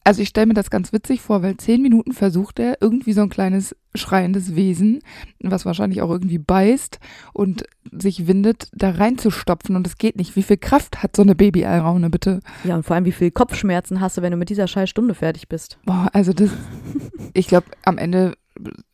Also 0.04 0.20
ich 0.20 0.28
stelle 0.28 0.46
mir 0.46 0.54
das 0.54 0.68
ganz 0.68 0.92
witzig 0.92 1.22
vor, 1.22 1.42
weil 1.42 1.56
zehn 1.56 1.80
Minuten 1.80 2.12
versucht 2.12 2.58
er 2.58 2.76
irgendwie 2.82 3.14
so 3.14 3.22
ein 3.22 3.30
kleines 3.30 3.74
schreiendes 3.94 4.54
Wesen, 4.54 5.00
was 5.40 5.64
wahrscheinlich 5.64 6.02
auch 6.02 6.10
irgendwie 6.10 6.38
beißt 6.38 6.98
und 7.32 7.64
sich 7.90 8.26
windet, 8.26 8.68
da 8.72 8.90
reinzustopfen 8.90 9.76
und 9.76 9.86
es 9.86 9.96
geht 9.96 10.16
nicht. 10.16 10.36
Wie 10.36 10.42
viel 10.42 10.58
Kraft 10.58 11.02
hat 11.02 11.16
so 11.16 11.22
eine 11.22 11.34
Baby-Alraune 11.34 12.10
bitte? 12.10 12.40
Ja, 12.64 12.74
und 12.74 12.84
vor 12.84 12.96
allem, 12.96 13.06
wie 13.06 13.12
viel 13.12 13.30
Kopfschmerzen 13.30 14.00
hast 14.00 14.18
du, 14.18 14.22
wenn 14.22 14.32
du 14.32 14.36
mit 14.36 14.50
dieser 14.50 14.68
scheiß 14.68 14.90
Stunde 14.90 15.14
fertig 15.14 15.48
bist? 15.48 15.78
Boah, 15.86 16.10
also 16.12 16.34
das, 16.34 16.50
ich 17.32 17.46
glaube, 17.46 17.66
am 17.84 17.96
Ende 17.96 18.34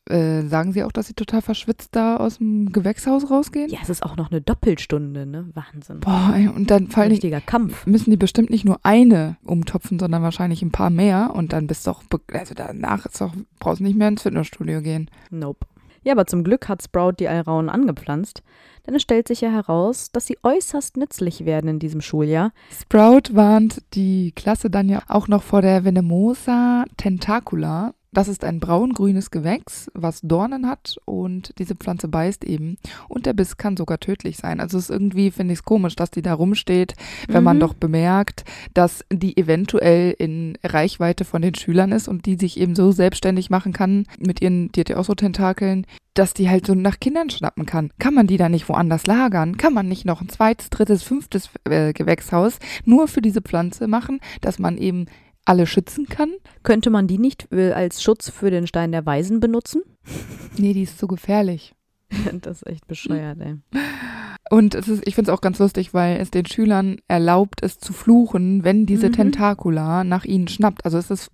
äh, 0.08 0.42
sagen 0.42 0.72
sie 0.72 0.84
auch, 0.84 0.92
dass 0.92 1.06
sie 1.06 1.14
total 1.14 1.42
verschwitzt 1.42 1.90
da 1.92 2.16
aus 2.16 2.38
dem 2.38 2.72
Gewächshaus 2.72 3.30
rausgehen. 3.30 3.70
Ja, 3.70 3.78
es 3.82 3.90
ist 3.90 4.02
auch 4.02 4.16
noch 4.16 4.30
eine 4.30 4.40
Doppelstunde, 4.40 5.26
ne? 5.26 5.50
Wahnsinn. 5.54 6.00
Boah, 6.00 6.32
ey, 6.34 6.48
und 6.48 6.70
dann 6.70 6.88
vor 6.88 6.98
Ein 6.98 7.10
allen 7.10 7.20
Dingen 7.20 7.34
richtiger 7.34 7.40
Kampf. 7.40 7.86
müssen 7.86 8.10
die 8.10 8.16
bestimmt 8.16 8.50
nicht 8.50 8.64
nur 8.64 8.80
eine 8.82 9.36
umtopfen, 9.44 9.98
sondern 9.98 10.22
wahrscheinlich 10.22 10.62
ein 10.62 10.72
paar 10.72 10.90
mehr 10.90 11.32
und 11.34 11.52
dann 11.52 11.66
bist 11.66 11.86
du 11.86 11.92
auch, 11.92 12.02
also 12.32 12.54
danach 12.54 13.06
ist 13.06 13.20
doch, 13.20 13.32
brauchst 13.58 13.80
nicht 13.80 13.96
mehr 13.96 14.08
ins 14.08 14.22
Fitnessstudio 14.22 14.82
gehen. 14.82 15.10
Nope. 15.30 15.66
Ja, 16.02 16.12
aber 16.12 16.26
zum 16.26 16.44
Glück 16.44 16.68
hat 16.68 16.82
Sprout 16.82 17.16
die 17.20 17.28
Alraunen 17.28 17.68
angepflanzt, 17.68 18.42
denn 18.86 18.94
es 18.94 19.02
stellt 19.02 19.28
sich 19.28 19.42
ja 19.42 19.50
heraus, 19.50 20.10
dass 20.10 20.26
sie 20.26 20.38
äußerst 20.42 20.96
nützlich 20.96 21.44
werden 21.44 21.68
in 21.68 21.78
diesem 21.78 22.00
Schuljahr. 22.00 22.52
Sprout 22.70 23.34
warnt 23.34 23.82
die 23.92 24.32
Klasse 24.32 24.70
dann 24.70 24.88
ja 24.88 25.02
auch 25.08 25.28
noch 25.28 25.42
vor 25.42 25.60
der 25.60 25.84
Venemosa 25.84 26.84
tentacula. 26.96 27.92
Das 28.12 28.26
ist 28.26 28.44
ein 28.44 28.58
braungrünes 28.58 29.30
Gewächs, 29.30 29.88
was 29.94 30.20
Dornen 30.22 30.66
hat 30.68 30.96
und 31.04 31.52
diese 31.58 31.76
Pflanze 31.76 32.08
beißt 32.08 32.44
eben. 32.44 32.76
Und 33.08 33.24
der 33.24 33.34
Biss 33.34 33.56
kann 33.56 33.76
sogar 33.76 34.00
tödlich 34.00 34.36
sein. 34.36 34.58
Also 34.58 34.78
es 34.78 34.84
ist 34.84 34.90
irgendwie, 34.90 35.30
finde 35.30 35.52
ich 35.52 35.60
es 35.60 35.64
komisch, 35.64 35.94
dass 35.94 36.10
die 36.10 36.22
da 36.22 36.34
rumsteht, 36.34 36.94
wenn 37.28 37.44
man 37.44 37.58
Mhm. 37.58 37.60
doch 37.60 37.74
bemerkt, 37.74 38.44
dass 38.74 39.04
die 39.12 39.36
eventuell 39.36 40.12
in 40.18 40.58
Reichweite 40.64 41.24
von 41.24 41.40
den 41.40 41.54
Schülern 41.54 41.92
ist 41.92 42.08
und 42.08 42.26
die 42.26 42.34
sich 42.36 42.58
eben 42.58 42.74
so 42.74 42.90
selbstständig 42.90 43.48
machen 43.48 43.72
kann 43.72 44.04
mit 44.18 44.42
ihren, 44.42 44.72
die 44.72 44.80
hat 44.80 44.88
ja 44.88 44.96
auch 44.96 45.04
so 45.04 45.14
Tentakeln, 45.14 45.86
dass 46.14 46.34
die 46.34 46.50
halt 46.50 46.66
so 46.66 46.74
nach 46.74 46.98
Kindern 46.98 47.30
schnappen 47.30 47.64
kann. 47.64 47.92
Kann 48.00 48.14
man 48.14 48.26
die 48.26 48.36
da 48.36 48.48
nicht 48.48 48.68
woanders 48.68 49.06
lagern? 49.06 49.56
Kann 49.56 49.72
man 49.72 49.86
nicht 49.86 50.04
noch 50.04 50.20
ein 50.20 50.28
zweites, 50.28 50.68
drittes, 50.68 51.04
fünftes 51.04 51.48
äh, 51.64 51.92
Gewächshaus 51.92 52.58
nur 52.84 53.06
für 53.06 53.22
diese 53.22 53.40
Pflanze 53.40 53.86
machen, 53.86 54.18
dass 54.40 54.58
man 54.58 54.76
eben 54.78 55.06
alle 55.44 55.66
schützen 55.66 56.06
kann? 56.06 56.32
Könnte 56.62 56.90
man 56.90 57.06
die 57.06 57.18
nicht 57.18 57.48
äh, 57.52 57.72
als 57.72 58.02
Schutz 58.02 58.30
für 58.30 58.50
den 58.50 58.66
Stein 58.66 58.92
der 58.92 59.06
Weisen 59.06 59.40
benutzen? 59.40 59.82
Nee, 60.56 60.74
die 60.74 60.82
ist 60.82 60.98
zu 60.98 61.06
gefährlich. 61.06 61.74
das 62.42 62.58
ist 62.62 62.66
echt 62.66 62.86
bescheuert, 62.88 63.38
ey. 63.40 63.54
Und 64.50 64.74
es 64.74 64.88
ist, 64.88 65.06
ich 65.06 65.14
finde 65.14 65.30
es 65.30 65.34
auch 65.38 65.40
ganz 65.40 65.58
lustig, 65.60 65.94
weil 65.94 66.16
es 66.20 66.30
den 66.32 66.44
Schülern 66.44 66.96
erlaubt 67.06 67.60
ist 67.60 67.82
zu 67.84 67.92
fluchen, 67.92 68.64
wenn 68.64 68.84
diese 68.84 69.08
Mhm. 69.08 69.12
Tentakula 69.12 70.02
nach 70.04 70.24
ihnen 70.24 70.48
schnappt. 70.48 70.84
Also 70.84 70.98
es 70.98 71.10
ist 71.10 71.30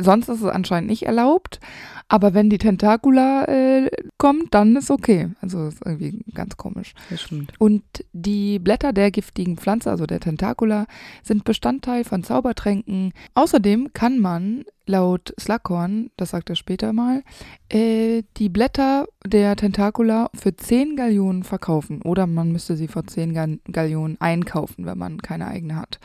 sonst 0.00 0.28
ist 0.28 0.40
es 0.40 0.48
anscheinend 0.48 0.88
nicht 0.90 1.04
erlaubt, 1.04 1.60
aber 2.08 2.34
wenn 2.34 2.50
die 2.50 2.58
Tentakula 2.58 3.44
äh, 3.46 3.90
kommt, 4.18 4.52
dann 4.54 4.76
ist 4.76 4.90
okay. 4.90 5.28
Also 5.40 5.66
ist 5.68 5.80
irgendwie 5.84 6.24
ganz 6.34 6.56
komisch. 6.56 6.94
Das 7.10 7.22
stimmt. 7.22 7.52
Und 7.58 7.82
die 8.12 8.58
Blätter 8.58 8.92
der 8.92 9.10
giftigen 9.10 9.56
Pflanze, 9.56 9.90
also 9.90 10.06
der 10.06 10.20
Tentakula, 10.20 10.86
sind 11.22 11.44
Bestandteil 11.44 12.04
von 12.04 12.22
Zaubertränken. 12.22 13.12
Außerdem 13.34 13.92
kann 13.92 14.18
man 14.18 14.64
laut 14.86 15.32
Slughorn, 15.38 16.10
das 16.16 16.30
sagt 16.30 16.50
er 16.50 16.56
später 16.56 16.92
mal, 16.92 17.22
äh, 17.70 18.22
die 18.36 18.48
Blätter 18.48 19.06
der 19.24 19.56
Tentakula 19.56 20.28
für 20.34 20.54
10 20.56 20.96
Gallionen 20.96 21.44
verkaufen. 21.44 22.02
Oder 22.02 22.26
man 22.26 22.50
müsste 22.52 22.76
sie 22.76 22.88
für 22.88 23.04
10 23.06 23.32
Ga- 23.32 23.46
Gallionen 23.70 24.20
einkaufen, 24.20 24.84
wenn 24.84 24.98
man 24.98 25.22
keine 25.22 25.46
eigene 25.46 25.76
hat. 25.76 25.98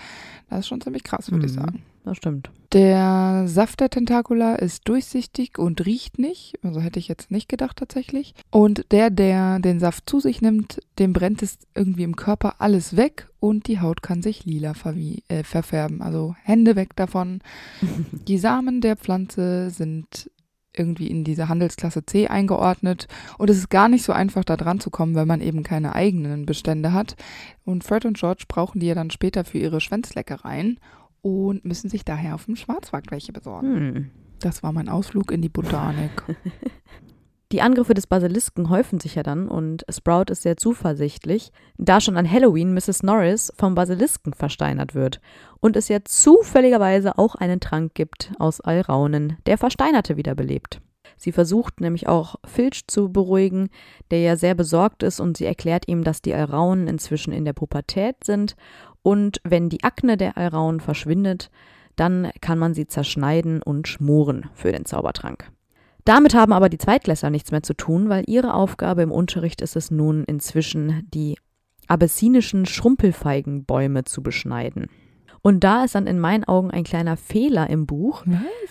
Das 0.49 0.60
ist 0.60 0.67
schon 0.67 0.81
ziemlich 0.81 1.03
krass, 1.03 1.31
würde 1.31 1.45
ich 1.45 1.51
Mhm. 1.53 1.60
sagen. 1.60 1.83
Das 2.05 2.17
stimmt. 2.17 2.49
Der 2.71 3.43
Saft 3.47 3.81
der 3.81 3.89
Tentakula 3.89 4.55
ist 4.55 4.88
durchsichtig 4.88 5.57
und 5.60 5.86
riecht 5.86 6.19
nicht. 6.19 6.57
Also 6.63 6.79
hätte 6.79 6.99
ich 6.99 7.10
jetzt 7.10 7.31
nicht 7.31 7.49
gedacht 7.49 7.77
tatsächlich. 7.77 8.33
Und 8.49 8.86
der, 8.91 9.10
der 9.10 9.60
den 9.60 9.79
Saft 9.81 10.10
zu 10.10 10.21
sich 10.21 10.41
nimmt, 10.41 10.79
dem 10.99 11.12
brennt 11.12 11.43
es 11.43 11.57
irgendwie 11.75 12.03
im 12.03 12.15
Körper 12.15 12.55
alles 12.60 12.95
weg 12.95 13.27
und 13.41 13.67
die 13.67 13.81
Haut 13.81 14.01
kann 14.03 14.21
sich 14.21 14.45
lila 14.45 14.73
äh, 15.27 15.43
verfärben. 15.43 16.01
Also 16.01 16.36
Hände 16.43 16.75
weg 16.77 16.95
davon. 16.95 17.41
Die 18.27 18.38
Samen 18.38 18.79
der 18.79 18.95
Pflanze 18.95 19.69
sind 19.69 20.29
irgendwie 20.77 21.07
in 21.07 21.23
diese 21.23 21.49
Handelsklasse 21.49 22.05
C 22.05 22.27
eingeordnet 22.27 23.07
und 23.37 23.49
es 23.49 23.57
ist 23.57 23.69
gar 23.69 23.89
nicht 23.89 24.03
so 24.03 24.13
einfach 24.13 24.43
da 24.43 24.57
dran 24.57 24.79
zu 24.79 24.89
kommen, 24.89 25.15
wenn 25.15 25.27
man 25.27 25.41
eben 25.41 25.63
keine 25.63 25.95
eigenen 25.95 26.45
Bestände 26.45 26.93
hat. 26.93 27.15
Und 27.65 27.83
Fred 27.83 28.05
und 28.05 28.17
George 28.17 28.45
brauchen 28.47 28.79
die 28.79 28.87
ja 28.87 28.95
dann 28.95 29.11
später 29.11 29.45
für 29.45 29.57
ihre 29.57 29.81
Schwänzleckereien 29.81 30.79
und 31.21 31.65
müssen 31.65 31.89
sich 31.89 32.05
daher 32.05 32.35
auf 32.35 32.45
dem 32.45 32.55
Schwarzmarkt 32.55 33.11
welche 33.11 33.33
besorgen. 33.33 33.75
Hm. 33.75 34.11
Das 34.39 34.61
war 34.63 34.71
mein 34.71 34.89
Ausflug 34.89 35.31
in 35.31 35.41
die 35.41 35.49
Botanik. 35.49 36.11
Die 37.53 37.62
Angriffe 37.62 37.93
des 37.93 38.07
Basilisken 38.07 38.69
häufen 38.69 38.99
sich 38.99 39.15
ja 39.15 39.23
dann 39.23 39.47
und 39.47 39.86
Sprout 39.89 40.25
ist 40.31 40.41
sehr 40.41 40.57
zuversichtlich, 40.57 41.53
da 41.77 42.01
schon 42.01 42.17
an 42.17 42.29
Halloween 42.29 42.73
Mrs. 42.73 43.03
Norris 43.03 43.53
vom 43.57 43.73
Basilisken 43.73 44.33
versteinert 44.33 44.95
wird 44.95 45.21
und 45.62 45.77
es 45.77 45.88
ja 45.88 45.99
zufälligerweise 46.03 47.17
auch 47.17 47.36
einen 47.36 47.62
Trank 47.62 47.93
gibt 47.93 48.33
aus 48.38 48.60
Alraunen, 48.60 49.38
der 49.45 49.57
Versteinerte 49.57 50.17
wiederbelebt. 50.17 50.81
Sie 51.15 51.31
versucht 51.31 51.79
nämlich 51.79 52.10
auch 52.10 52.36
Filch 52.45 52.86
zu 52.88 53.13
beruhigen, 53.13 53.69
der 54.12 54.19
ja 54.19 54.36
sehr 54.36 54.53
besorgt 54.53 55.01
ist 55.01 55.21
und 55.21 55.38
sie 55.38 55.45
erklärt 55.45 55.88
ihm, 55.88 56.03
dass 56.03 56.21
die 56.21 56.33
Alraunen 56.33 56.88
inzwischen 56.88 57.31
in 57.31 57.45
der 57.45 57.53
Pubertät 57.53 58.25
sind 58.25 58.57
und 59.03 59.39
wenn 59.45 59.69
die 59.69 59.86
Akne 59.86 60.17
der 60.17 60.38
Alraunen 60.38 60.81
verschwindet, 60.81 61.49
dann 61.95 62.29
kann 62.41 62.60
man 62.60 62.73
sie 62.73 62.88
zerschneiden 62.88 63.63
und 63.63 63.88
schmoren 63.88 64.49
für 64.53 64.73
den 64.73 64.83
Zaubertrank. 64.83 65.49
Damit 66.08 66.36
haben 66.36 66.54
aber 66.54 66.70
die 66.70 66.78
Zweitklässler 66.78 67.30
nichts 67.30 67.52
mehr 67.52 67.63
zu 67.63 67.74
tun, 67.74 68.08
weil 68.08 68.24
ihre 68.28 68.54
Aufgabe 68.54 69.02
im 69.02 69.12
Unterricht 69.12 69.62
ist 69.62 69.76
es 69.76 69.91
nun 69.91 70.24
inzwischen, 70.24 71.06
die 71.13 71.38
abessinischen 71.88 72.65
Schrumpelfeigenbäume 72.65 74.06
zu 74.06 74.24
beschneiden. 74.24 74.88
Und 75.41 75.65
da 75.65 75.84
ist 75.84 75.96
dann 75.96 76.08
in 76.08 76.17
meinen 76.17 76.46
Augen 76.46 76.72
ein 76.72 76.86
kleiner 76.86 77.17
Fehler 77.17 77.70
im 77.70 77.86
Buch, 77.86 78.24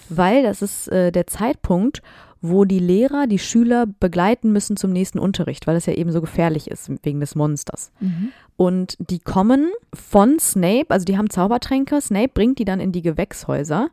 weil 0.09 0.45
das 0.45 0.63
ist 0.63 0.89
äh, 0.89 1.13
der 1.13 1.27
Zeitpunkt, 1.27 2.01
wo 2.41 2.65
die 2.65 2.79
Lehrer 2.79 3.27
die 3.27 3.39
Schüler 3.39 3.85
begleiten 3.87 4.51
müssen 4.51 4.79
zum 4.79 4.93
nächsten 4.93 5.19
Unterricht, 5.19 5.67
weil 5.67 5.77
es 5.77 5.85
ja 5.85 5.93
eben 5.93 6.13
so 6.13 6.23
gefährlich 6.23 6.71
ist 6.71 6.91
wegen 7.03 7.21
des 7.21 7.35
Monsters. 7.35 7.93
Mhm. 8.01 8.31
Und 8.57 8.97
die 8.99 9.19
kommen 9.19 9.73
von 9.93 10.39
Snape, 10.39 10.87
also 10.89 11.05
die 11.05 11.19
haben 11.19 11.29
Zaubertränke, 11.29 12.01
Snape 12.01 12.31
bringt 12.33 12.59
die 12.59 12.65
dann 12.65 12.81
in 12.81 12.93
die 12.93 13.03
Gewächshäuser 13.03 13.91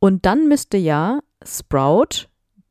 und 0.00 0.26
dann 0.26 0.48
müsste 0.48 0.76
ja 0.76 1.20
Sprout 1.44 2.29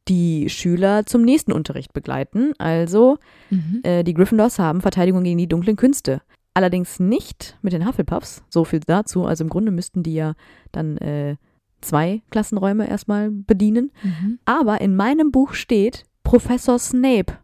die 0.09 0.49
Schüler 0.49 1.05
zum 1.05 1.21
nächsten 1.21 1.51
Unterricht 1.51 1.93
begleiten. 1.93 2.53
Also 2.57 3.17
Mhm. 3.49 3.79
äh, 3.83 4.03
die 4.03 4.13
Gryffindors 4.13 4.59
haben 4.59 4.81
Verteidigung 4.81 5.23
gegen 5.23 5.37
die 5.37 5.47
dunklen 5.47 5.75
Künste. 5.75 6.21
Allerdings 6.53 6.99
nicht 6.99 7.57
mit 7.61 7.73
den 7.73 7.87
Hufflepuffs, 7.87 8.43
so 8.49 8.65
viel 8.65 8.79
dazu. 8.81 9.25
Also 9.25 9.43
im 9.43 9.49
Grunde 9.49 9.71
müssten 9.71 10.03
die 10.03 10.15
ja 10.15 10.33
dann 10.71 10.97
äh, 10.97 11.35
zwei 11.81 12.21
Klassenräume 12.31 12.89
erstmal 12.89 13.29
bedienen. 13.31 13.91
Mhm. 14.03 14.39
Aber 14.45 14.81
in 14.81 14.95
meinem 14.95 15.31
Buch 15.31 15.53
steht, 15.53 16.03
Professor 16.23 16.77
Snape 16.79 17.37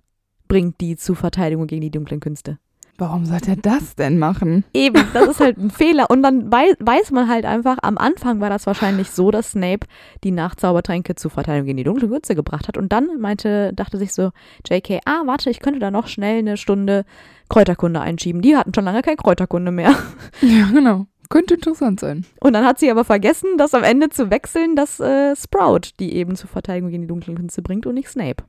bringt 0.48 0.82
die 0.82 0.96
zur 0.96 1.16
Verteidigung 1.16 1.68
gegen 1.68 1.82
die 1.82 1.92
dunklen 1.92 2.20
Künste. 2.20 2.58
Warum 2.98 3.26
sollte 3.26 3.52
er 3.52 3.58
das 3.58 3.96
denn 3.96 4.18
machen? 4.18 4.64
Eben, 4.74 5.04
das 5.14 5.28
ist 5.28 5.40
halt 5.42 5.58
ein 5.58 5.70
Fehler. 5.70 6.10
Und 6.10 6.24
dann 6.24 6.52
wei 6.52 6.74
weiß 6.80 7.12
man 7.12 7.28
halt 7.28 7.46
einfach, 7.46 7.78
am 7.82 7.98
Anfang 7.98 8.40
war 8.40 8.50
das 8.50 8.66
wahrscheinlich 8.68 9.12
so, 9.12 9.32
dass 9.32 9.52
Snape 9.52 9.86
die 10.24 10.32
Nachzaubertränke 10.32 11.16
zur 11.16 11.30
Verteidigung 11.30 11.66
gegen 11.66 11.78
die 11.78 11.84
dunkle 11.84 12.08
Künste 12.08 12.36
gebracht 12.36 12.70
hat. 12.70 12.78
Und 12.78 12.94
dann 12.94 13.20
meinte, 13.20 13.74
dachte 13.74 13.98
sich 13.98 14.14
so, 14.14 14.32
JK, 14.66 15.02
ah, 15.06 15.24
warte, 15.26 15.50
ich 15.50 15.60
könnte 15.60 15.80
da 15.80 15.92
noch 15.92 16.08
schnell 16.08 16.40
eine 16.40 16.56
Stunde 16.56 17.04
Kräuterkunde 17.50 18.00
einschieben. 18.00 18.42
Die 18.42 18.56
hatten 18.56 18.74
schon 18.74 18.86
lange 18.86 19.02
kein 19.02 19.18
Kräuterkunde 19.18 19.72
mehr. 19.72 19.94
Ja, 20.42 20.70
genau. 20.72 21.06
Könnte 21.30 21.56
interessant 21.56 22.00
sein. 22.00 22.26
Und 22.40 22.54
dann 22.54 22.66
hat 22.66 22.80
sie 22.80 22.92
aber 22.92 23.04
vergessen, 23.04 23.58
das 23.58 23.74
am 23.74 23.84
Ende 23.84 24.10
zu 24.10 24.30
wechseln, 24.30 24.76
dass 24.76 25.00
äh, 25.00 25.36
Sprout 25.36 25.92
die 26.00 26.14
eben 26.16 26.36
zur 26.36 26.50
Verteidigung 26.50 26.92
gegen 26.92 27.04
die 27.04 27.08
dunklen 27.08 27.36
Künste 27.36 27.62
bringt 27.62 27.86
und 27.86 27.96
nicht 27.96 28.10
Snape. 28.10 28.44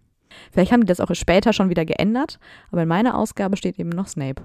Vielleicht 0.53 0.73
haben 0.73 0.81
die 0.81 0.87
das 0.87 1.01
auch 1.01 1.15
später 1.15 1.53
schon 1.53 1.71
wieder 1.71 1.85
geändert, 1.85 2.39
aber 2.71 2.83
in 2.83 2.89
meiner 2.89 3.17
Ausgabe 3.17 3.57
steht 3.57 3.79
eben 3.79 3.91
noch 3.91 4.09
Snape. 4.09 4.43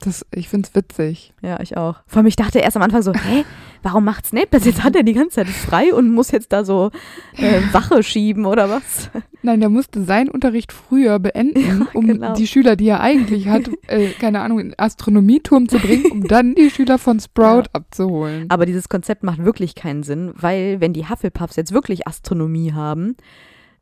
Das, 0.00 0.24
ich 0.34 0.48
finde 0.48 0.66
es 0.66 0.74
witzig. 0.74 1.34
Ja, 1.42 1.60
ich 1.60 1.76
auch. 1.76 1.96
Vor 2.06 2.18
allem, 2.18 2.26
ich 2.26 2.36
dachte 2.36 2.58
erst 2.58 2.76
am 2.76 2.82
Anfang 2.82 3.02
so, 3.02 3.12
hä, 3.12 3.44
warum 3.82 4.04
macht 4.04 4.26
Snape 4.26 4.48
das? 4.50 4.64
Jetzt 4.64 4.82
hat 4.82 4.96
er 4.96 5.02
die 5.02 5.12
ganze 5.12 5.36
Zeit 5.36 5.48
frei 5.48 5.92
und 5.92 6.10
muss 6.10 6.30
jetzt 6.30 6.52
da 6.52 6.64
so 6.64 6.90
äh, 7.36 7.60
Wache 7.72 8.02
schieben 8.02 8.46
oder 8.46 8.70
was? 8.70 9.10
Nein, 9.42 9.60
der 9.60 9.68
musste 9.68 10.02
seinen 10.02 10.30
Unterricht 10.30 10.72
früher 10.72 11.18
beenden, 11.18 11.60
Ja, 11.80 11.86
um 11.92 12.06
genau. 12.06 12.32
die 12.32 12.46
Schüler, 12.46 12.76
die 12.76 12.88
er 12.88 13.00
eigentlich 13.00 13.48
hat, 13.48 13.70
äh, 13.88 14.08
keine 14.18 14.40
Ahnung, 14.40 14.60
in 14.60 14.68
den 14.70 14.78
Astronomieturm 14.78 15.68
zu 15.68 15.78
bringen, 15.78 16.10
um 16.10 16.26
dann 16.26 16.54
die 16.54 16.70
Schüler 16.70 16.96
von 16.96 17.20
Sprout 17.20 17.64
abzuholen. 17.74 18.46
Aber 18.48 18.64
dieses 18.64 18.88
Konzept 18.88 19.22
macht 19.22 19.44
wirklich 19.44 19.74
keinen 19.74 20.02
Sinn, 20.02 20.32
weil 20.34 20.80
wenn 20.80 20.94
die 20.94 21.08
Hufflepuffs 21.08 21.56
jetzt 21.56 21.72
wirklich 21.72 22.06
Astronomie 22.06 22.72
haben, 22.72 23.16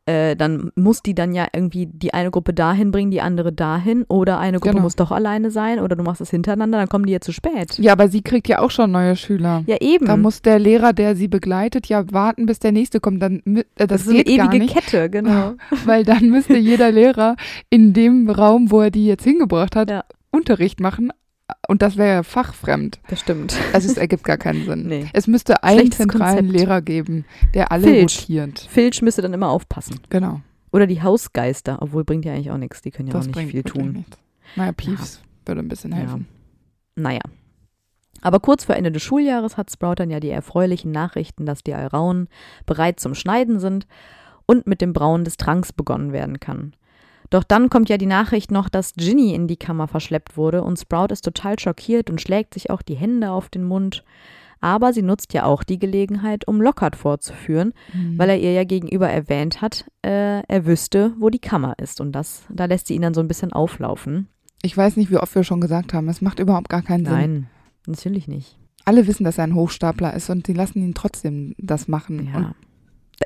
äh, 0.09 0.35
dann 0.35 0.71
muss 0.75 1.01
die 1.03 1.13
dann 1.13 1.33
ja 1.33 1.47
irgendwie 1.53 1.85
die 1.85 2.13
eine 2.13 2.31
Gruppe 2.31 2.53
dahin 2.53 2.91
bringen, 2.91 3.11
die 3.11 3.21
andere 3.21 3.53
dahin 3.53 4.05
oder 4.07 4.39
eine 4.39 4.59
Gruppe 4.59 4.69
Genau. 4.73 4.83
muss 4.83 4.95
doch 4.95 5.11
alleine 5.11 5.51
sein 5.51 5.79
oder 5.79 5.95
du 5.95 6.03
machst 6.03 6.21
es 6.21 6.29
hintereinander, 6.31 6.77
dann 6.79 6.87
kommen 6.89 7.05
die 7.05 7.13
ja 7.13 7.21
zu 7.21 7.31
spät. 7.31 7.77
Ja, 7.79 7.91
aber 7.93 8.07
sie 8.07 8.21
kriegt 8.21 8.47
ja 8.47 8.59
auch 8.59 8.71
schon 8.71 8.91
neue 8.91 9.15
Schüler. 9.15 9.63
Ja, 9.67 9.77
eben. 9.79 10.05
Da 10.05 10.17
muss 10.17 10.41
der 10.41 10.59
Lehrer, 10.59 10.93
der 10.93 11.15
sie 11.15 11.27
begleitet, 11.27 11.87
ja 11.87 12.03
warten, 12.11 12.45
bis 12.45 12.59
der 12.59 12.71
nächste 12.71 12.99
kommt. 12.99 13.21
Dann, 13.21 13.41
äh, 13.45 13.63
das 13.75 13.87
das 13.87 14.01
ist 14.01 14.07
so 14.07 14.11
eine 14.13 14.21
ewige 14.25 14.59
nicht, 14.59 14.73
Kette, 14.75 15.09
genau. 15.09 15.53
weil 15.85 16.03
dann 16.03 16.29
müsste 16.29 16.57
jeder 16.57 16.91
Lehrer 16.91 17.35
in 17.69 17.93
dem 17.93 18.29
Raum, 18.29 18.71
wo 18.71 18.81
er 18.81 18.91
die 18.91 19.05
jetzt 19.05 19.23
hingebracht 19.23 19.75
hat, 19.75 19.89
Ja. 19.89 20.03
Unterricht 20.31 20.79
machen. 20.79 21.11
Und 21.67 21.81
das 21.81 21.97
wäre 21.97 22.09
ja 22.15 22.23
fachfremd. 22.23 22.99
Das 23.09 23.19
stimmt. 23.21 23.55
Also 23.73 23.89
es 23.89 23.97
ergibt 23.97 24.23
gar 24.23 24.37
keinen 24.37 24.65
Sinn. 24.65 24.83
Nee. 24.87 25.07
Es 25.13 25.27
müsste 25.27 25.63
einen 25.63 25.79
Schlechtes 25.79 25.97
zentralen 25.99 26.37
Konzept. 26.37 26.59
Lehrer 26.59 26.81
geben, 26.81 27.25
der 27.53 27.71
alle 27.71 27.83
Filch. 27.83 28.21
rotiert. 28.21 28.59
Filch 28.69 29.01
müsste 29.01 29.21
dann 29.21 29.33
immer 29.33 29.49
aufpassen. 29.49 29.99
Genau. 30.09 30.41
Oder 30.71 30.85
die 30.87 31.01
Hausgeister, 31.01 31.77
obwohl 31.81 32.03
bringt 32.03 32.25
ja 32.25 32.33
eigentlich 32.33 32.51
auch 32.51 32.57
nichts, 32.57 32.81
die 32.81 32.91
können 32.91 33.07
ja 33.07 33.13
das 33.13 33.27
auch 33.29 33.35
nicht 33.35 33.49
viel 33.51 33.63
tun. 33.63 33.91
nichts. 33.93 34.17
Naja, 34.55 34.71
Peeves 34.71 35.21
würde 35.45 35.61
ein 35.61 35.67
bisschen 35.67 35.91
Ja. 35.91 35.97
helfen. 35.97 36.27
Naja. 36.95 37.21
Aber 38.21 38.39
kurz 38.39 38.65
vor 38.65 38.75
Ende 38.75 38.91
des 38.91 39.01
Schuljahres 39.01 39.55
hat 39.57 39.71
Sprout 39.71 39.95
dann 39.95 40.09
ja 40.09 40.19
die 40.19 40.29
erfreulichen 40.29 40.91
Nachrichten, 40.91 41.45
dass 41.45 41.63
die 41.63 41.73
Alraunen 41.73 42.27
bereit 42.65 42.99
zum 42.99 43.15
Schneiden 43.15 43.59
sind 43.59 43.87
und 44.45 44.67
mit 44.67 44.81
dem 44.81 44.93
Brauen 44.93 45.23
des 45.23 45.37
Tranks 45.37 45.71
begonnen 45.71 46.11
werden 46.11 46.39
kann. 46.39 46.73
Doch 47.29 47.43
dann 47.43 47.69
kommt 47.69 47.89
ja 47.89 47.97
die 47.97 48.05
Nachricht 48.07 48.51
noch, 48.51 48.69
dass 48.69 48.93
Ginny 48.95 49.33
in 49.35 49.47
die 49.47 49.57
Kammer 49.57 49.87
verschleppt 49.87 50.35
wurde 50.37 50.63
und 50.63 50.79
Sprout 50.79 51.07
ist 51.11 51.23
total 51.23 51.59
schockiert 51.59 52.09
und 52.09 52.21
schlägt 52.21 52.53
sich 52.55 52.69
auch 52.69 52.81
die 52.81 52.95
Hände 52.95 53.31
auf 53.31 53.49
den 53.49 53.63
Mund. 53.63 54.03
Aber 54.61 54.91
sie 54.91 55.03
nutzt 55.03 55.33
ja 55.33 55.45
auch 55.45 55.63
die 55.63 55.79
Gelegenheit, 55.79 56.45
um 56.47 56.61
Lockhart 56.61 56.95
vorzuführen, 56.97 57.73
Mhm. 57.93 58.17
weil 58.17 58.29
er 58.31 58.39
ihr 58.39 58.51
ja 58.51 58.63
gegenüber 58.65 59.07
erwähnt 59.09 59.61
hat, 59.61 59.85
äh, 60.01 60.41
er 60.45 60.65
wüsste, 60.65 61.13
wo 61.17 61.29
die 61.29 61.39
Kammer 61.39 61.75
ist. 61.79 62.01
Und 62.01 62.11
das, 62.11 62.43
da 62.49 62.65
lässt 62.65 62.87
sie 62.87 62.95
ihn 62.95 63.01
dann 63.03 63.13
so 63.13 63.21
ein 63.21 63.27
bisschen 63.29 63.53
auflaufen. 63.53 64.27
Ich 64.61 64.75
weiß 64.75 64.97
nicht, 64.97 65.11
wie 65.11 65.17
oft 65.17 65.33
wir 65.35 65.43
schon 65.45 65.61
gesagt 65.61 65.93
haben, 65.93 66.09
es 66.09 66.19
macht 66.21 66.39
überhaupt 66.39 66.67
gar 66.67 66.81
keinen 66.81 67.05
Sinn. 67.05 67.13
Nein, 67.13 67.47
natürlich 67.87 68.27
nicht. 68.27 68.57
Alle 68.83 69.07
wissen, 69.07 69.23
dass 69.23 69.37
er 69.37 69.45
ein 69.45 69.55
Hochstapler 69.55 70.13
ist 70.13 70.29
und 70.29 70.47
sie 70.47 70.53
lassen 70.53 70.79
ihn 70.81 70.93
trotzdem 70.93 71.53
das 71.57 71.87
machen. 71.87 72.19
Und 72.19 72.33
Ja. 72.33 72.55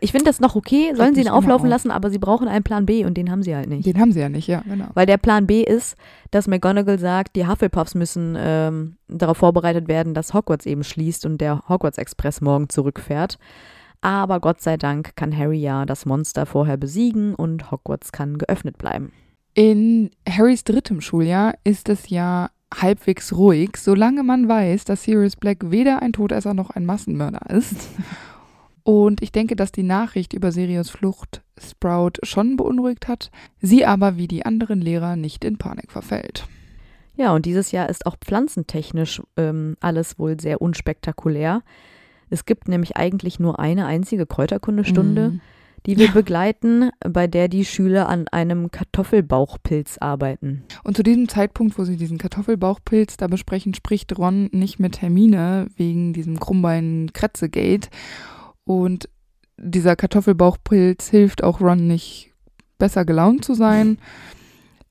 Ich 0.02 0.12
finde 0.12 0.26
das 0.26 0.40
noch 0.40 0.56
okay, 0.56 0.94
sollen 0.96 1.14
sie 1.16 1.22
ihn 1.22 1.28
auflaufen 1.28 1.68
auf. 1.68 1.70
lassen, 1.70 1.92
aber 1.92 2.10
sie 2.10 2.18
brauchen 2.18 2.48
einen 2.48 2.64
Plan 2.64 2.86
B 2.86 3.06
und 3.06 3.16
den 3.16 3.30
haben 3.30 3.44
sie 3.44 3.56
halt 3.56 3.70
nicht. 3.70 3.86
den 3.86 4.00
haben 4.00 4.12
sie 4.12 4.20
ja 4.20 4.30
nicht, 4.30 4.48
ja, 4.48 4.62
genau. 4.62 4.88
Weil 4.94 5.06
der 5.06 5.18
Plan 5.18 5.46
B 5.46 5.62
ist, 5.62 5.96
dass 6.32 6.48
McGonagall 6.48 7.00
sagt, 7.00 7.36
die 7.36 7.48
Hufflepuffs 7.48 7.94
müssen 7.96 8.36
ähm, 8.38 8.98
darauf 9.08 9.38
vorbereitet 9.38 9.88
werden, 9.88 10.14
dass 10.14 10.34
Hogwarts 10.34 10.66
eben 10.66 10.84
schließt 10.84 11.26
und 11.26 11.40
der 11.40 11.64
Hogwarts 11.70 11.98
Express 11.98 12.42
morgen 12.42 12.70
zurückfährt. 12.70 13.38
Aber 14.02 14.40
Gott 14.40 14.62
sei 14.62 14.78
Dank 14.78 15.16
kann 15.16 15.36
Harry 15.38 15.60
ja 15.60 15.86
das 15.86 16.06
Monster 16.06 16.46
vorher 16.46 16.78
besiegen 16.78 17.36
und 17.36 17.72
Hogwarts 17.72 18.12
kann 18.12 18.38
geöffnet 18.38 18.78
bleiben. 18.78 19.14
In 19.54 20.10
Harrys 20.28 20.64
drittem 20.64 21.00
Schuljahr 21.00 21.54
ist 21.64 21.88
es 21.88 22.10
ja 22.10 22.50
halbwegs 22.82 23.34
ruhig, 23.34 23.78
solange 23.78 24.24
man 24.24 24.50
weiß, 24.50 24.86
dass 24.86 25.04
Sirius 25.04 25.36
Black 25.36 25.72
weder 25.72 26.02
ein 26.02 26.12
Todesser 26.12 26.54
noch 26.54 26.72
ein 26.72 26.86
Massenmörder 26.86 27.50
ist. 27.56 27.90
Und 28.84 29.22
ich 29.22 29.32
denke, 29.32 29.56
dass 29.56 29.72
die 29.72 29.84
Nachricht 29.84 30.34
über 30.34 30.52
Sirius 30.52 30.90
Flucht 30.90 31.42
Sprout 31.58 32.14
schon 32.24 32.58
beunruhigt 32.58 33.08
hat, 33.08 33.32
sie 33.62 33.86
aber 33.86 34.18
wie 34.18 34.28
die 34.28 34.46
anderen 34.46 34.82
Lehrer 34.82 35.16
nicht 35.16 35.46
in 35.46 35.58
Panik 35.58 35.92
verfällt. 35.92 36.48
Ja, 37.16 37.34
und 37.34 37.46
dieses 37.46 37.72
Jahr 37.72 37.90
ist 37.90 38.06
auch 38.06 38.18
pflanzentechnisch 38.18 39.22
ähm, 39.38 39.78
alles 39.80 40.18
wohl 40.20 40.40
sehr 40.40 40.62
unspektakulär. 40.62 41.62
Es 42.30 42.46
gibt 42.46 42.68
nämlich 42.68 42.98
eigentlich 42.98 43.40
nur 43.40 43.60
eine 43.60 43.86
einzige 43.86 44.26
Kräuterkundestunde, 44.26 45.30
Mhm. 45.30 45.42
die 45.86 45.98
wir 45.98 46.08
Ja. 46.08 46.12
begleiten, 46.12 46.90
bei 47.08 47.28
der 47.28 47.50
die 47.50 47.66
Schüler 47.66 48.10
an 48.10 48.28
einem 48.30 48.72
Kartoffelbauchpilz 48.72 50.00
arbeiten. 50.00 50.64
Und 50.84 50.98
zu 50.98 51.04
diesem 51.04 51.30
Zeitpunkt, 51.30 51.78
wo 51.78 51.84
sie 51.84 51.98
diesen 51.98 52.18
Kartoffelbauchpilz 52.18 53.18
da 53.18 53.28
besprechen, 53.28 53.76
spricht 53.76 54.18
Ron 54.18 54.50
nicht 54.52 54.80
mit 54.80 55.02
Hermine 55.02 55.68
wegen 55.78 56.14
diesem 56.14 56.40
Krummbein-Kretze-Gate. 56.40 57.90
Und 58.66 59.10
dieser 59.58 59.96
Kartoffelbauchpilz 59.96 61.10
hilft 61.10 61.44
auch 61.44 61.62
Ron 61.62 61.88
nicht, 61.88 62.32
besser 62.78 63.06
gelaunt 63.06 63.46
zu 63.46 63.54
sein. 63.54 63.98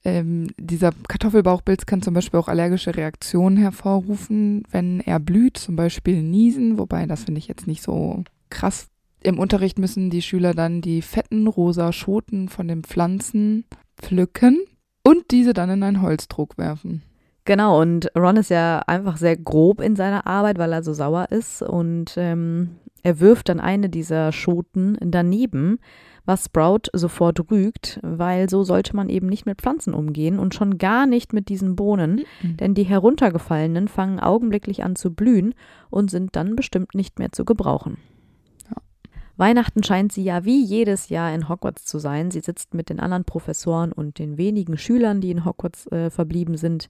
Ähm, 0.04 0.48
dieser 0.58 0.92
Kartoffelbauchpilz 1.08 1.86
kann 1.86 2.02
zum 2.02 2.14
Beispiel 2.14 2.40
auch 2.40 2.48
allergische 2.48 2.96
Reaktionen 2.96 3.56
hervorrufen, 3.56 4.64
wenn 4.70 5.00
er 5.00 5.20
blüht, 5.20 5.56
zum 5.56 5.76
Beispiel 5.76 6.22
Niesen, 6.22 6.78
wobei 6.78 7.06
das 7.06 7.24
finde 7.24 7.38
ich 7.38 7.48
jetzt 7.48 7.66
nicht 7.66 7.82
so 7.82 8.24
krass. 8.50 8.88
Im 9.22 9.38
Unterricht 9.38 9.78
müssen 9.78 10.10
die 10.10 10.22
Schüler 10.22 10.54
dann 10.54 10.80
die 10.80 11.02
fetten 11.02 11.46
rosa 11.46 11.92
Schoten 11.92 12.48
von 12.48 12.66
den 12.66 12.82
Pflanzen 12.82 13.64
pflücken 13.96 14.60
und 15.04 15.30
diese 15.30 15.52
dann 15.52 15.70
in 15.70 15.82
einen 15.84 16.02
Holzdruck 16.02 16.58
werfen. 16.58 17.02
Genau, 17.44 17.80
und 17.80 18.10
Ron 18.16 18.36
ist 18.36 18.50
ja 18.50 18.80
einfach 18.86 19.16
sehr 19.16 19.36
grob 19.36 19.80
in 19.80 19.96
seiner 19.96 20.26
Arbeit, 20.26 20.58
weil 20.58 20.72
er 20.72 20.84
so 20.84 20.92
sauer 20.92 21.26
ist. 21.30 21.60
Und 21.60 22.14
ähm, 22.16 22.76
er 23.02 23.20
wirft 23.20 23.48
dann 23.48 23.60
eine 23.60 23.88
dieser 23.88 24.32
Schoten 24.32 24.96
daneben, 25.00 25.78
was 26.24 26.44
Sprout 26.44 26.88
sofort 26.92 27.50
rügt, 27.50 27.98
weil 28.02 28.48
so 28.48 28.62
sollte 28.62 28.94
man 28.94 29.08
eben 29.08 29.26
nicht 29.26 29.44
mit 29.44 29.60
Pflanzen 29.60 29.92
umgehen 29.92 30.38
und 30.38 30.54
schon 30.54 30.78
gar 30.78 31.06
nicht 31.06 31.32
mit 31.32 31.48
diesen 31.48 31.74
Bohnen, 31.74 32.24
denn 32.42 32.74
die 32.74 32.84
heruntergefallenen 32.84 33.88
fangen 33.88 34.20
augenblicklich 34.20 34.84
an 34.84 34.94
zu 34.94 35.12
blühen 35.12 35.54
und 35.90 36.10
sind 36.10 36.36
dann 36.36 36.54
bestimmt 36.54 36.94
nicht 36.94 37.18
mehr 37.18 37.32
zu 37.32 37.44
gebrauchen. 37.44 37.96
Ja. 38.70 38.76
Weihnachten 39.36 39.82
scheint 39.82 40.12
sie 40.12 40.22
ja 40.22 40.44
wie 40.44 40.64
jedes 40.64 41.08
Jahr 41.08 41.34
in 41.34 41.48
Hogwarts 41.48 41.84
zu 41.84 41.98
sein. 41.98 42.30
Sie 42.30 42.40
sitzt 42.40 42.72
mit 42.72 42.88
den 42.88 43.00
anderen 43.00 43.24
Professoren 43.24 43.90
und 43.92 44.20
den 44.20 44.38
wenigen 44.38 44.78
Schülern, 44.78 45.20
die 45.20 45.32
in 45.32 45.44
Hogwarts 45.44 45.88
äh, 45.88 46.08
verblieben 46.10 46.56
sind, 46.56 46.88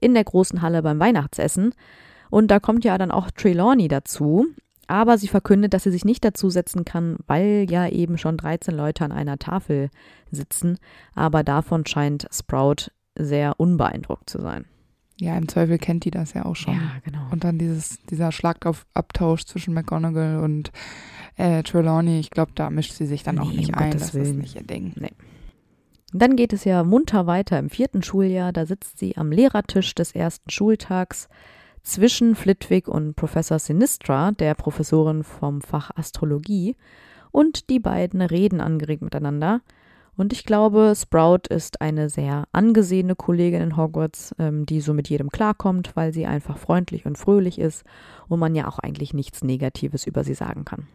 in 0.00 0.14
der 0.14 0.24
großen 0.24 0.60
Halle 0.60 0.82
beim 0.82 0.98
Weihnachtsessen. 0.98 1.72
Und 2.30 2.50
da 2.50 2.58
kommt 2.58 2.84
ja 2.84 2.98
dann 2.98 3.12
auch 3.12 3.30
Trelawney 3.30 3.86
dazu. 3.86 4.46
Aber 4.92 5.16
sie 5.16 5.28
verkündet, 5.28 5.72
dass 5.72 5.84
sie 5.84 5.90
sich 5.90 6.04
nicht 6.04 6.22
dazusetzen 6.22 6.84
kann, 6.84 7.16
weil 7.26 7.66
ja 7.70 7.88
eben 7.88 8.18
schon 8.18 8.36
13 8.36 8.74
Leute 8.74 9.06
an 9.06 9.10
einer 9.12 9.38
Tafel 9.38 9.88
sitzen. 10.30 10.76
Aber 11.14 11.42
davon 11.42 11.86
scheint 11.86 12.26
Sprout 12.30 12.90
sehr 13.18 13.58
unbeeindruckt 13.58 14.28
zu 14.28 14.38
sein. 14.42 14.66
Ja, 15.18 15.34
im 15.38 15.48
Zweifel 15.48 15.78
kennt 15.78 16.04
die 16.04 16.10
das 16.10 16.34
ja 16.34 16.44
auch 16.44 16.56
schon. 16.56 16.78
genau. 17.04 17.26
Und 17.30 17.42
dann 17.44 17.56
dieses, 17.56 18.00
dieser 18.10 18.32
Schlagabtausch 18.32 19.44
zwischen 19.46 19.72
McGonagall 19.72 20.40
und 20.40 20.72
äh, 21.36 21.62
Trelawney, 21.62 22.20
ich 22.20 22.28
glaube, 22.30 22.52
da 22.54 22.68
mischt 22.68 22.92
sie 22.92 23.06
sich 23.06 23.22
dann 23.22 23.38
auch 23.38 23.48
Nee, 23.50 23.56
nicht 23.58 23.68
um 23.70 23.76
ein. 23.76 23.92
Gottes 23.92 24.08
Das 24.08 24.14
ist 24.14 24.26
Willen. 24.26 24.38
nicht 24.38 24.56
ihr 24.56 24.62
Ding. 24.62 24.92
Dann 26.12 26.36
geht 26.36 26.52
es 26.52 26.64
ja 26.64 26.84
munter 26.84 27.26
weiter 27.26 27.58
im 27.58 27.70
vierten 27.70 28.02
Schuljahr. 28.02 28.52
Da 28.52 28.66
sitzt 28.66 28.98
sie 28.98 29.16
am 29.16 29.32
Lehrertisch 29.32 29.94
des 29.94 30.12
ersten 30.12 30.50
Schultags 30.50 31.28
zwischen 31.82 32.34
Flitwick 32.34 32.88
und 32.88 33.14
Professor 33.14 33.58
Sinistra, 33.58 34.32
der 34.32 34.54
Professorin 34.54 35.24
vom 35.24 35.60
Fach 35.60 35.90
Astrologie. 35.94 36.76
Und 37.30 37.70
die 37.70 37.80
beiden 37.80 38.20
reden 38.20 38.60
angeregt 38.60 39.02
miteinander. 39.02 39.62
Und 40.16 40.32
ich 40.32 40.44
glaube, 40.44 40.92
Sprout 40.94 41.48
ist 41.48 41.80
eine 41.80 42.10
sehr 42.10 42.44
angesehene 42.52 43.16
Kollegin 43.16 43.62
in 43.62 43.76
Hogwarts, 43.76 44.34
ähm, 44.38 44.66
die 44.66 44.80
so 44.80 44.92
mit 44.92 45.08
jedem 45.08 45.30
klarkommt, 45.30 45.96
weil 45.96 46.12
sie 46.12 46.26
einfach 46.26 46.58
freundlich 46.58 47.06
und 47.06 47.16
fröhlich 47.16 47.58
ist 47.58 47.84
und 48.28 48.38
man 48.38 48.54
ja 48.54 48.68
auch 48.68 48.78
eigentlich 48.78 49.14
nichts 49.14 49.42
Negatives 49.42 50.06
über 50.06 50.22
sie 50.22 50.34
sagen 50.34 50.64
kann. 50.64 50.86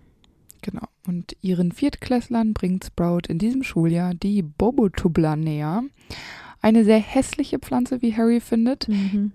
Genau. 0.62 0.86
Und 1.08 1.36
ihren 1.42 1.72
Viertklässlern 1.72 2.54
bringt 2.54 2.86
Sprout 2.86 3.22
in 3.28 3.40
diesem 3.40 3.64
Schuljahr 3.64 4.14
die 4.14 4.42
Bobotubla 4.44 5.36
näher. 5.36 5.84
Eine 6.62 6.84
sehr 6.84 6.99
hässliche 6.99 7.60
Pflanze, 7.60 8.01
wie 8.01 8.16
Harry 8.16 8.39
findet, 8.39 8.88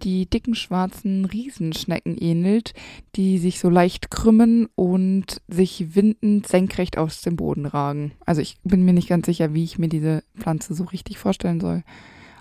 die 0.02 0.26
dicken 0.26 0.54
schwarzen 0.54 1.24
Riesenschnecken 1.24 2.16
ähnelt, 2.18 2.74
die 3.14 3.38
sich 3.38 3.60
so 3.60 3.68
leicht 3.70 4.10
krümmen 4.10 4.68
und 4.74 5.40
sich 5.48 5.94
windend 5.94 6.48
senkrecht 6.48 6.98
aus 6.98 7.22
dem 7.22 7.36
Boden 7.36 7.66
ragen. 7.66 8.12
Also 8.26 8.40
ich 8.40 8.56
bin 8.64 8.84
mir 8.84 8.92
nicht 8.92 9.08
ganz 9.08 9.26
sicher, 9.26 9.54
wie 9.54 9.64
ich 9.64 9.78
mir 9.78 9.88
diese 9.88 10.24
Pflanze 10.36 10.74
so 10.74 10.84
richtig 10.84 11.18
vorstellen 11.18 11.60
soll. 11.60 11.84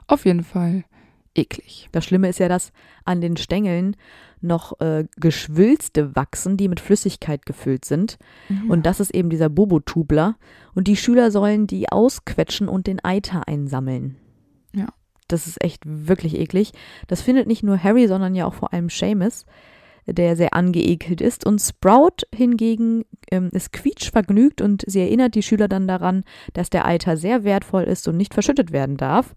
Auf 0.07 0.25
jeden 0.25 0.43
Fall 0.43 0.84
eklig. 1.36 1.88
Das 1.91 2.05
Schlimme 2.05 2.29
ist 2.29 2.39
ja, 2.39 2.49
dass 2.49 2.71
an 3.05 3.21
den 3.21 3.38
Stängeln 3.38 3.95
noch 4.41 4.79
äh, 4.82 5.05
Geschwülste 5.17 6.15
wachsen, 6.15 6.57
die 6.57 6.67
mit 6.67 6.79
Flüssigkeit 6.79 7.45
gefüllt 7.45 7.86
sind. 7.86 8.17
Und 8.67 8.86
das 8.86 8.99
ist 8.99 9.13
eben 9.13 9.29
dieser 9.29 9.49
Bobotubler. 9.49 10.36
Und 10.73 10.88
die 10.88 10.97
Schüler 10.97 11.32
sollen 11.32 11.67
die 11.67 11.89
ausquetschen 11.89 12.67
und 12.67 12.88
den 12.88 13.03
Eiter 13.03 13.47
einsammeln. 13.47 14.17
Das 15.32 15.47
ist 15.47 15.63
echt 15.63 15.82
wirklich 15.86 16.38
eklig. 16.38 16.71
Das 17.07 17.21
findet 17.21 17.47
nicht 17.47 17.63
nur 17.63 17.82
Harry, 17.82 18.07
sondern 18.07 18.36
ja 18.36 18.45
auch 18.45 18.53
vor 18.53 18.73
allem 18.73 18.89
Seamus, 18.89 19.45
der 20.07 20.36
sehr 20.36 20.53
angeekelt 20.53 21.21
ist. 21.21 21.45
Und 21.45 21.59
Sprout 21.59 22.25
hingegen 22.34 23.05
ähm, 23.32 23.49
ist 23.53 23.71
quietschvergnügt 23.71 24.61
und 24.61 24.84
sie 24.88 24.99
erinnert 25.01 25.36
die 25.36 25.43
Schüler 25.43 25.67
dann 25.67 25.88
daran, 25.88 26.23
dass 26.53 26.69
der 26.69 26.86
Eiter 26.86 27.17
sehr 27.17 27.43
wertvoll 27.43 27.84
ist 27.84 28.07
und 28.07 28.17
nicht 28.17 28.34
verschüttet 28.34 28.71
werden 28.71 28.97
darf. 28.97 29.36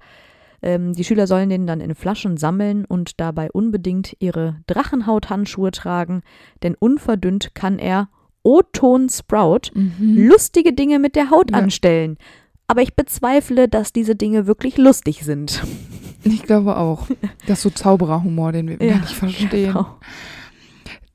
Ähm, 0.63 0.95
die 0.95 1.05
Schüler 1.05 1.27
sollen 1.27 1.51
den 1.51 1.67
dann 1.67 1.81
in 1.83 1.95
Flaschen 1.95 2.37
sammeln 2.39 2.87
und 2.87 3.21
dabei 3.21 3.51
unbedingt 3.51 4.17
ihre 4.21 4.57
Drachenhauthandschuhe 4.67 5.71
tragen, 5.71 6.23
denn 6.63 6.75
unverdünnt 6.75 7.55
kann 7.55 7.79
er 7.79 8.09
O-Ton 8.43 9.09
Sprout 9.09 9.71
Mhm. 9.75 10.27
lustige 10.29 10.73
Dinge 10.73 10.99
mit 10.99 11.17
der 11.17 11.31
Haut 11.31 11.51
Ja. 11.51 11.59
anstellen. 11.59 12.17
Aber 12.67 12.83
ich 12.83 12.95
bezweifle, 12.95 13.69
dass 13.69 13.93
diese 13.93 14.15
Dinge 14.17 14.47
wirklich 14.47 14.77
lustig 14.79 15.25
sind. 15.25 15.63
Ich 16.27 16.43
glaube 16.45 16.79
auch. 16.79 17.07
Das 17.47 17.59
ist 17.59 17.63
so 17.65 17.69
Zaubererhumor, 17.69 18.51
den 18.53 18.67
wir 18.67 18.79
Ja, 18.83 18.97
nicht 18.97 19.13
verstehen. 19.13 19.75
Genau. 19.75 19.99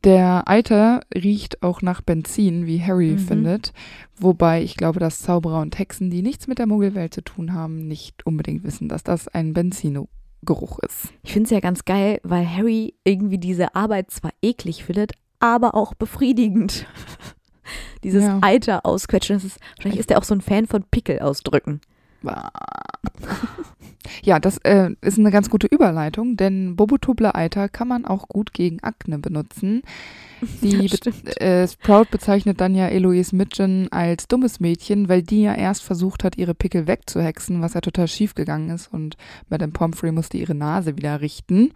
Der 0.04 0.48
Eiter 0.48 1.02
riecht 1.16 1.64
auch 1.64 1.82
nach 1.82 2.02
Benzin, 2.02 2.68
wie 2.68 2.80
Harry 2.82 3.14
Mhm. 3.14 3.18
findet. 3.18 3.74
Wobei 4.20 4.62
ich 4.62 4.78
glaube, 4.78 5.00
dass 5.00 5.20
Zauberer 5.24 5.62
und 5.62 5.80
Hexen, 5.80 6.12
die 6.12 6.22
nichts 6.22 6.46
mit 6.46 6.60
der 6.60 6.68
Muggelwelt 6.68 7.14
zu 7.14 7.22
tun 7.24 7.54
haben, 7.54 7.88
nicht 7.88 8.24
unbedingt 8.26 8.64
wissen, 8.64 8.88
dass 8.88 9.04
das 9.04 9.28
ein 9.28 9.54
Benzingeruch 9.54 10.78
ist. 10.88 11.12
Ich 11.24 11.34
finde 11.34 11.46
es 11.46 11.52
ja 11.52 11.60
ganz 11.60 11.86
geil, 11.86 12.20
weil 12.22 12.48
Harry 12.48 12.94
irgendwie 13.04 13.40
diese 13.40 13.74
Arbeit 13.74 14.12
zwar 14.12 14.32
eklig 14.44 14.84
findet, 14.86 15.14
aber 15.40 15.74
auch 15.74 15.96
befriedigend. 15.96 16.86
Dieses 18.04 18.24
Ja. 18.24 18.40
Eiter 18.42 18.86
ausquetschen, 18.86 19.36
das 19.36 19.44
ist, 19.44 19.60
wahrscheinlich 19.78 20.00
ist 20.00 20.12
er 20.12 20.18
auch 20.18 20.24
so 20.24 20.34
ein 20.34 20.42
Fan 20.42 20.68
von 20.68 20.84
Pickel 20.84 21.20
ausdrücken. 21.20 21.82
Ja, 24.24 24.40
das 24.40 24.58
äh, 24.60 24.92
ist 25.02 25.20
eine 25.20 25.32
ganz 25.32 25.50
gute 25.50 25.68
Überleitung, 25.68 26.36
denn 26.36 26.76
Bobotubler 26.76 27.36
Eiter 27.36 27.70
kann 27.70 27.88
man 27.88 28.06
auch 28.06 28.28
gut 28.28 28.54
gegen 28.54 28.82
Akne 28.82 29.20
benutzen. 29.20 29.84
Die 30.62 30.88
be 30.88 31.42
äh, 31.42 31.68
Sprout 31.68 32.06
bezeichnet 32.12 32.62
dann 32.62 32.76
ja 32.76 32.88
Eloise 32.88 33.36
Midgen 33.36 33.92
als 33.92 34.28
dummes 34.28 34.60
Mädchen, 34.60 35.10
weil 35.10 35.22
die 35.22 35.42
ja 35.42 35.54
erst 35.54 35.84
versucht 35.84 36.24
hat, 36.24 36.38
ihre 36.38 36.54
Pickel 36.54 36.88
wegzuhexen, 36.88 37.62
was 37.62 37.74
ja 37.74 37.82
total 37.82 38.08
schief 38.08 38.36
gegangen 38.36 38.70
ist 38.70 38.92
und 38.92 39.18
Madame 39.50 39.74
Pomfrey 39.74 40.12
musste 40.12 40.38
ihre 40.38 40.56
Nase 40.56 40.98
wieder 40.98 41.22
richten. 41.22 41.74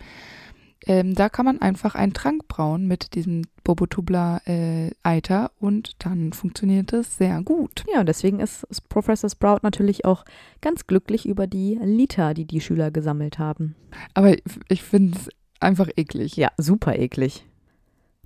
Ähm, 0.87 1.15
da 1.15 1.29
kann 1.29 1.45
man 1.45 1.61
einfach 1.61 1.95
einen 1.95 2.13
Trank 2.13 2.47
brauen 2.47 2.87
mit 2.87 3.15
diesem 3.15 3.43
Bobotubler-Eiter 3.63 5.45
äh, 5.45 5.63
und 5.63 5.91
dann 5.99 6.33
funktioniert 6.33 6.93
es 6.93 7.17
sehr 7.17 7.41
gut. 7.41 7.83
Ja, 7.93 8.01
und 8.01 8.07
deswegen 8.07 8.39
ist 8.39 8.65
Professor 8.89 9.29
Sprout 9.29 9.59
natürlich 9.63 10.05
auch 10.05 10.25
ganz 10.61 10.87
glücklich 10.87 11.27
über 11.27 11.47
die 11.47 11.79
Liter, 11.81 12.33
die 12.33 12.45
die 12.45 12.61
Schüler 12.61 12.91
gesammelt 12.91 13.39
haben. 13.39 13.75
Aber 14.13 14.35
ich 14.67 14.83
finde 14.83 15.17
es 15.17 15.29
einfach 15.59 15.89
eklig. 15.95 16.35
Ja, 16.35 16.49
super 16.57 16.97
eklig. 16.97 17.45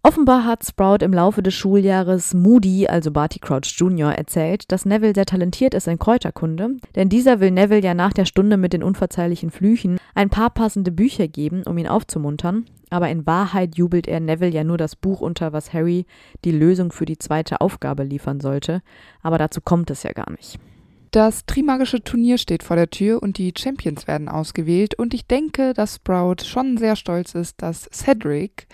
Offenbar 0.08 0.46
hat 0.46 0.66
Sprout 0.66 1.04
im 1.04 1.12
Laufe 1.12 1.44
des 1.44 1.54
Schuljahres 1.54 2.34
Moody, 2.34 2.88
also 2.88 3.12
Barty 3.12 3.40
Crouch 3.40 3.76
Jr., 3.76 4.14
erzählt, 4.14 4.72
dass 4.72 4.86
Neville 4.86 5.14
sehr 5.14 5.26
talentiert 5.26 5.74
ist 5.74 5.86
in 5.86 6.00
Kräuterkunde, 6.00 6.78
denn 6.96 7.10
dieser 7.10 7.42
will 7.42 7.52
Neville 7.52 7.82
ja 7.82 7.94
nach 7.94 8.14
der 8.14 8.24
Stunde 8.24 8.56
mit 8.56 8.72
den 8.72 8.84
unverzeihlichen 8.84 9.52
Flüchen 9.52 10.00
ein 10.16 10.30
paar 10.30 10.50
passende 10.50 10.92
Bücher 10.92 11.28
geben, 11.28 11.64
um 11.64 11.78
ihn 11.78 11.90
aufzumuntern, 11.90 12.68
aber 12.90 13.10
in 13.10 13.26
Wahrheit 13.26 13.76
jubelt 13.76 14.08
er 14.08 14.22
Neville 14.22 14.54
ja 14.54 14.64
nur 14.64 14.78
das 14.78 14.96
Buch 14.96 15.20
unter, 15.20 15.52
was 15.52 15.74
Harry 15.74 16.06
die 16.46 16.54
Lösung 16.54 16.94
für 16.94 17.06
die 17.06 17.20
zweite 17.20 17.60
Aufgabe 17.60 18.04
liefern 18.04 18.40
sollte, 18.40 18.84
aber 19.22 19.38
dazu 19.38 19.60
kommt 19.60 19.92
es 19.92 20.04
ja 20.04 20.14
gar 20.14 20.32
nicht. 20.32 20.58
Das 21.12 21.46
Trimagische 21.46 22.02
Turnier 22.02 22.38
steht 22.38 22.64
vor 22.64 22.78
der 22.78 22.90
Tür 22.90 23.22
und 23.22 23.38
die 23.38 23.54
Champions 23.58 24.08
werden 24.08 24.30
ausgewählt 24.30 24.96
und 24.96 25.14
ich 25.14 25.28
denke, 25.28 25.74
dass 25.74 25.96
Sprout 25.96 26.46
schon 26.46 26.78
sehr 26.78 26.96
stolz 26.96 27.36
ist, 27.36 27.62
dass 27.62 27.90
Cedric 27.92 28.68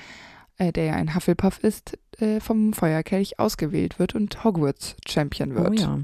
äh, 0.57 0.71
der 0.71 0.85
ja 0.85 0.93
ein 0.93 1.15
Hufflepuff 1.15 1.59
ist, 1.63 1.97
äh, 2.19 2.39
vom 2.39 2.73
Feuerkelch 2.73 3.39
ausgewählt 3.39 3.99
wird 3.99 4.15
und 4.15 4.43
Hogwarts 4.43 4.95
Champion 5.07 5.55
wird. 5.55 5.69
Oh 5.69 5.73
ja. 5.73 5.99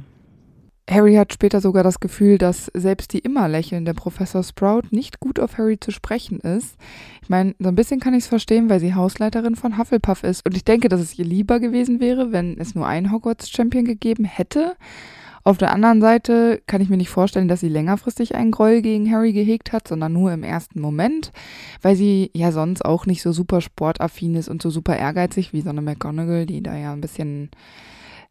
Harry 0.90 1.14
hat 1.16 1.32
später 1.32 1.62
sogar 1.62 1.84
das 1.84 2.00
Gefühl, 2.00 2.40
dass 2.40 2.72
selbst 2.74 3.14
die 3.14 3.20
immer 3.20 3.48
lächelnde 3.48 3.94
Professor 3.94 4.44
Sprout 4.44 4.84
nicht 4.90 5.20
gut 5.20 5.40
auf 5.40 5.58
Harry 5.58 5.80
zu 5.80 5.92
sprechen 5.92 6.40
ist. 6.40 6.78
Ich 7.22 7.30
meine, 7.30 7.54
so 7.60 7.70
ein 7.70 7.76
bisschen 7.76 8.00
kann 8.00 8.16
ich 8.16 8.24
es 8.24 8.28
verstehen, 8.28 8.70
weil 8.70 8.80
sie 8.80 8.96
Hausleiterin 8.96 9.56
von 9.56 9.78
Hufflepuff 9.78 10.24
ist. 10.24 10.44
Und 10.48 10.58
ich 10.58 10.66
denke, 10.66 10.90
dass 10.90 11.00
es 11.00 11.18
ihr 11.20 11.26
lieber 11.26 11.60
gewesen 11.60 12.00
wäre, 12.00 12.32
wenn 12.32 12.58
es 12.58 12.74
nur 12.74 12.88
einen 12.88 13.12
Hogwarts-Champion 13.12 13.86
gegeben 13.86 14.26
hätte. 14.26 14.76
Auf 15.44 15.58
der 15.58 15.72
anderen 15.72 16.02
Seite 16.02 16.62
kann 16.68 16.82
ich 16.82 16.90
mir 16.90 16.98
nicht 16.98 17.10
vorstellen, 17.10 17.48
dass 17.48 17.62
sie 17.62 17.70
längerfristig 17.70 18.36
einen 18.36 18.52
Groll 18.52 18.82
gegen 18.82 19.12
Harry 19.12 19.34
gehegt 19.34 19.72
hat, 19.72 19.88
sondern 19.88 20.14
nur 20.14 20.32
im 20.32 20.44
ersten 20.44 20.82
Moment, 20.82 21.32
weil 21.82 21.96
sie 21.96 22.32
ja 22.34 22.52
sonst 22.52 22.84
auch 22.84 23.06
nicht 23.06 23.22
so 23.22 23.32
super 23.32 23.62
sportaffin 23.62 24.36
ist 24.36 24.50
und 24.50 24.62
so 24.62 24.70
super 24.70 24.98
ehrgeizig 24.98 25.54
wie 25.54 25.62
so 25.62 25.70
eine 25.70 25.82
McGonagall, 25.82 26.46
die 26.46 26.62
da 26.62 26.76
ja 26.76 26.94
ein 26.94 27.02
bisschen, 27.02 27.52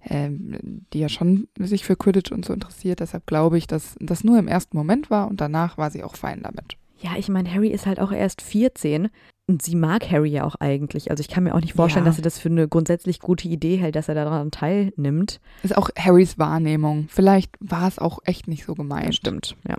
äh, 0.04 0.28
die 0.30 1.00
ja 1.00 1.08
schon 1.08 1.48
sich 1.58 1.84
für 1.84 1.96
Quidditch 1.96 2.32
und 2.32 2.44
so 2.44 2.52
interessiert. 2.52 3.00
Deshalb 3.00 3.26
glaube 3.26 3.58
ich, 3.58 3.66
dass 3.66 3.96
das 4.00 4.24
nur 4.24 4.38
im 4.38 4.48
ersten 4.48 4.76
Moment 4.76 5.10
war 5.10 5.28
und 5.28 5.40
danach 5.40 5.78
war 5.78 5.90
sie 5.90 6.04
auch 6.04 6.16
fein 6.16 6.42
damit. 6.42 6.76
Ja, 7.00 7.10
ich 7.16 7.28
meine, 7.28 7.52
Harry 7.52 7.68
ist 7.68 7.86
halt 7.86 8.00
auch 8.00 8.12
erst 8.12 8.42
14. 8.42 9.08
Und 9.48 9.62
sie 9.62 9.76
mag 9.76 10.10
Harry 10.10 10.28
ja 10.28 10.44
auch 10.44 10.56
eigentlich. 10.56 11.10
Also 11.10 11.22
ich 11.22 11.28
kann 11.28 11.42
mir 11.42 11.54
auch 11.54 11.60
nicht 11.60 11.72
vorstellen, 11.72 12.04
ja. 12.04 12.10
dass 12.10 12.16
sie 12.16 12.22
das 12.22 12.38
für 12.38 12.50
eine 12.50 12.68
grundsätzlich 12.68 13.18
gute 13.18 13.48
Idee 13.48 13.76
hält, 13.76 13.96
dass 13.96 14.08
er 14.08 14.14
daran 14.14 14.50
teilnimmt. 14.50 15.40
Ist 15.62 15.76
auch 15.76 15.88
Harrys 15.98 16.38
Wahrnehmung. 16.38 17.06
Vielleicht 17.08 17.56
war 17.58 17.88
es 17.88 17.98
auch 17.98 18.18
echt 18.24 18.46
nicht 18.46 18.66
so 18.66 18.74
gemeint. 18.74 19.14
stimmt, 19.14 19.56
ja. 19.66 19.76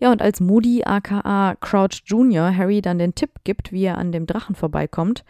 Ja, 0.00 0.12
und 0.12 0.20
als 0.20 0.40
Moody 0.40 0.84
aka 0.84 1.56
Crouch 1.60 2.02
Jr. 2.04 2.54
Harry 2.54 2.82
dann 2.82 2.98
den 2.98 3.14
Tipp 3.14 3.30
gibt, 3.44 3.72
wie 3.72 3.84
er 3.84 3.96
an 3.96 4.12
dem 4.12 4.26
Drachen 4.26 4.54
vorbeikommt, 4.54 5.24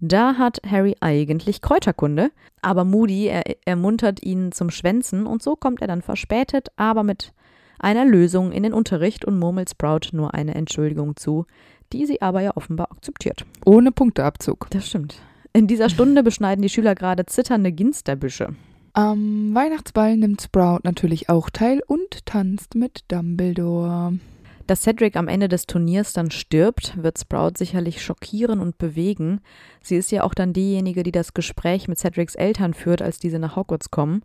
da 0.00 0.34
hat 0.34 0.60
Harry 0.68 0.96
eigentlich 1.00 1.62
Kräuterkunde, 1.62 2.30
aber 2.60 2.84
Moody 2.84 3.28
er 3.28 3.44
ermuntert 3.64 4.22
ihn 4.22 4.50
zum 4.50 4.68
Schwänzen 4.68 5.26
und 5.26 5.42
so 5.42 5.54
kommt 5.54 5.80
er 5.80 5.86
dann 5.86 6.02
verspätet, 6.02 6.68
aber 6.76 7.04
mit 7.04 7.32
einer 7.78 8.04
Lösung 8.04 8.52
in 8.52 8.64
den 8.64 8.72
Unterricht 8.72 9.24
und 9.24 9.38
murmelt 9.38 9.70
Sprout 9.70 10.08
nur 10.12 10.34
eine 10.34 10.56
Entschuldigung 10.56 11.16
zu, 11.16 11.46
die 11.92 12.06
sie 12.06 12.22
aber 12.22 12.40
ja 12.40 12.56
offenbar 12.56 12.90
akzeptiert. 12.90 13.44
Ohne 13.64 13.92
Punkteabzug. 13.92 14.68
Das 14.70 14.88
stimmt. 14.88 15.16
In 15.52 15.66
dieser 15.66 15.90
Stunde 15.90 16.22
beschneiden 16.22 16.62
die 16.62 16.70
Schüler 16.70 16.94
gerade 16.94 17.26
zitternde 17.26 17.72
Ginsterbüsche. 17.72 18.54
Am 18.94 19.54
Weihnachtsball 19.54 20.16
nimmt 20.16 20.42
Sprout 20.42 20.80
natürlich 20.84 21.28
auch 21.28 21.50
teil 21.50 21.82
und 21.86 22.26
tanzt 22.26 22.74
mit 22.74 23.04
Dumbledore. 23.08 24.18
Dass 24.66 24.82
Cedric 24.82 25.16
am 25.16 25.28
Ende 25.28 25.48
des 25.48 25.66
Turniers 25.66 26.12
dann 26.12 26.30
stirbt, 26.30 27.02
wird 27.02 27.18
Sprout 27.18 27.52
sicherlich 27.56 28.02
schockieren 28.02 28.60
und 28.60 28.78
bewegen. 28.78 29.40
Sie 29.82 29.96
ist 29.96 30.12
ja 30.12 30.22
auch 30.22 30.34
dann 30.34 30.52
diejenige, 30.52 31.02
die 31.02 31.12
das 31.12 31.34
Gespräch 31.34 31.88
mit 31.88 31.98
Cedrics 31.98 32.34
Eltern 32.34 32.74
führt, 32.74 33.02
als 33.02 33.18
diese 33.18 33.38
nach 33.38 33.56
Hogwarts 33.56 33.90
kommen. 33.90 34.22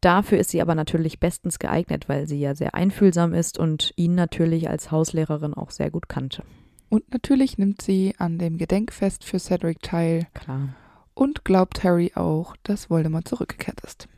Dafür 0.00 0.38
ist 0.38 0.50
sie 0.50 0.62
aber 0.62 0.74
natürlich 0.74 1.20
bestens 1.20 1.58
geeignet, 1.58 2.08
weil 2.08 2.26
sie 2.26 2.40
ja 2.40 2.54
sehr 2.54 2.74
einfühlsam 2.74 3.34
ist 3.34 3.58
und 3.58 3.92
ihn 3.96 4.14
natürlich 4.14 4.70
als 4.70 4.90
Hauslehrerin 4.90 5.52
auch 5.52 5.70
sehr 5.70 5.90
gut 5.90 6.08
kannte. 6.08 6.42
Und 6.90 7.10
natürlich 7.12 7.56
nimmt 7.56 7.80
sie 7.80 8.14
an 8.18 8.38
dem 8.38 8.58
Gedenkfest 8.58 9.24
für 9.24 9.38
Cedric 9.38 9.80
teil. 9.80 10.26
Klar. 10.34 10.70
Und 11.14 11.44
glaubt 11.44 11.84
Harry 11.84 12.12
auch, 12.14 12.56
dass 12.64 12.90
Voldemort 12.90 13.28
zurückgekehrt 13.28 13.80
ist. 13.80 14.08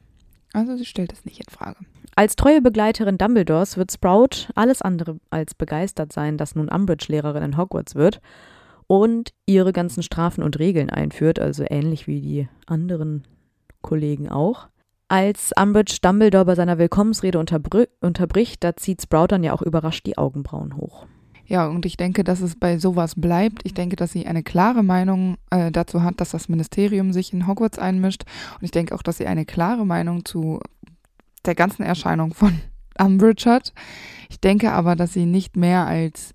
Also 0.55 0.77
sie 0.77 0.87
stellt 0.87 1.13
es 1.13 1.25
nicht 1.25 1.39
in 1.39 1.55
Frage. 1.55 1.79
Als 2.15 2.35
treue 2.37 2.61
Begleiterin 2.61 3.19
Dumbledores 3.19 3.77
wird 3.77 3.93
Sprout 3.93 4.51
alles 4.55 4.83
andere 4.83 5.19
als 5.31 5.55
begeistert 5.55 6.13
sein, 6.13 6.37
dass 6.37 6.55
nun 6.55 6.69
Umbridge 6.69 7.07
Lehrerin 7.09 7.43
in 7.43 7.57
Hogwarts 7.57 7.95
wird 7.95 8.21
und 8.87 9.33
ihre 9.47 9.73
ganzen 9.73 10.03
Strafen 10.03 10.43
und 10.43 10.59
Regeln 10.59 10.91
einführt, 10.91 11.39
also 11.39 11.65
ähnlich 11.69 12.07
wie 12.07 12.21
die 12.21 12.49
anderen 12.67 13.27
Kollegen 13.81 14.29
auch. 14.29 14.69
Als 15.09 15.53
Umbridge 15.59 15.99
Dumbledore 16.01 16.47
bei 16.47 16.55
seiner 16.55 16.79
Willkommensrede 16.79 17.39
unterbricht, 17.39 18.65
da 18.65 18.77
zieht 18.77 19.03
Sprout 19.03 19.29
dann 19.29 19.45
ja 19.45 19.53
auch 19.53 19.63
überrascht 19.63 20.07
die 20.07 20.17
Augenbrauen 20.17 20.77
hoch. 20.77 21.07
Ja, 21.53 21.67
und 21.67 21.85
ich 21.85 21.99
denke, 21.99 22.25
dass 22.25 22.41
es 22.41 22.57
bei 22.57 22.79
sowas 22.79 23.13
bleibt. 23.15 23.61
Ich 23.65 23.75
denke, 23.75 23.95
dass 23.95 24.13
sie 24.13 24.27
eine 24.27 24.43
klare 24.43 24.83
Meinung 24.83 25.37
äh, 25.51 25.71
dazu 25.71 26.03
hat, 26.03 26.19
dass 26.19 26.31
das 26.31 26.49
Ministerium 26.49 27.13
sich 27.13 27.35
in 27.35 27.47
Hogwarts 27.47 27.79
einmischt. 27.79 28.25
Und 28.59 28.65
ich 28.65 28.71
denke 28.71 28.95
auch, 28.95 29.03
dass 29.03 29.19
sie 29.19 29.27
eine 29.27 29.45
klare 29.45 29.85
Meinung 29.85 30.25
zu 30.25 30.61
der 31.45 31.55
ganzen 31.55 31.83
Erscheinung 31.83 32.33
von 32.33 32.59
Umbridge 32.99 33.51
hat. 33.51 33.75
Ich 34.31 34.41
denke 34.41 34.73
aber, 34.73 34.97
dass 34.97 35.13
sie 35.13 35.27
nicht 35.27 35.55
mehr 35.55 35.87
als 35.87 36.33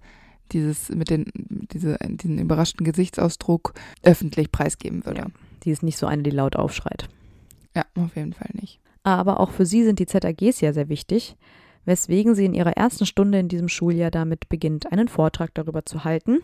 dieses 0.51 0.89
mit 0.89 1.09
den, 1.09 1.25
diese, 1.33 1.97
diesen 1.99 2.37
überraschten 2.37 2.85
Gesichtsausdruck 2.85 3.73
öffentlich 4.03 4.51
preisgeben 4.51 5.03
würde. 5.03 5.21
Ja, 5.21 5.27
sie 5.63 5.71
ist 5.71 5.81
nicht 5.81 5.97
so 5.97 6.05
eine, 6.05 6.21
die 6.21 6.29
laut 6.29 6.55
aufschreit. 6.55 7.09
Ja, 7.75 7.85
auf 7.95 8.15
jeden 8.15 8.33
Fall 8.33 8.51
nicht. 8.53 8.79
Aber 9.01 9.39
auch 9.39 9.49
für 9.49 9.65
sie 9.65 9.83
sind 9.83 9.97
die 9.97 10.05
ZAGs 10.05 10.61
ja 10.61 10.73
sehr 10.73 10.89
wichtig, 10.89 11.37
weswegen 11.87 12.35
sie 12.35 12.45
in 12.45 12.53
ihrer 12.53 12.73
ersten 12.73 13.05
Stunde 13.05 13.39
in 13.39 13.47
diesem 13.47 13.69
Schuljahr 13.69 14.11
damit 14.11 14.49
beginnt, 14.49 14.91
einen 14.91 15.07
Vortrag 15.07 15.53
darüber 15.53 15.85
zu 15.85 16.03
halten. 16.03 16.39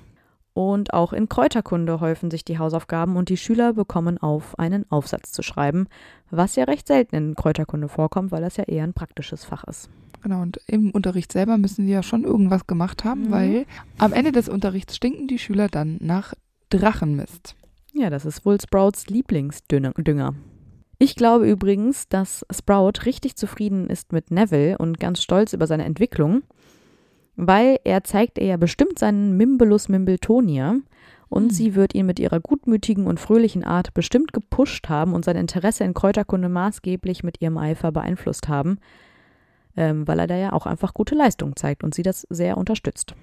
Und 0.54 0.94
auch 0.94 1.14
in 1.14 1.28
Kräuterkunde 1.28 2.00
häufen 2.00 2.32
sich 2.32 2.46
die 2.46 2.60
Hausaufgaben 2.60 3.18
und 3.18 3.30
die 3.30 3.38
Schüler 3.38 3.74
bekommen 3.74 4.18
auf, 4.20 4.58
einen 4.58 4.89
Aufsatz 4.89 5.32
zu 5.32 5.41
schreiben, 5.44 5.88
was 6.30 6.56
ja 6.56 6.64
recht 6.64 6.88
selten 6.88 7.16
in 7.16 7.36
Kräuterkunde 7.36 7.89
vorkommt, 7.89 8.32
weil 8.32 8.41
das 8.41 8.58
ja 8.58 8.64
eher 8.64 8.84
ein 8.84 8.94
praktisches 8.94 9.44
Fach 9.44 9.66
ist. 9.66 9.89
Genau, 10.22 10.41
und 10.41 10.62
im 10.68 10.91
Unterricht 10.91 11.34
selber 11.34 11.58
müssen 11.58 11.86
sie 11.86 11.91
ja 11.91 12.04
schon 12.04 12.24
irgendwas 12.24 12.66
gemacht 12.66 13.04
haben, 13.04 13.24
mhm. 13.24 13.32
weil 13.32 13.66
am 13.98 14.14
Ende 14.14 14.32
des 14.32 14.48
Unterrichts 14.48 14.96
stinken 14.96 15.28
die 15.28 15.39
Schüler 15.39 15.68
dann 15.68 15.98
nach 16.00 16.34
Drachenmist. 16.70 17.56
Ja, 17.91 18.10
das 18.10 18.26
ist 18.26 18.46
wohl 18.46 18.60
Sprouts 18.62 19.08
Lieblingsdünger. 19.08 19.91
Ich 21.00 21.16
glaube 21.16 21.50
übrigens, 21.50 22.08
dass 22.08 22.46
Sprout 22.52 23.06
richtig 23.06 23.36
zufrieden 23.36 23.89
ist 23.89 24.14
mit 24.14 24.32
Neville 24.32 24.78
und 24.78 25.00
ganz 25.00 25.22
stolz 25.22 25.54
über 25.54 25.68
seine 25.68 25.86
Entwicklung, 25.86 26.44
weil 27.36 27.80
er 27.84 28.04
zeigt 28.04 28.38
er 28.38 28.46
ja 28.46 28.58
bestimmt 28.58 29.00
seinen 29.00 29.36
Mimbelus 29.36 29.89
Mimbletonia 29.89 30.78
und 31.30 31.46
mhm. 31.46 31.50
sie 31.50 31.76
wird 31.76 31.96
ihn 31.96 32.06
mit 32.06 32.20
ihrer 32.20 32.39
gutmütigen 32.39 33.08
und 33.08 33.20
fröhlichen 33.20 33.64
Art 33.64 33.94
bestimmt 33.94 34.34
gepusht 34.34 34.88
haben 34.88 35.14
und 35.14 35.26
sein 35.26 35.36
Interesse 35.36 35.84
in 35.84 35.96
Kräuterkunde 35.96 36.48
maßgeblich 36.48 37.24
mit 37.24 37.41
ihrem 37.41 37.58
Eifer 37.58 37.91
beeinflusst 37.91 38.48
haben, 38.48 38.78
ähm, 39.76 40.08
weil 40.08 40.20
er 40.20 40.28
da 40.28 40.36
ja 40.38 40.54
auch 40.54 40.68
einfach 40.68 40.94
gute 40.94 41.16
Leistung 41.16 41.56
zeigt 41.56 41.84
und 41.84 41.96
sie 41.96 42.04
das 42.04 42.28
sehr 42.30 42.56
unterstützt. 42.56 43.16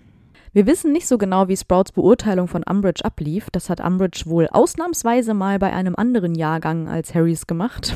Wir 0.52 0.66
wissen 0.66 0.90
nicht 0.90 1.06
so 1.06 1.16
genau, 1.16 1.46
wie 1.46 1.56
Sprouts 1.56 1.92
Beurteilung 1.92 2.48
von 2.48 2.64
Umbridge 2.64 3.04
ablief. 3.04 3.50
Das 3.52 3.70
hat 3.70 3.80
Umbridge 3.80 4.24
wohl 4.26 4.48
ausnahmsweise 4.48 5.32
mal 5.32 5.60
bei 5.60 5.72
einem 5.72 5.94
anderen 5.94 6.34
Jahrgang 6.34 6.88
als 6.88 7.14
Harrys 7.14 7.46
gemacht. 7.46 7.94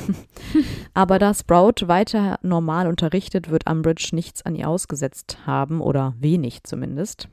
Aber 0.94 1.18
da 1.18 1.34
Sprout 1.34 1.88
weiter 1.88 2.38
normal 2.42 2.86
unterrichtet, 2.86 3.50
wird 3.50 3.68
Umbridge 3.68 4.10
nichts 4.12 4.46
an 4.46 4.54
ihr 4.54 4.68
ausgesetzt 4.68 5.38
haben 5.46 5.80
oder 5.80 6.14
wenig 6.20 6.62
zumindest. 6.62 7.28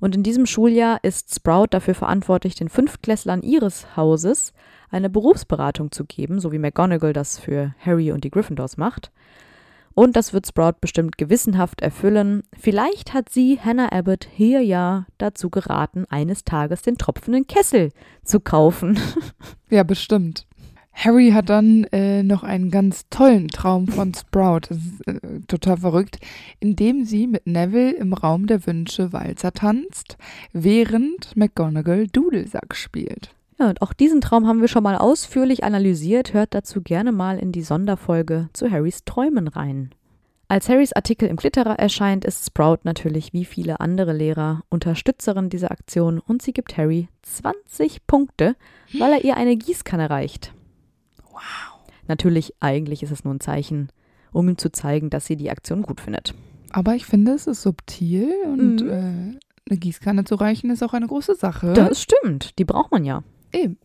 Und 0.00 0.14
in 0.14 0.22
diesem 0.22 0.46
Schuljahr 0.46 1.00
ist 1.02 1.34
Sprout 1.34 1.68
dafür 1.70 1.94
verantwortlich, 1.94 2.54
den 2.54 2.70
Fünftklässlern 2.70 3.42
ihres 3.42 3.96
Hauses 3.96 4.54
eine 4.88 5.10
Berufsberatung 5.10 5.90
zu 5.90 6.06
geben, 6.06 6.40
so 6.40 6.52
wie 6.52 6.58
McGonagall 6.58 7.12
das 7.12 7.38
für 7.38 7.74
Harry 7.84 8.12
und 8.12 8.24
die 8.24 8.30
Gryffindors 8.30 8.78
macht. 8.78 9.12
Und 9.98 10.14
das 10.14 10.32
wird 10.32 10.46
Sprout 10.46 10.74
bestimmt 10.80 11.18
gewissenhaft 11.18 11.80
erfüllen. 11.82 12.44
Vielleicht 12.56 13.14
hat 13.14 13.30
sie 13.30 13.58
Hannah 13.58 13.90
Abbott 13.90 14.28
hier 14.32 14.60
ja 14.60 15.06
dazu 15.18 15.50
geraten, 15.50 16.04
eines 16.08 16.44
Tages 16.44 16.82
den 16.82 16.98
tropfenden 16.98 17.48
Kessel 17.48 17.90
zu 18.22 18.38
kaufen. 18.38 19.00
Ja, 19.70 19.82
bestimmt. 19.82 20.46
Harry 20.92 21.32
hat 21.32 21.50
dann 21.50 21.82
äh, 21.90 22.22
noch 22.22 22.44
einen 22.44 22.70
ganz 22.70 23.08
tollen 23.10 23.48
Traum 23.48 23.88
von 23.88 24.14
Sprout, 24.14 24.60
das 24.68 24.78
ist 24.78 25.08
äh, 25.08 25.40
total 25.48 25.78
verrückt, 25.78 26.18
in 26.60 26.76
dem 26.76 27.04
sie 27.04 27.26
mit 27.26 27.48
Neville 27.48 27.90
im 27.90 28.12
Raum 28.12 28.46
der 28.46 28.66
Wünsche 28.68 29.12
Walzer 29.12 29.52
tanzt, 29.52 30.16
während 30.52 31.36
McGonagall 31.36 32.06
Dudelsack 32.06 32.76
spielt. 32.76 33.34
Ja, 33.58 33.68
und 33.70 33.82
auch 33.82 33.92
diesen 33.92 34.20
Traum 34.20 34.46
haben 34.46 34.60
wir 34.60 34.68
schon 34.68 34.82
mal 34.84 34.96
ausführlich 34.96 35.64
analysiert. 35.64 36.32
Hört 36.32 36.54
dazu 36.54 36.80
gerne 36.80 37.10
mal 37.12 37.38
in 37.38 37.50
die 37.52 37.62
Sonderfolge 37.62 38.48
zu 38.52 38.70
Harrys 38.70 39.04
Träumen 39.04 39.48
rein. 39.48 39.90
Als 40.50 40.68
Harrys 40.68 40.92
Artikel 40.94 41.28
im 41.28 41.36
Glitterer 41.36 41.78
erscheint, 41.78 42.24
ist 42.24 42.46
Sprout 42.46 42.78
natürlich 42.84 43.32
wie 43.34 43.44
viele 43.44 43.80
andere 43.80 44.12
Lehrer 44.14 44.62
Unterstützerin 44.70 45.50
dieser 45.50 45.70
Aktion 45.70 46.18
und 46.20 46.40
sie 46.40 46.52
gibt 46.52 46.76
Harry 46.78 47.08
20 47.22 48.06
Punkte, 48.06 48.56
weil 48.98 49.12
er 49.12 49.24
ihr 49.24 49.36
eine 49.36 49.56
Gießkanne 49.56 50.08
reicht. 50.08 50.54
Wow. 51.30 51.42
Natürlich, 52.06 52.54
eigentlich 52.60 53.02
ist 53.02 53.10
es 53.10 53.24
nur 53.24 53.34
ein 53.34 53.40
Zeichen, 53.40 53.88
um 54.32 54.48
ihm 54.48 54.56
zu 54.56 54.72
zeigen, 54.72 55.10
dass 55.10 55.26
sie 55.26 55.36
die 55.36 55.50
Aktion 55.50 55.82
gut 55.82 56.00
findet. 56.00 56.32
Aber 56.70 56.94
ich 56.94 57.04
finde, 57.04 57.32
es 57.32 57.46
ist 57.46 57.60
subtil 57.60 58.32
und 58.46 58.80
Mhm. 58.82 58.88
äh, 58.88 59.38
eine 59.70 59.78
Gießkanne 59.78 60.24
zu 60.24 60.36
reichen 60.36 60.70
ist 60.70 60.82
auch 60.82 60.94
eine 60.94 61.06
große 61.08 61.34
Sache. 61.34 61.74
Das 61.74 62.00
stimmt, 62.00 62.58
die 62.58 62.64
braucht 62.64 62.90
man 62.90 63.04
ja. 63.04 63.22
Eben. 63.52 63.78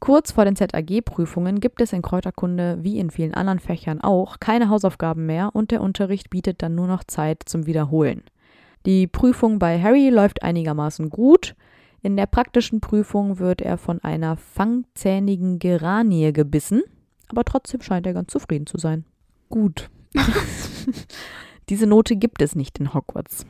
Kurz 0.00 0.30
vor 0.30 0.44
den 0.44 0.54
ZAG-Prüfungen 0.54 1.58
gibt 1.58 1.80
es 1.80 1.92
in 1.92 2.02
Kräuterkunde 2.02 2.78
wie 2.82 2.98
in 2.98 3.10
vielen 3.10 3.34
anderen 3.34 3.58
Fächern 3.58 4.00
auch 4.00 4.38
keine 4.38 4.68
Hausaufgaben 4.68 5.26
mehr 5.26 5.50
und 5.54 5.72
der 5.72 5.80
Unterricht 5.80 6.30
bietet 6.30 6.62
dann 6.62 6.76
nur 6.76 6.86
noch 6.86 7.02
Zeit 7.02 7.42
zum 7.46 7.66
Wiederholen. 7.66 8.22
Die 8.86 9.08
Prüfung 9.08 9.58
bei 9.58 9.82
Harry 9.82 10.08
läuft 10.08 10.42
einigermaßen 10.42 11.10
gut. 11.10 11.56
In 12.00 12.16
der 12.16 12.26
praktischen 12.26 12.80
Prüfung 12.80 13.40
wird 13.40 13.60
er 13.60 13.76
von 13.76 14.00
einer 14.04 14.36
fangzähnigen 14.36 15.58
Geranie 15.58 16.32
gebissen, 16.32 16.82
aber 17.26 17.44
trotzdem 17.44 17.80
scheint 17.80 18.06
er 18.06 18.14
ganz 18.14 18.30
zufrieden 18.30 18.66
zu 18.66 18.78
sein. 18.78 19.04
Gut. 19.48 19.90
Diese 21.68 21.86
Note 21.86 22.14
gibt 22.14 22.40
es 22.40 22.54
nicht 22.54 22.78
in 22.78 22.94
Hogwarts. 22.94 23.44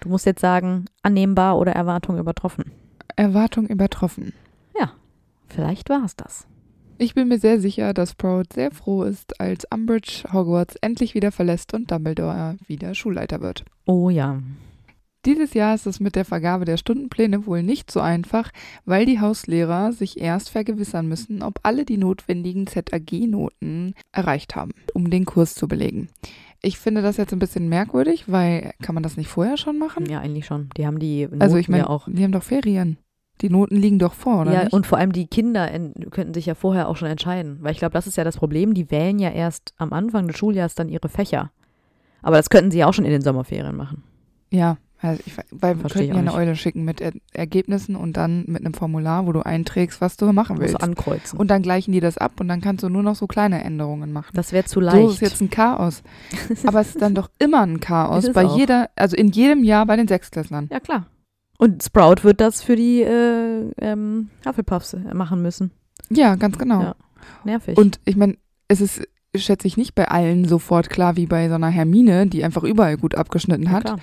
Du 0.00 0.08
musst 0.08 0.24
jetzt 0.24 0.40
sagen, 0.40 0.86
annehmbar 1.02 1.58
oder 1.58 1.72
Erwartung 1.72 2.18
übertroffen. 2.18 2.72
Erwartung 3.16 3.66
übertroffen. 3.66 4.32
Vielleicht 5.54 5.88
war 5.88 6.04
es 6.04 6.16
das. 6.16 6.48
Ich 6.98 7.14
bin 7.14 7.28
mir 7.28 7.38
sehr 7.38 7.60
sicher, 7.60 7.94
dass 7.94 8.12
Sprout 8.12 8.54
sehr 8.54 8.72
froh 8.72 9.04
ist, 9.04 9.40
als 9.40 9.64
Umbridge 9.72 10.24
Hogwarts 10.32 10.76
endlich 10.80 11.14
wieder 11.14 11.30
verlässt 11.30 11.74
und 11.74 11.90
Dumbledore 11.90 12.56
wieder 12.66 12.94
Schulleiter 12.94 13.40
wird. 13.40 13.64
Oh 13.84 14.10
ja. 14.10 14.40
Dieses 15.24 15.54
Jahr 15.54 15.74
ist 15.74 15.86
es 15.86 16.00
mit 16.00 16.16
der 16.16 16.24
Vergabe 16.24 16.64
der 16.64 16.76
Stundenpläne 16.76 17.46
wohl 17.46 17.62
nicht 17.62 17.90
so 17.90 18.00
einfach, 18.00 18.50
weil 18.84 19.06
die 19.06 19.20
Hauslehrer 19.20 19.92
sich 19.92 20.20
erst 20.20 20.50
vergewissern 20.50 21.06
müssen, 21.06 21.42
ob 21.42 21.60
alle 21.62 21.84
die 21.84 21.98
notwendigen 21.98 22.66
ZAG-Noten 22.66 23.94
erreicht 24.12 24.56
haben, 24.56 24.72
um 24.92 25.08
den 25.08 25.24
Kurs 25.24 25.54
zu 25.54 25.66
belegen. 25.66 26.08
Ich 26.62 26.78
finde 26.78 27.00
das 27.00 27.16
jetzt 27.16 27.32
ein 27.32 27.38
bisschen 27.38 27.68
merkwürdig, 27.68 28.24
weil 28.26 28.72
kann 28.82 28.94
man 28.94 29.02
das 29.02 29.16
nicht 29.16 29.28
vorher 29.28 29.56
schon 29.56 29.78
machen? 29.78 30.06
Ja, 30.06 30.20
eigentlich 30.20 30.46
schon. 30.46 30.70
Die 30.76 30.86
haben 30.86 30.98
die 30.98 31.22
Noten 31.22 31.42
also 31.42 31.56
ich 31.56 31.68
meine, 31.68 31.84
ja 31.84 31.88
auch. 31.88 32.08
die 32.10 32.24
haben 32.24 32.32
doch 32.32 32.42
Ferien. 32.42 32.98
Die 33.40 33.50
Noten 33.50 33.76
liegen 33.76 33.98
doch 33.98 34.14
vor, 34.14 34.42
oder 34.42 34.52
Ja, 34.52 34.60
nicht? 34.64 34.72
und 34.72 34.86
vor 34.86 34.98
allem 34.98 35.12
die 35.12 35.26
Kinder 35.26 35.70
en- 35.70 35.92
könnten 36.10 36.34
sich 36.34 36.46
ja 36.46 36.54
vorher 36.54 36.88
auch 36.88 36.96
schon 36.96 37.08
entscheiden. 37.08 37.58
Weil 37.60 37.72
ich 37.72 37.78
glaube, 37.78 37.92
das 37.92 38.06
ist 38.06 38.16
ja 38.16 38.24
das 38.24 38.36
Problem. 38.36 38.74
Die 38.74 38.90
wählen 38.90 39.18
ja 39.18 39.30
erst 39.30 39.74
am 39.76 39.92
Anfang 39.92 40.28
des 40.28 40.36
Schuljahres 40.38 40.74
dann 40.74 40.88
ihre 40.88 41.08
Fächer. 41.08 41.50
Aber 42.22 42.36
das 42.36 42.48
könnten 42.48 42.70
sie 42.70 42.78
ja 42.78 42.86
auch 42.86 42.94
schon 42.94 43.04
in 43.04 43.10
den 43.10 43.22
Sommerferien 43.22 43.76
machen. 43.76 44.02
Ja, 44.50 44.76
also 45.00 45.20
ich, 45.26 45.34
weil 45.50 45.74
wir 45.74 45.80
Versteh 45.80 45.98
könnten 46.08 46.14
ja 46.14 46.20
eine. 46.20 46.32
Eule 46.32 46.56
schicken 46.56 46.84
mit 46.84 47.00
er 47.02 47.12
Ergebnissen 47.34 47.96
und 47.96 48.16
dann 48.16 48.44
mit 48.46 48.64
einem 48.64 48.72
Formular, 48.72 49.26
wo 49.26 49.32
du 49.32 49.40
einträgst, 49.44 50.00
was 50.00 50.16
du 50.16 50.32
machen 50.32 50.58
willst. 50.60 50.76
du 50.76 50.80
ankreuzen. 50.82 51.38
Und 51.38 51.50
dann 51.50 51.60
gleichen 51.60 51.92
die 51.92 52.00
das 52.00 52.16
ab 52.16 52.40
und 52.40 52.48
dann 52.48 52.60
kannst 52.62 52.82
du 52.84 52.88
nur 52.88 53.02
noch 53.02 53.16
so 53.16 53.26
kleine 53.26 53.62
Änderungen 53.62 54.12
machen. 54.12 54.30
das 54.34 54.52
wäre 54.52 54.64
zu 54.64 54.74
So 54.74 54.80
leicht. 54.80 55.08
ist 55.10 55.20
jetzt 55.20 55.40
ein 55.42 55.50
Chaos. 55.50 56.02
Aber 56.66 56.80
es 56.80 56.90
ist 56.90 57.02
dann 57.02 57.14
doch 57.14 57.28
immer 57.38 57.60
ein 57.66 57.80
Chaos 57.80 58.32
bei 58.32 58.46
auch. 58.46 58.56
jeder, 58.56 58.88
also 58.96 59.16
in 59.16 59.28
jedem 59.28 59.64
Jahr 59.64 59.84
bei 59.84 59.96
den 59.96 60.08
Sechstklässlern. 60.08 60.68
ja, 60.72 60.80
klar. 60.80 61.06
Und 61.58 61.82
Sprout 61.82 62.24
wird 62.24 62.40
das 62.40 62.62
für 62.62 62.76
die 62.76 63.02
äh, 63.02 63.70
ähm, 63.80 64.30
Hufflepuffs 64.46 64.96
machen 65.12 65.42
müssen. 65.42 65.70
Ja, 66.10 66.34
ganz 66.34 66.58
genau. 66.58 66.80
Ja. 66.82 66.96
Nervig. 67.44 67.76
Und 67.78 68.00
ich 68.04 68.16
meine, 68.16 68.36
es 68.68 68.80
ist, 68.80 69.02
schätze 69.34 69.66
ich, 69.66 69.76
nicht 69.76 69.94
bei 69.94 70.08
allen 70.08 70.46
sofort 70.46 70.90
klar 70.90 71.16
wie 71.16 71.26
bei 71.26 71.48
so 71.48 71.54
einer 71.54 71.68
Hermine, 71.68 72.26
die 72.26 72.44
einfach 72.44 72.64
überall 72.64 72.96
gut 72.96 73.14
abgeschnitten 73.14 73.64
Ja, 73.64 73.70
hat. 73.70 73.84
klar. 73.84 73.98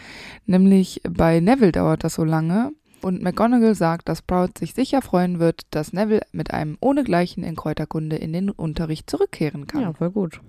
Nämlich 0.46 1.02
bei 1.10 1.40
Neville 1.40 1.72
dauert 1.72 2.04
das 2.04 2.16
so 2.16 2.24
lange. 2.24 2.72
Und 3.02 3.24
McGonagall 3.24 3.74
sagt, 3.76 4.10
dass 4.10 4.20
Sprout 4.20 4.52
sich 4.60 4.74
sicher 4.74 5.02
freuen 5.02 5.40
wird, 5.40 5.62
dass 5.72 5.92
Neville 5.92 6.22
mit 6.32 6.52
einem 6.54 6.78
Ohnegleichen 6.82 7.44
in 7.44 7.56
Kräuterkunde 7.56 8.16
in 8.16 8.32
den 8.32 8.50
Unterricht 8.50 9.10
zurückkehren 9.10 9.66
kann. 9.66 9.82
Ja, 9.82 9.94
voll 9.94 10.12
gut. 10.12 10.40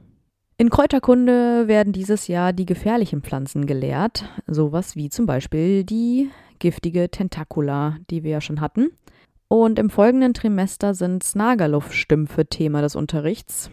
In 0.58 0.68
Kräuterkunde 0.68 1.66
werden 1.66 1.94
dieses 1.94 2.28
Jahr 2.28 2.52
die 2.52 2.66
gefährlichen 2.66 3.22
Pflanzen 3.22 3.66
gelehrt. 3.66 4.28
Sowas 4.46 4.96
wie 4.96 5.08
zum 5.08 5.24
Beispiel 5.24 5.82
die 5.82 6.28
giftige 6.62 7.10
Tentacula, 7.10 7.96
die 8.08 8.22
wir 8.22 8.30
ja 8.30 8.40
schon 8.40 8.60
hatten. 8.60 8.92
Und 9.48 9.80
im 9.80 9.90
folgenden 9.90 10.32
Trimester 10.32 10.94
sind 10.94 11.24
Snagerluff-Stümpfe 11.24 12.46
Thema 12.46 12.80
des 12.80 12.94
Unterrichts. 12.94 13.68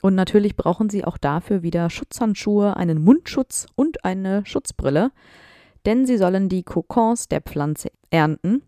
Und 0.00 0.14
natürlich 0.14 0.56
brauchen 0.56 0.88
sie 0.88 1.04
auch 1.04 1.18
dafür 1.18 1.62
wieder 1.62 1.90
Schutzhandschuhe, 1.90 2.76
einen 2.76 3.04
Mundschutz 3.04 3.66
und 3.76 4.04
eine 4.04 4.44
Schutzbrille, 4.46 5.12
denn 5.84 6.06
sie 6.06 6.16
sollen 6.16 6.48
die 6.48 6.62
Kokons 6.62 7.28
der 7.28 7.42
Pflanze 7.42 7.90
ernten, 8.10 8.62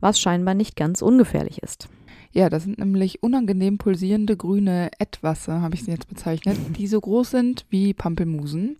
was 0.00 0.20
scheinbar 0.20 0.54
nicht 0.54 0.76
ganz 0.76 1.00
ungefährlich 1.00 1.62
ist. 1.62 1.88
Ja, 2.32 2.50
das 2.50 2.64
sind 2.64 2.78
nämlich 2.78 3.22
unangenehm 3.22 3.78
pulsierende 3.78 4.36
grüne 4.36 4.90
Etwasse, 4.98 5.62
habe 5.62 5.76
ich 5.76 5.84
sie 5.84 5.92
jetzt 5.92 6.08
bezeichnet, 6.08 6.58
die 6.76 6.88
so 6.88 7.00
groß 7.00 7.30
sind 7.30 7.64
wie 7.70 7.94
Pampelmusen. 7.94 8.76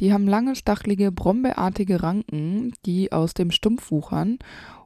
Die 0.00 0.12
haben 0.12 0.26
lange, 0.26 0.56
stachelige, 0.56 1.12
brombeerartige 1.12 2.02
Ranken, 2.02 2.72
die 2.86 3.12
aus 3.12 3.34
dem 3.34 3.50
Stumpf 3.50 3.90
wuchern. 3.90 4.38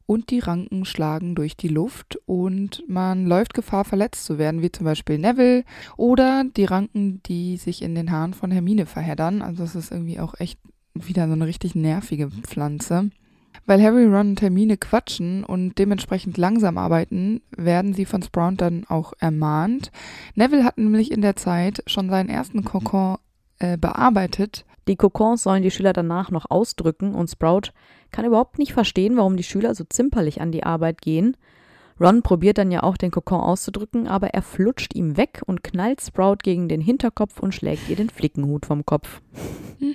Und 0.07 0.31
die 0.31 0.41
Ranken 0.41 0.85
schlagen 0.85 1.35
durch 1.35 1.57
die 1.57 1.69
Luft 1.69 2.19
und 2.27 2.85
man 2.87 3.25
läuft 3.25 3.55
Gefahr, 3.55 3.87
verletzt 3.87 4.27
zu 4.27 4.37
werden, 4.37 4.61
wie 4.61 4.71
zum 4.71 4.85
Beispiel 4.85 5.17
Neville 5.17 5.65
oder 5.97 6.45
die 6.45 6.67
Ranken, 6.67 7.23
die 7.23 7.57
sich 7.57 7.81
in 7.81 7.95
den 7.95 8.11
Haaren 8.11 8.35
von 8.35 8.51
Hermine 8.51 8.85
verheddern. 8.85 9.41
Also 9.41 9.65
es 9.65 9.75
ist 9.75 9.93
irgendwie 9.93 10.21
auch 10.21 10.35
echt 10.39 10.59
wieder 10.93 11.27
so 11.27 11.33
eine 11.33 11.47
richtig 11.47 11.75
nervige 11.75 12.29
Pflanze. 12.29 13.11
Weil 13.67 13.83
Harry, 13.83 14.05
Ron 14.05 14.31
und 14.31 14.43
Hermine 14.43 14.77
quatschen 14.77 15.43
und 15.43 15.79
dementsprechend 15.79 16.37
langsam 16.37 16.77
arbeiten, 16.77 17.41
werden 17.57 17.95
sie 17.95 18.05
von 18.05 18.23
Sprout 18.23 18.57
dann 18.59 18.85
auch 18.87 19.15
ermahnt. 19.21 19.91
Neville 20.35 20.65
hat 20.65 20.77
nämlich 20.77 21.13
in 21.13 21.23
der 21.23 21.37
Zeit 21.37 21.83
schon 21.87 22.11
seinen 22.11 22.29
ersten 22.29 22.65
Kokon 22.65 23.17
äh, 23.59 23.79
bearbeitet. 23.79 24.67
Die 24.89 24.97
Kokons 24.97 25.43
sollen 25.43 25.63
die 25.63 25.71
Schüler 25.71 25.93
danach 25.93 26.31
noch 26.31 26.51
ausdrücken 26.51 27.15
und 27.15 27.31
Sprout 27.31 27.73
kann 28.11 28.25
überhaupt 28.25 28.59
nicht 28.59 28.73
verstehen, 28.73 29.17
warum 29.17 29.37
die 29.37 29.43
Schüler 29.43 29.75
so 29.75 29.85
zimperlich 29.89 30.41
an 30.41 30.53
die 30.53 30.65
Arbeit 30.65 31.01
gehen. 31.01 31.37
Ron 32.01 32.23
probiert 32.23 32.59
dann 32.59 32.71
ja 32.71 32.83
auch 32.83 32.97
den 32.97 33.11
Kokon 33.11 33.41
auszudrücken, 33.41 34.09
aber 34.09 34.29
er 34.29 34.43
flutscht 34.43 34.95
ihm 34.95 35.17
weg 35.17 35.43
und 35.47 35.63
knallt 35.63 36.01
Sprout 36.01 36.39
gegen 36.43 36.69
den 36.69 36.81
Hinterkopf 36.81 37.39
und 37.41 37.55
schlägt 37.55 37.89
ihr 37.89 37.97
den 37.97 38.11
Flickenhut 38.11 38.67
vom 38.67 38.85
Kopf. 38.85 39.21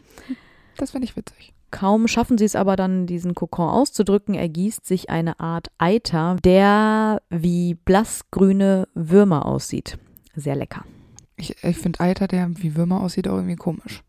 Das 0.78 0.92
finde 0.92 1.08
ich 1.08 1.18
witzig. 1.18 1.52
Kaum 1.72 2.08
schaffen 2.08 2.38
sie 2.38 2.46
es 2.46 2.56
aber 2.56 2.78
dann, 2.78 3.06
diesen 3.06 3.36
Kokon 3.36 3.68
auszudrücken, 3.68 4.34
ergießt 4.34 4.86
sich 4.86 5.10
eine 5.10 5.42
Art 5.42 5.68
Eiter, 5.78 6.38
der 6.42 7.22
wie 7.30 7.74
blassgrüne 7.74 8.88
Würmer 8.94 9.46
aussieht. 9.46 10.00
Sehr 10.36 10.56
lecker. 10.56 10.86
Ich, 11.36 11.62
ich 11.64 11.78
finde 11.78 12.00
Eiter, 12.00 12.28
der 12.28 12.50
wie 12.56 12.78
Würmer 12.78 13.02
aussieht, 13.02 13.28
auch 13.28 13.36
irgendwie 13.36 13.58
komisch. 13.58 14.04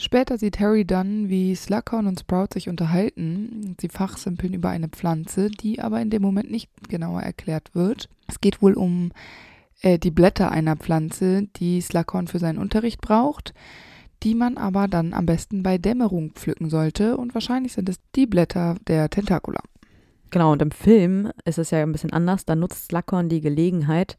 Später 0.00 0.38
sieht 0.38 0.58
Harry 0.60 0.86
dann, 0.86 1.28
wie 1.28 1.54
Slughorn 1.54 2.06
und 2.06 2.18
Sprout 2.18 2.54
sich 2.54 2.70
unterhalten. 2.70 3.76
Sie 3.78 3.90
fachsimpeln 3.90 4.54
über 4.54 4.70
eine 4.70 4.88
Pflanze, 4.88 5.50
die 5.50 5.78
aber 5.78 6.00
in 6.00 6.08
dem 6.08 6.22
Moment 6.22 6.50
nicht 6.50 6.70
genauer 6.88 7.20
erklärt 7.20 7.74
wird. 7.74 8.08
Es 8.26 8.40
geht 8.40 8.62
wohl 8.62 8.72
um 8.72 9.12
äh, 9.82 9.98
die 9.98 10.10
Blätter 10.10 10.50
einer 10.50 10.76
Pflanze, 10.76 11.48
die 11.56 11.82
Slughorn 11.82 12.28
für 12.28 12.38
seinen 12.38 12.56
Unterricht 12.56 13.02
braucht, 13.02 13.52
die 14.22 14.34
man 14.34 14.56
aber 14.56 14.88
dann 14.88 15.12
am 15.12 15.26
besten 15.26 15.62
bei 15.62 15.76
Dämmerung 15.76 16.30
pflücken 16.30 16.70
sollte. 16.70 17.18
Und 17.18 17.34
wahrscheinlich 17.34 17.74
sind 17.74 17.90
es 17.90 18.00
die 18.16 18.26
Blätter 18.26 18.76
der 18.88 19.10
Tentacula. 19.10 19.60
Genau, 20.30 20.52
und 20.52 20.62
im 20.62 20.70
Film 20.70 21.30
ist 21.44 21.58
es 21.58 21.72
ja 21.72 21.82
ein 21.82 21.92
bisschen 21.92 22.14
anders. 22.14 22.46
Da 22.46 22.56
nutzt 22.56 22.86
Slughorn 22.86 23.28
die 23.28 23.42
Gelegenheit, 23.42 24.16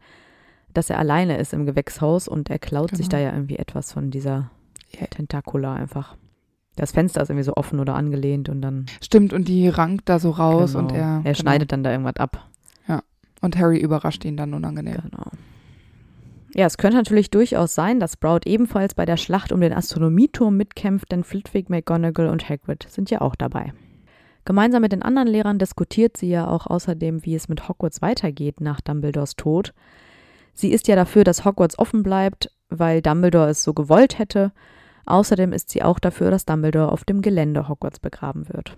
dass 0.75 0.91
er 0.91 0.99
alleine 0.99 1.39
ist 1.39 1.53
im 1.53 1.65
Gewächshaus 1.65 2.27
und 2.27 2.51
er 2.51 2.59
klaut 2.59 2.91
sich 2.91 3.09
Genau. 3.09 3.17
da 3.17 3.29
ja 3.29 3.33
irgendwie 3.33 3.57
etwas 3.57 3.91
von 3.91 4.11
dieser 4.11 4.51
Ja. 4.99 5.07
Tentacula 5.07 5.73
einfach. 5.73 6.15
Das 6.75 6.91
Fenster 6.91 7.21
ist 7.21 7.29
irgendwie 7.29 7.43
so 7.43 7.55
offen 7.55 7.79
oder 7.79 7.95
angelehnt 7.95 8.49
und 8.49 8.61
dann 8.61 8.85
Stimmt, 9.01 9.33
und 9.33 9.47
die 9.47 9.67
rankt 9.67 10.07
da 10.07 10.19
so 10.19 10.31
raus 10.31 10.73
genau, 10.73 10.85
und 10.85 10.91
er, 10.93 10.99
er 10.99 11.21
genau. 11.23 11.35
schneidet 11.35 11.71
dann 11.71 11.83
da 11.83 11.91
irgendwas 11.91 12.15
ab. 12.17 12.47
Und 13.41 13.57
Harry 13.57 13.79
überrascht 13.79 14.23
ihn 14.23 14.37
dann 14.37 14.53
unangenehm. 14.53 14.97
Genau. 15.01 15.31
Ja, 16.53 16.65
es 16.65 16.77
könnte 16.77 16.97
natürlich 16.97 17.31
durchaus 17.31 17.73
sein, 17.73 17.99
dass 17.99 18.13
Sprout 18.13 18.41
ebenfalls 18.45 18.93
bei 18.93 19.05
der 19.05 19.17
Schlacht 19.17 19.51
um 19.51 19.61
den 19.61 19.73
Astronomieturm 19.73 20.55
mitkämpft, 20.55 21.11
denn 21.11 21.23
Flitwick, 21.23 21.69
McGonagall 21.69 22.27
und 22.27 22.47
Hagrid 22.47 22.85
sind 22.89 23.09
ja 23.09 23.21
auch 23.21 23.35
dabei. 23.35 23.73
Gemeinsam 24.43 24.81
mit 24.81 24.91
den 24.91 25.01
anderen 25.01 25.27
Lehrern 25.27 25.59
diskutiert 25.59 26.17
sie 26.17 26.29
ja 26.29 26.47
auch 26.47 26.67
außerdem, 26.67 27.25
wie 27.25 27.35
es 27.35 27.47
mit 27.47 27.67
Hogwarts 27.67 28.01
weitergeht 28.01 28.59
nach 28.59 28.81
Dumbledores 28.81 29.35
Tod. 29.35 29.73
Sie 30.53 30.71
ist 30.71 30.87
ja 30.87 30.95
dafür, 30.95 31.23
dass 31.23 31.45
Hogwarts 31.45 31.79
offen 31.79 32.03
bleibt, 32.03 32.51
weil 32.69 33.01
Dumbledore 33.01 33.49
es 33.49 33.63
so 33.63 33.73
gewollt 33.73 34.19
hätte. 34.19 34.51
Außerdem 35.11 35.51
ist 35.51 35.69
sie 35.69 35.83
auch 35.83 35.99
dafür, 35.99 36.31
dass 36.31 36.45
Dumbledore 36.45 36.89
auf 36.89 37.03
dem 37.03 37.21
Gelände 37.21 37.67
Hogwarts 37.67 37.99
begraben 37.99 38.47
wird. 38.47 38.77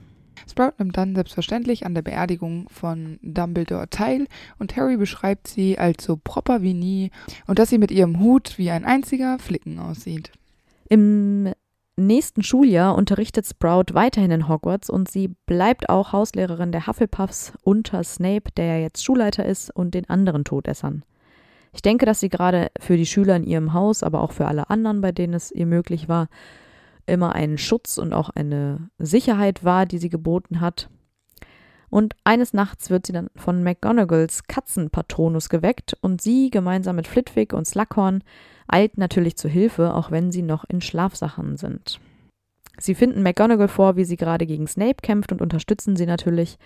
Sprout 0.49 0.73
nimmt 0.79 0.97
dann 0.97 1.13
selbstverständlich 1.13 1.86
an 1.86 1.93
der 1.93 2.01
Beerdigung 2.01 2.67
von 2.69 3.19
Dumbledore 3.21 3.88
teil 3.91 4.25
und 4.57 4.75
Harry 4.75 4.97
beschreibt 4.97 5.47
sie 5.47 5.77
als 5.77 6.03
so 6.03 6.17
proper 6.17 6.63
wie 6.63 6.73
nie 6.73 7.11
und 7.45 7.59
dass 7.59 7.69
sie 7.69 7.77
mit 7.77 7.91
ihrem 7.91 8.19
Hut 8.19 8.57
wie 8.57 8.71
ein 8.71 8.84
einziger 8.84 9.38
Flicken 9.38 9.77
aussieht. 9.77 10.31
Im 10.89 11.53
nächsten 11.97 12.41
Schuljahr 12.41 12.95
unterrichtet 12.95 13.45
Sprout 13.45 13.93
weiterhin 13.93 14.31
in 14.31 14.47
Hogwarts 14.49 14.89
und 14.89 15.11
sie 15.11 15.36
bleibt 15.45 15.89
auch 15.89 16.13
Hauslehrerin 16.13 16.71
der 16.71 16.88
Hufflepuffs 16.88 17.53
unter 17.61 18.03
Snape, 18.03 18.51
der 18.57 18.65
ja 18.65 18.77
jetzt 18.77 19.05
Schulleiter 19.05 19.45
ist, 19.45 19.69
und 19.69 19.93
den 19.93 20.09
anderen 20.09 20.45
Todessern. 20.45 21.03
Ich 21.74 21.82
denke, 21.82 22.05
dass 22.05 22.19
sie 22.19 22.30
gerade 22.30 22.71
für 22.80 22.97
die 22.97 23.05
Schüler 23.05 23.36
in 23.36 23.43
ihrem 23.43 23.74
Haus, 23.74 24.03
aber 24.03 24.21
auch 24.21 24.32
für 24.32 24.47
alle 24.47 24.69
anderen, 24.69 25.01
bei 25.01 25.11
denen 25.11 25.34
es 25.34 25.51
ihr 25.51 25.65
möglich 25.65 26.07
war, 26.07 26.30
immer 27.05 27.34
einen 27.34 27.57
Schutz 27.57 27.97
und 27.97 28.13
auch 28.13 28.30
eine 28.30 28.89
Sicherheit 28.99 29.63
war, 29.63 29.86
die 29.86 29.97
sie 29.97 30.09
geboten 30.09 30.61
hat. 30.61 30.89
Und 31.89 32.15
eines 32.24 32.53
Nachts 32.53 32.89
wird 32.89 33.05
sie 33.05 33.13
dann 33.13 33.30
von 33.36 33.61
McGonagalls 33.61 34.47
Katzenpatronus 34.47 35.49
geweckt 35.49 35.95
und 36.01 36.21
sie 36.21 36.49
gemeinsam 36.49 36.95
mit 36.95 37.07
Flitwick 37.07 37.53
und 37.53 37.67
Slughorn 37.67 38.24
eilt 38.67 38.97
natürlich 38.97 39.36
zu 39.36 39.47
Hilfe, 39.47 39.93
auch 39.93 40.09
wenn 40.09 40.32
sie 40.32 40.41
noch 40.41 40.63
in 40.67 40.82
Schlafsachen 40.82 41.57
sind. 41.57 41.99
Sie 42.80 42.95
finden 42.95 43.21
McGonagall 43.21 43.67
vor, 43.67 43.95
wie 43.95 44.05
sie 44.05 44.17
gerade 44.17 44.47
gegen 44.47 44.67
Snape 44.67 44.97
kämpft 45.03 45.32
und 45.32 45.41
unterstützen 45.41 45.95
sie 45.95 46.07
natürlich, 46.07 46.57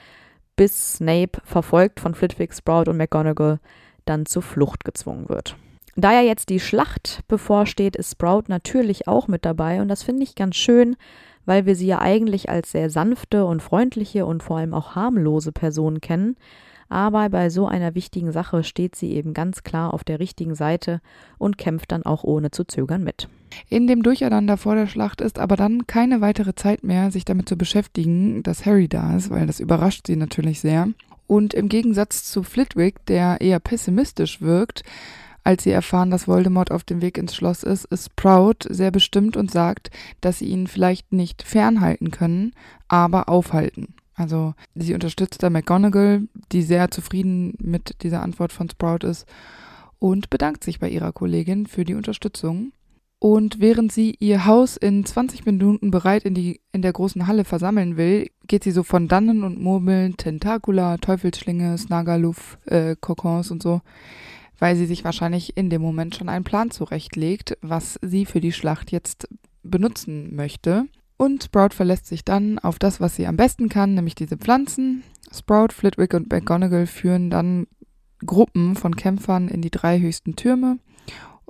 bis 0.55 0.93
Snape, 0.93 1.41
verfolgt 1.43 1.99
von 1.99 2.15
Flitwick, 2.15 2.53
Sprout 2.53 2.89
und 2.89 2.95
McGonagall, 2.95 3.59
dann 4.07 4.25
zur 4.25 4.41
Flucht 4.41 4.83
gezwungen 4.83 5.29
wird. 5.29 5.55
Da 5.95 6.13
ja 6.13 6.21
jetzt 6.21 6.49
die 6.49 6.59
Schlacht 6.59 7.21
bevorsteht, 7.27 7.95
ist 7.95 8.11
Sprout 8.11 8.43
natürlich 8.47 9.07
auch 9.07 9.27
mit 9.27 9.45
dabei 9.45 9.81
und 9.81 9.87
das 9.87 10.03
finde 10.03 10.23
ich 10.23 10.35
ganz 10.35 10.55
schön, 10.55 10.95
weil 11.45 11.65
wir 11.65 11.75
sie 11.75 11.87
ja 11.87 11.99
eigentlich 11.99 12.49
als 12.49 12.71
sehr 12.71 12.89
sanfte 12.89 13.45
und 13.45 13.63
freundliche 13.63 14.25
und 14.25 14.43
vor 14.43 14.57
allem 14.57 14.73
auch 14.75 14.95
harmlose 14.95 15.51
Person 15.51 16.01
kennen. 16.01 16.35
Aber 16.89 17.29
bei 17.29 17.49
so 17.49 17.67
einer 17.67 17.95
wichtigen 17.95 18.31
Sache 18.31 18.63
steht 18.63 18.95
sie 18.95 19.11
eben 19.13 19.33
ganz 19.33 19.63
klar 19.63 19.93
auf 19.93 20.03
der 20.03 20.19
richtigen 20.19 20.55
Seite 20.55 21.01
und 21.37 21.57
kämpft 21.57 21.91
dann 21.91 22.03
auch 22.03 22.23
ohne 22.23 22.51
zu 22.51 22.63
zögern 22.63 23.03
mit. 23.03 23.27
In 23.69 23.87
dem 23.87 24.03
Durcheinander 24.03 24.57
vor 24.57 24.75
der 24.75 24.87
Schlacht 24.87 25.21
ist 25.21 25.39
aber 25.39 25.55
dann 25.55 25.87
keine 25.87 26.21
weitere 26.21 26.53
Zeit 26.55 26.83
mehr, 26.83 27.11
sich 27.11 27.25
damit 27.25 27.49
zu 27.49 27.57
beschäftigen, 27.57 28.43
dass 28.43 28.65
Harry 28.65 28.87
da 28.87 29.15
ist, 29.15 29.29
weil 29.29 29.47
das 29.47 29.59
überrascht 29.59 30.07
sie 30.07 30.15
natürlich 30.15 30.59
sehr. 30.59 30.89
Und 31.27 31.53
im 31.53 31.69
Gegensatz 31.69 32.23
zu 32.23 32.41
Flitwick, 32.41 33.05
der 33.05 33.41
eher 33.41 33.59
pessimistisch 33.59 34.41
wirkt, 34.41 34.83
als 35.43 35.63
sie 35.63 35.71
erfahren, 35.71 36.09
dass 36.11 36.27
Voldemort 36.27 36.71
auf 36.71 36.83
dem 36.83 37.01
Weg 37.01 37.17
ins 37.17 37.35
Schloss 37.35 37.63
ist, 37.63 37.85
ist 37.85 38.15
Proud 38.17 38.65
sehr 38.69 38.91
bestimmt 38.91 39.37
und 39.37 39.51
sagt, 39.51 39.91
dass 40.19 40.39
sie 40.39 40.47
ihn 40.47 40.67
vielleicht 40.67 41.13
nicht 41.13 41.43
fernhalten 41.43 42.11
können, 42.11 42.51
aber 42.89 43.29
aufhalten. 43.29 43.93
Also 44.13 44.55
sie 44.75 44.93
unterstützt 44.93 45.43
da 45.43 45.49
McGonagall, 45.49 46.23
die 46.51 46.63
sehr 46.63 46.91
zufrieden 46.91 47.53
mit 47.59 48.03
dieser 48.03 48.23
Antwort 48.23 48.51
von 48.51 48.69
Sprout 48.69 49.07
ist 49.07 49.25
und 49.99 50.29
bedankt 50.29 50.63
sich 50.63 50.79
bei 50.79 50.89
ihrer 50.89 51.13
Kollegin 51.13 51.67
für 51.67 51.85
die 51.85 51.93
Unterstützung. 51.93 52.73
Und 53.19 53.59
während 53.59 53.91
sie 53.91 54.15
ihr 54.19 54.45
Haus 54.45 54.77
in 54.77 55.03
20 55.03 55.45
Minuten 55.45 55.89
bereit 55.89 56.23
in, 56.23 56.35
die, 56.35 56.61
in 56.71 56.83
der 56.83 56.93
großen 56.93 57.25
Halle 57.25 57.45
versammeln 57.45 57.97
will, 57.97 58.29
geht 58.45 58.63
sie 58.63 58.71
so 58.71 58.83
von 58.83 59.07
Dannen 59.07 59.43
und 59.43 59.59
Murmeln, 59.59 60.17
Tentakula, 60.17 60.97
Teufelsschlinge, 60.97 61.77
Snagaluf, 61.77 62.59
äh, 62.65 62.95
Kokons 62.99 63.49
und 63.49 63.63
so 63.63 63.81
weil 64.59 64.75
sie 64.75 64.85
sich 64.85 65.03
wahrscheinlich 65.03 65.55
in 65.55 65.69
dem 65.69 65.81
Moment 65.81 66.15
schon 66.15 66.29
einen 66.29 66.43
Plan 66.43 66.71
zurechtlegt, 66.71 67.57
was 67.61 67.99
sie 68.01 68.25
für 68.25 68.41
die 68.41 68.51
Schlacht 68.51 68.91
jetzt 68.91 69.27
benutzen 69.63 70.35
möchte. 70.35 70.85
Und 71.17 71.43
Sprout 71.43 71.73
verlässt 71.73 72.07
sich 72.07 72.23
dann 72.23 72.59
auf 72.59 72.79
das, 72.79 72.99
was 73.01 73.15
sie 73.15 73.27
am 73.27 73.37
besten 73.37 73.69
kann, 73.69 73.95
nämlich 73.95 74.15
diese 74.15 74.37
Pflanzen. 74.37 75.03
Sprout, 75.31 75.69
Flitwick 75.73 76.13
und 76.13 76.31
McGonagall 76.31 76.87
führen 76.87 77.29
dann 77.29 77.67
Gruppen 78.25 78.75
von 78.75 78.95
Kämpfern 78.95 79.47
in 79.47 79.61
die 79.61 79.71
drei 79.71 79.99
höchsten 79.99 80.35
Türme. 80.35 80.79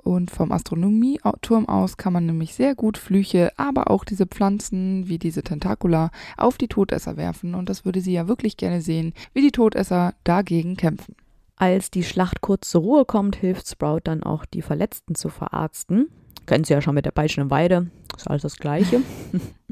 Und 0.08 0.30
vom 0.30 0.52
Astronomieturm 0.52 1.68
aus 1.68 1.98
kann 1.98 2.14
man 2.14 2.24
nämlich 2.24 2.54
sehr 2.54 2.74
gut 2.74 2.96
Flüche, 2.96 3.52
aber 3.58 3.90
auch 3.90 4.06
diese 4.06 4.24
Pflanzen 4.24 5.06
wie 5.06 5.18
diese 5.18 5.42
Tentakula 5.42 6.10
auf 6.38 6.56
die 6.56 6.66
Todesser 6.66 7.18
werfen. 7.18 7.54
Und 7.54 7.68
das 7.68 7.84
würde 7.84 8.00
sie 8.00 8.14
ja 8.14 8.26
wirklich 8.26 8.56
gerne 8.56 8.80
sehen, 8.80 9.12
wie 9.34 9.42
die 9.42 9.52
Todesser 9.52 10.14
dagegen 10.24 10.78
kämpfen. 10.78 11.14
Als 11.56 11.90
die 11.90 12.04
Schlacht 12.04 12.40
kurz 12.40 12.70
zur 12.70 12.80
Ruhe 12.80 13.04
kommt, 13.04 13.36
hilft 13.36 13.68
Sprout 13.68 14.00
dann 14.04 14.22
auch, 14.22 14.46
die 14.46 14.62
Verletzten 14.62 15.14
zu 15.14 15.28
verarzten. 15.28 16.08
Kennen 16.46 16.64
Sie 16.64 16.72
ja 16.72 16.80
schon 16.80 16.94
mit 16.94 17.04
der 17.04 17.10
peitschenden 17.10 17.50
Weide, 17.50 17.90
ist 18.16 18.30
alles 18.30 18.40
das 18.40 18.56
Gleiche. 18.56 19.02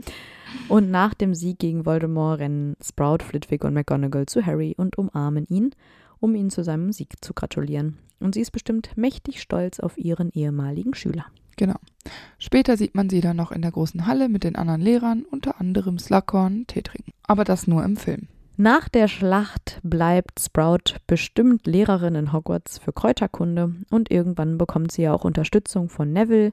und 0.69 0.91
nach 0.91 1.15
dem 1.15 1.33
Sieg 1.33 1.61
gegen 1.61 1.87
Voldemort 1.87 2.41
rennen 2.41 2.77
Sprout, 2.85 3.25
Flitwick 3.25 3.65
und 3.65 3.73
McGonagall 3.73 4.27
zu 4.27 4.45
Harry 4.45 4.75
und 4.77 4.99
umarmen 4.99 5.47
ihn, 5.49 5.71
um 6.21 6.35
ihn 6.35 6.51
zu 6.51 6.65
seinem 6.65 6.93
Sieg 6.93 7.25
zu 7.25 7.35
gratulieren. 7.35 7.99
Und 8.21 8.35
sie 8.35 8.41
ist 8.41 8.51
bestimmt 8.51 8.91
mächtig 8.97 9.41
stolz 9.41 9.81
auf 9.81 9.99
ihren 9.99 10.31
ehemaligen 10.31 10.95
Schüler. 10.95 11.27
Genau. 11.57 11.77
Später 12.39 12.77
sieht 12.77 12.95
man 12.95 13.09
sie 13.09 13.21
dann 13.21 13.37
noch 13.37 13.51
in 13.51 13.63
der 13.63 13.71
großen 13.71 14.07
Halle 14.07 14.29
mit 14.29 14.45
den 14.45 14.57
anderen 14.57 14.81
Lehrern, 14.81 15.25
unter 15.31 15.61
anderem 15.61 15.99
Slughorn, 15.99 16.67
Tee 16.67 16.83
trinken. 16.83 17.13
Aber 17.23 17.45
das 17.45 17.67
nur 17.67 17.83
im 17.85 17.97
Film. 17.97 18.29
Nach 18.59 18.89
der 18.89 19.09
Schlacht 19.09 19.81
bleibt 19.83 20.41
Sprout 20.41 20.97
bestimmt 21.07 21.67
Lehrerin 21.67 22.15
in 22.15 22.33
Hogwarts 22.33 22.79
für 22.79 22.93
Kräuterkunde 22.93 23.75
und 23.91 24.11
irgendwann 24.11 24.57
bekommt 24.57 24.93
sie 24.93 25.03
ja 25.03 25.13
auch 25.13 25.25
Unterstützung 25.25 25.91
von 25.91 26.11
Neville, 26.13 26.53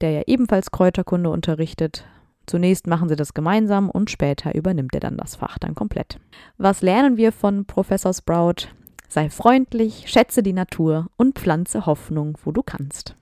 der 0.00 0.10
ja 0.10 0.22
ebenfalls 0.26 0.72
Kräuterkunde 0.72 1.30
unterrichtet. 1.30 2.06
Zunächst 2.46 2.88
machen 2.88 3.08
sie 3.08 3.16
das 3.16 3.34
gemeinsam 3.34 3.88
und 3.88 4.10
später 4.10 4.54
übernimmt 4.54 4.94
er 4.94 5.00
dann 5.00 5.16
das 5.16 5.36
Fach 5.36 5.58
dann 5.58 5.76
komplett. 5.76 6.18
Was 6.58 6.82
lernen 6.82 7.16
wir 7.16 7.30
von 7.30 7.64
Professor 7.66 8.12
Sprout? 8.12 8.68
Sei 9.14 9.30
freundlich, 9.30 10.06
schätze 10.08 10.42
die 10.42 10.52
Natur 10.52 11.06
und 11.16 11.38
pflanze 11.38 11.86
Hoffnung, 11.86 12.36
wo 12.42 12.50
du 12.50 12.64
kannst. 12.64 13.14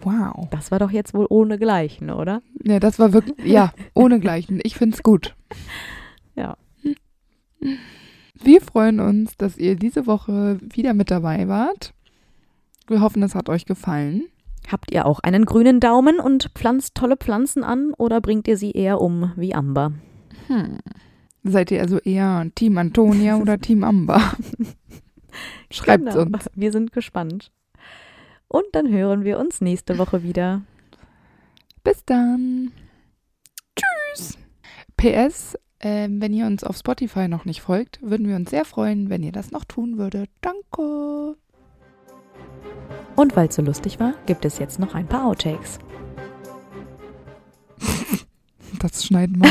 Wow. 0.00 0.48
Das 0.50 0.72
war 0.72 0.80
doch 0.80 0.90
jetzt 0.90 1.14
wohl 1.14 1.28
ohne 1.30 1.56
Gleichen, 1.56 2.10
oder? 2.10 2.42
Ja, 2.64 2.80
das 2.80 2.98
war 2.98 3.12
wirklich, 3.12 3.46
ja, 3.46 3.72
ohne 3.94 4.18
Gleichen. 4.18 4.58
Ich 4.64 4.74
finde 4.74 4.96
es 4.96 5.04
gut. 5.04 5.36
Ja. 6.34 6.56
Wir 8.34 8.60
freuen 8.60 9.00
uns, 9.00 9.38
dass 9.38 9.56
ihr 9.56 9.76
diese 9.76 10.06
Woche 10.06 10.58
wieder 10.60 10.92
mit 10.92 11.10
dabei 11.10 11.48
wart. 11.48 11.94
Wir 12.88 13.00
hoffen, 13.00 13.22
es 13.22 13.34
hat 13.34 13.48
euch 13.48 13.64
gefallen. 13.64 14.24
Habt 14.70 14.90
ihr 14.90 15.06
auch 15.06 15.20
einen 15.20 15.46
grünen 15.46 15.80
Daumen 15.80 16.18
und 16.18 16.50
pflanzt 16.54 16.94
tolle 16.94 17.16
Pflanzen 17.16 17.64
an 17.64 17.94
oder 17.96 18.20
bringt 18.20 18.48
ihr 18.48 18.58
sie 18.58 18.72
eher 18.72 19.00
um 19.00 19.32
wie 19.36 19.54
Amber? 19.54 19.92
Hm. 20.48 20.78
Seid 21.44 21.70
ihr 21.70 21.80
also 21.80 21.98
eher 22.00 22.50
Team 22.56 22.76
Antonia 22.76 23.36
oder 23.36 23.58
Team 23.58 23.84
Amber? 23.84 24.20
Schreibt 25.70 26.06
genau. 26.06 26.22
uns. 26.22 26.50
Wir 26.54 26.72
sind 26.72 26.92
gespannt. 26.92 27.50
Und 28.48 28.64
dann 28.72 28.88
hören 28.90 29.24
wir 29.24 29.38
uns 29.38 29.60
nächste 29.60 29.98
Woche 29.98 30.22
wieder. 30.22 30.62
Bis 31.82 32.04
dann. 32.04 32.72
Tschüss. 33.76 34.38
PS, 34.96 35.58
ähm, 35.80 36.20
wenn 36.20 36.32
ihr 36.32 36.46
uns 36.46 36.64
auf 36.64 36.76
Spotify 36.76 37.28
noch 37.28 37.44
nicht 37.44 37.60
folgt, 37.60 38.00
würden 38.02 38.28
wir 38.28 38.36
uns 38.36 38.50
sehr 38.50 38.64
freuen, 38.64 39.10
wenn 39.10 39.22
ihr 39.22 39.32
das 39.32 39.50
noch 39.50 39.64
tun 39.64 39.98
würdet. 39.98 40.30
Danke. 40.40 41.36
Und 43.16 43.36
weil 43.36 43.48
es 43.48 43.54
so 43.54 43.62
lustig 43.62 43.98
war, 44.00 44.14
gibt 44.26 44.44
es 44.44 44.58
jetzt 44.58 44.78
noch 44.78 44.94
ein 44.94 45.06
paar 45.06 45.24
Outtakes. 45.26 45.78
das 48.78 49.04
schneiden 49.04 49.42
wir. 49.42 49.50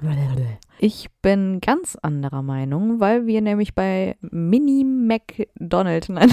Ich 0.80 1.08
bin 1.22 1.60
ganz 1.60 1.96
anderer 1.96 2.42
Meinung, 2.42 3.00
weil 3.00 3.26
wir 3.26 3.40
nämlich 3.40 3.74
bei 3.74 4.16
Mini 4.20 4.84
McDonald, 4.84 6.08
nein, 6.08 6.32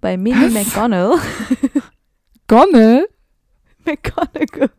bei 0.00 0.16
Mini 0.16 0.48
McDonald. 0.48 1.20
Gonnell? 2.48 3.06
McGonagall. 3.84 4.70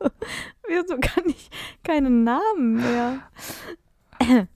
Wieso 0.68 0.97
kann 0.99 1.26
ich 1.28 1.49
keinen 1.84 2.24
Namen 2.24 2.76
mehr? 2.76 3.20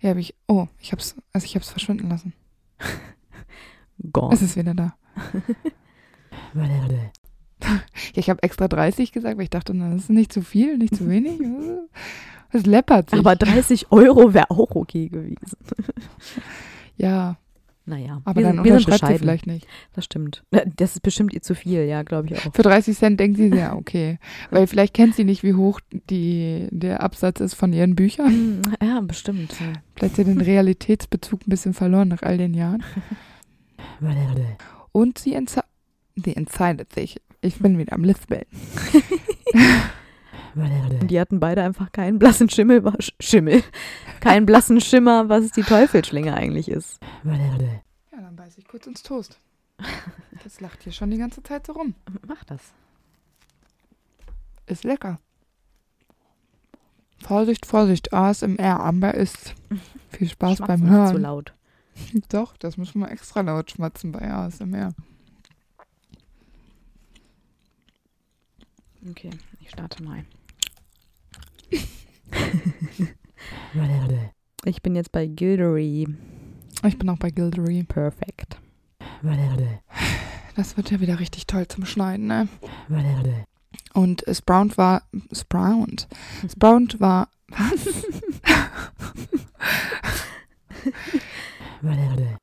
Ja, 0.00 0.10
habe 0.10 0.20
ich. 0.20 0.34
Oh, 0.46 0.68
ich 0.78 0.92
hab's. 0.92 1.16
Also 1.32 1.44
ich 1.44 1.56
hab's 1.56 1.70
verschwinden 1.70 2.08
lassen. 2.08 2.32
Gone. 4.12 4.32
Es 4.32 4.42
ist 4.42 4.56
wieder 4.56 4.74
da. 4.74 4.94
ja, 7.64 7.80
ich 8.14 8.30
habe 8.30 8.42
extra 8.44 8.68
30 8.68 9.10
gesagt, 9.10 9.36
weil 9.36 9.44
ich 9.44 9.50
dachte, 9.50 9.74
das 9.74 10.02
ist 10.02 10.10
nicht 10.10 10.32
zu 10.32 10.42
viel, 10.42 10.78
nicht 10.78 10.94
zu 10.94 11.08
wenig. 11.08 11.40
Es 12.50 12.66
läppert 12.66 13.10
sich. 13.10 13.18
Aber 13.18 13.36
30 13.36 13.92
Euro 13.92 14.32
wäre 14.34 14.50
auch 14.50 14.74
okay 14.74 15.08
gewesen. 15.08 15.36
ja, 16.96 17.36
Naja, 17.84 18.20
Aber 18.24 18.40
wir, 18.40 18.46
dann 18.46 18.56
sind- 18.56 18.64
wir 18.64 18.72
sind 18.72 18.80
unterschreibt 18.86 19.00
sie 19.00 19.06
bescheiden. 19.06 19.18
vielleicht 19.18 19.46
nicht. 19.46 19.66
Das 19.94 20.04
stimmt. 20.04 20.44
Das 20.76 20.92
ist 20.94 21.00
bestimmt 21.02 21.32
ihr 21.32 21.40
zu 21.42 21.54
viel, 21.54 21.84
ja, 21.84 22.02
glaube 22.02 22.28
ich 22.28 22.36
auch. 22.38 22.52
Für 22.54 22.62
30 22.62 22.96
Cent 22.98 23.18
denkt 23.18 23.38
sie, 23.38 23.48
ja, 23.48 23.74
okay. 23.74 24.18
Weil 24.50 24.66
vielleicht 24.66 24.92
kennt 24.94 25.14
sie 25.14 25.24
nicht, 25.24 25.42
wie 25.42 25.54
hoch 25.54 25.80
die, 26.10 26.68
der 26.70 27.02
Absatz 27.02 27.40
ist 27.40 27.54
von 27.54 27.72
ihren 27.72 27.96
Büchern. 27.96 28.28
Hm, 28.28 28.62
Ja, 28.82 29.00
bestimmt. 29.00 29.54
Vielleicht 29.94 30.02
hat 30.02 30.16
sie 30.16 30.24
den 30.24 30.40
Realitätsbezug 30.40 31.40
ein 31.46 31.50
bisschen 31.50 31.72
verloren 31.74 32.08
nach 32.08 32.22
all 32.22 32.36
den 32.38 32.54
Jahren. 32.54 32.82
Und 34.92 35.18
sie, 35.18 35.34
entze 35.34 35.62
sie 36.16 36.36
entscheidet 36.36 36.92
sich. 36.92 37.20
Ich 37.40 37.58
bin 37.58 37.78
wieder 37.78 37.92
am 37.94 38.04
Lispeln. 38.04 38.44
Die 40.54 41.20
hatten 41.20 41.40
beide 41.40 41.62
einfach 41.62 41.92
keinen 41.92 42.18
blassen 42.18 42.48
Schimmel, 42.50 42.82
Schimmel, 43.20 43.62
keinen 44.20 44.46
blassen 44.46 44.80
Schimmer, 44.80 45.28
was 45.28 45.50
die 45.52 45.62
Teufelsschlinge 45.62 46.34
eigentlich 46.34 46.68
ist. 46.68 47.00
Ja, 47.24 48.20
dann 48.20 48.36
beiß 48.36 48.58
ich 48.58 48.66
kurz 48.66 48.86
ins 48.86 49.02
Toast. 49.02 49.38
Das 50.44 50.60
lacht 50.60 50.82
hier 50.82 50.92
schon 50.92 51.10
die 51.10 51.18
ganze 51.18 51.42
Zeit 51.42 51.66
so 51.66 51.72
rum. 51.72 51.94
Mach 52.26 52.44
das. 52.44 52.60
Ist 54.66 54.84
lecker. 54.84 55.18
Vorsicht, 57.20 57.66
Vorsicht, 57.66 58.12
ASMR. 58.12 58.80
Amber 58.80 59.14
ist. 59.14 59.54
Viel 60.10 60.28
Spaß 60.28 60.58
Schmatzen 60.58 60.66
beim 60.66 60.82
ist 60.82 60.88
zu 60.88 61.12
Hören. 61.12 61.22
laut. 61.22 61.54
Doch, 62.28 62.56
das 62.56 62.76
müssen 62.76 63.00
wir 63.00 63.10
extra 63.10 63.40
laut 63.40 63.70
schmatzen 63.70 64.12
bei 64.12 64.30
ASMR. 64.30 64.94
Okay, 69.10 69.30
ich 69.60 69.70
starte 69.70 70.02
mal. 70.02 70.24
Ich 74.64 74.82
bin 74.82 74.96
jetzt 74.96 75.12
bei 75.12 75.26
Gildery. 75.26 76.08
Ich 76.86 76.98
bin 76.98 77.08
auch 77.08 77.16
bei 77.18 77.30
Gildery. 77.30 77.84
Perfekt. 77.84 78.58
Das 80.56 80.76
wird 80.76 80.90
ja 80.90 81.00
wieder 81.00 81.20
richtig 81.20 81.46
toll 81.46 81.66
zum 81.68 81.86
Schneiden, 81.86 82.26
ne? 82.26 82.48
Und 83.94 84.24
Sprout 84.30 84.76
war. 84.76 85.02
Sprout. 85.32 86.06
Sprout 86.50 86.98
war. 86.98 87.28
Was? 87.48 87.70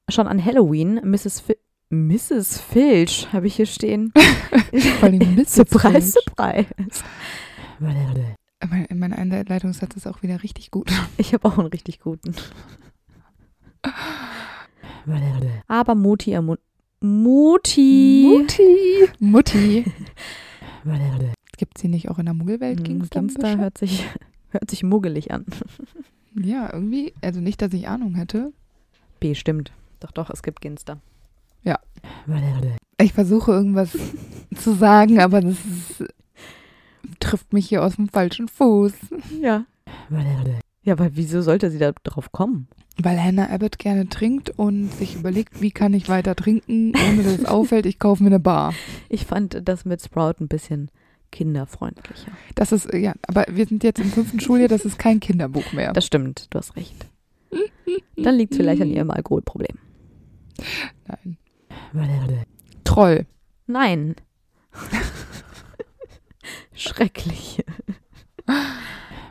Schon 0.09 0.27
an 0.27 0.43
Halloween, 0.43 0.99
Mrs. 1.03 1.41
Fi 1.41 1.55
Mrs. 1.89 2.59
Filch 2.59 3.27
habe 3.31 3.45
ich 3.47 3.55
hier 3.55 3.65
stehen. 3.67 4.11
Vor 4.99 5.03
allem 5.09 5.35
Mrs. 5.35 5.55
Surprise, 5.55 6.11
surprise. 6.11 6.67
Mein, 8.69 8.87
mein 8.95 9.13
Einleitungssatz 9.13 9.95
ist 9.95 10.07
auch 10.07 10.21
wieder 10.23 10.43
richtig 10.43 10.71
gut. 10.71 10.91
Ich 11.17 11.33
habe 11.33 11.47
auch 11.47 11.57
einen 11.57 11.67
richtig 11.67 11.99
guten. 11.99 12.33
Aber 15.67 15.95
Mutti, 15.95 16.35
ermu- 16.35 16.57
Mutti. 17.01 18.25
Mutti. 18.27 19.09
Mutti. 19.19 19.85
Gibt 21.57 21.77
sie 21.77 21.87
nicht 21.87 22.09
auch 22.09 22.19
in 22.19 22.25
der 22.25 22.33
Muggelwelt? 22.33 22.83
Ginster 22.83 23.21
Bescheid? 23.21 23.57
hört 23.59 23.77
sich, 23.77 24.05
hört 24.49 24.69
sich 24.69 24.83
muggelig 24.83 25.31
an. 25.31 25.45
Ja, 26.37 26.69
irgendwie. 26.73 27.13
Also 27.21 27.39
nicht, 27.39 27.61
dass 27.61 27.71
ich 27.71 27.87
Ahnung 27.87 28.15
hätte. 28.15 28.51
B, 29.21 29.35
stimmt. 29.35 29.71
Doch, 30.01 30.11
doch, 30.11 30.29
es 30.29 30.43
gibt 30.43 30.59
Ginster. 30.59 30.99
Ich 33.01 33.13
versuche 33.13 33.51
irgendwas 33.53 33.97
zu 34.53 34.73
sagen, 34.73 35.19
aber 35.21 35.39
das 35.39 35.53
ist, 35.53 36.03
trifft 37.19 37.53
mich 37.53 37.67
hier 37.67 37.83
aus 37.83 37.95
dem 37.95 38.09
falschen 38.09 38.47
Fuß. 38.47 38.93
Ja. 39.41 39.65
Ja, 40.83 40.93
aber 40.93 41.15
wieso 41.15 41.41
sollte 41.41 41.71
sie 41.71 41.79
da 41.79 41.91
drauf 42.03 42.31
kommen? 42.31 42.67
Weil 43.01 43.21
Hannah 43.21 43.49
Abbott 43.49 43.79
gerne 43.79 44.07
trinkt 44.07 44.51
und 44.51 44.89
sich 44.93 45.15
überlegt, 45.15 45.61
wie 45.61 45.71
kann 45.71 45.93
ich 45.93 46.07
weiter 46.07 46.35
trinken, 46.35 46.93
ohne 46.95 47.23
dass 47.23 47.39
es 47.39 47.45
auffällt, 47.45 47.85
ich 47.85 47.99
kaufe 47.99 48.23
mir 48.23 48.29
eine 48.29 48.39
Bar. 48.39 48.73
Ich 49.09 49.25
fand 49.25 49.67
das 49.67 49.83
mit 49.83 50.01
Sprout 50.01 50.35
ein 50.39 50.47
bisschen 50.47 50.89
kinderfreundlicher. 51.31 52.31
Das 52.53 52.71
ist, 52.71 52.93
ja, 52.93 53.13
aber 53.27 53.45
wir 53.49 53.65
sind 53.65 53.83
jetzt 53.83 53.99
im 53.99 54.11
fünften 54.11 54.39
Schuljahr, 54.39 54.69
das 54.69 54.85
ist 54.85 54.97
kein 54.97 55.19
Kinderbuch 55.19 55.73
mehr. 55.73 55.91
Das 55.91 56.05
stimmt, 56.05 56.47
du 56.51 56.59
hast 56.59 56.75
recht. 56.75 57.07
Dann 58.15 58.35
liegt 58.35 58.53
es 58.53 58.57
vielleicht 58.57 58.81
an 58.81 58.89
ihrem 58.89 59.11
Alkoholproblem. 59.11 59.77
Nein. 61.07 61.37
Troll. 62.83 63.25
Nein. 63.67 64.15
Schrecklich. 66.75 67.63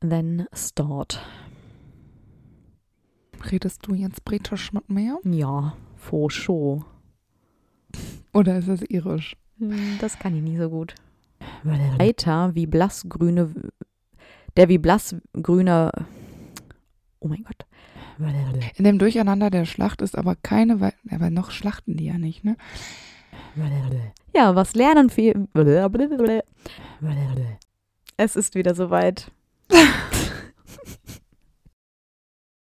Then 0.00 0.46
start. 0.52 1.24
Redest 3.50 3.86
du 3.86 3.94
jetzt 3.94 4.24
britisch 4.24 4.72
mit 4.72 4.88
mir? 4.88 5.18
Ja, 5.24 5.76
for 5.96 6.30
sure. 6.30 6.84
Oder 8.32 8.58
ist 8.58 8.68
das 8.68 8.82
irisch? 8.82 9.36
Hm, 9.58 9.98
Das 10.00 10.18
kann 10.18 10.34
ich 10.34 10.42
nie 10.42 10.56
so 10.56 10.68
gut. 10.70 10.94
Weiter 11.98 12.54
wie 12.54 12.66
blassgrüne, 12.66 13.54
der 14.56 14.68
wie 14.68 14.78
blassgrüner, 14.78 15.92
oh 17.20 17.28
mein 17.28 17.44
Gott. 17.44 17.66
In 18.76 18.84
dem 18.84 18.98
Durcheinander 18.98 19.50
der 19.50 19.64
Schlacht 19.64 20.00
ist 20.02 20.16
aber 20.16 20.36
keine, 20.36 20.92
aber 21.10 21.30
noch 21.30 21.50
schlachten 21.50 21.96
die 21.96 22.06
ja 22.06 22.18
nicht, 22.18 22.44
ne? 22.44 22.56
Ja, 24.34 24.54
was 24.54 24.74
lernen 24.74 25.10
viel. 25.10 25.48
Es 28.16 28.36
ist 28.36 28.54
wieder 28.54 28.74
soweit. 28.74 29.30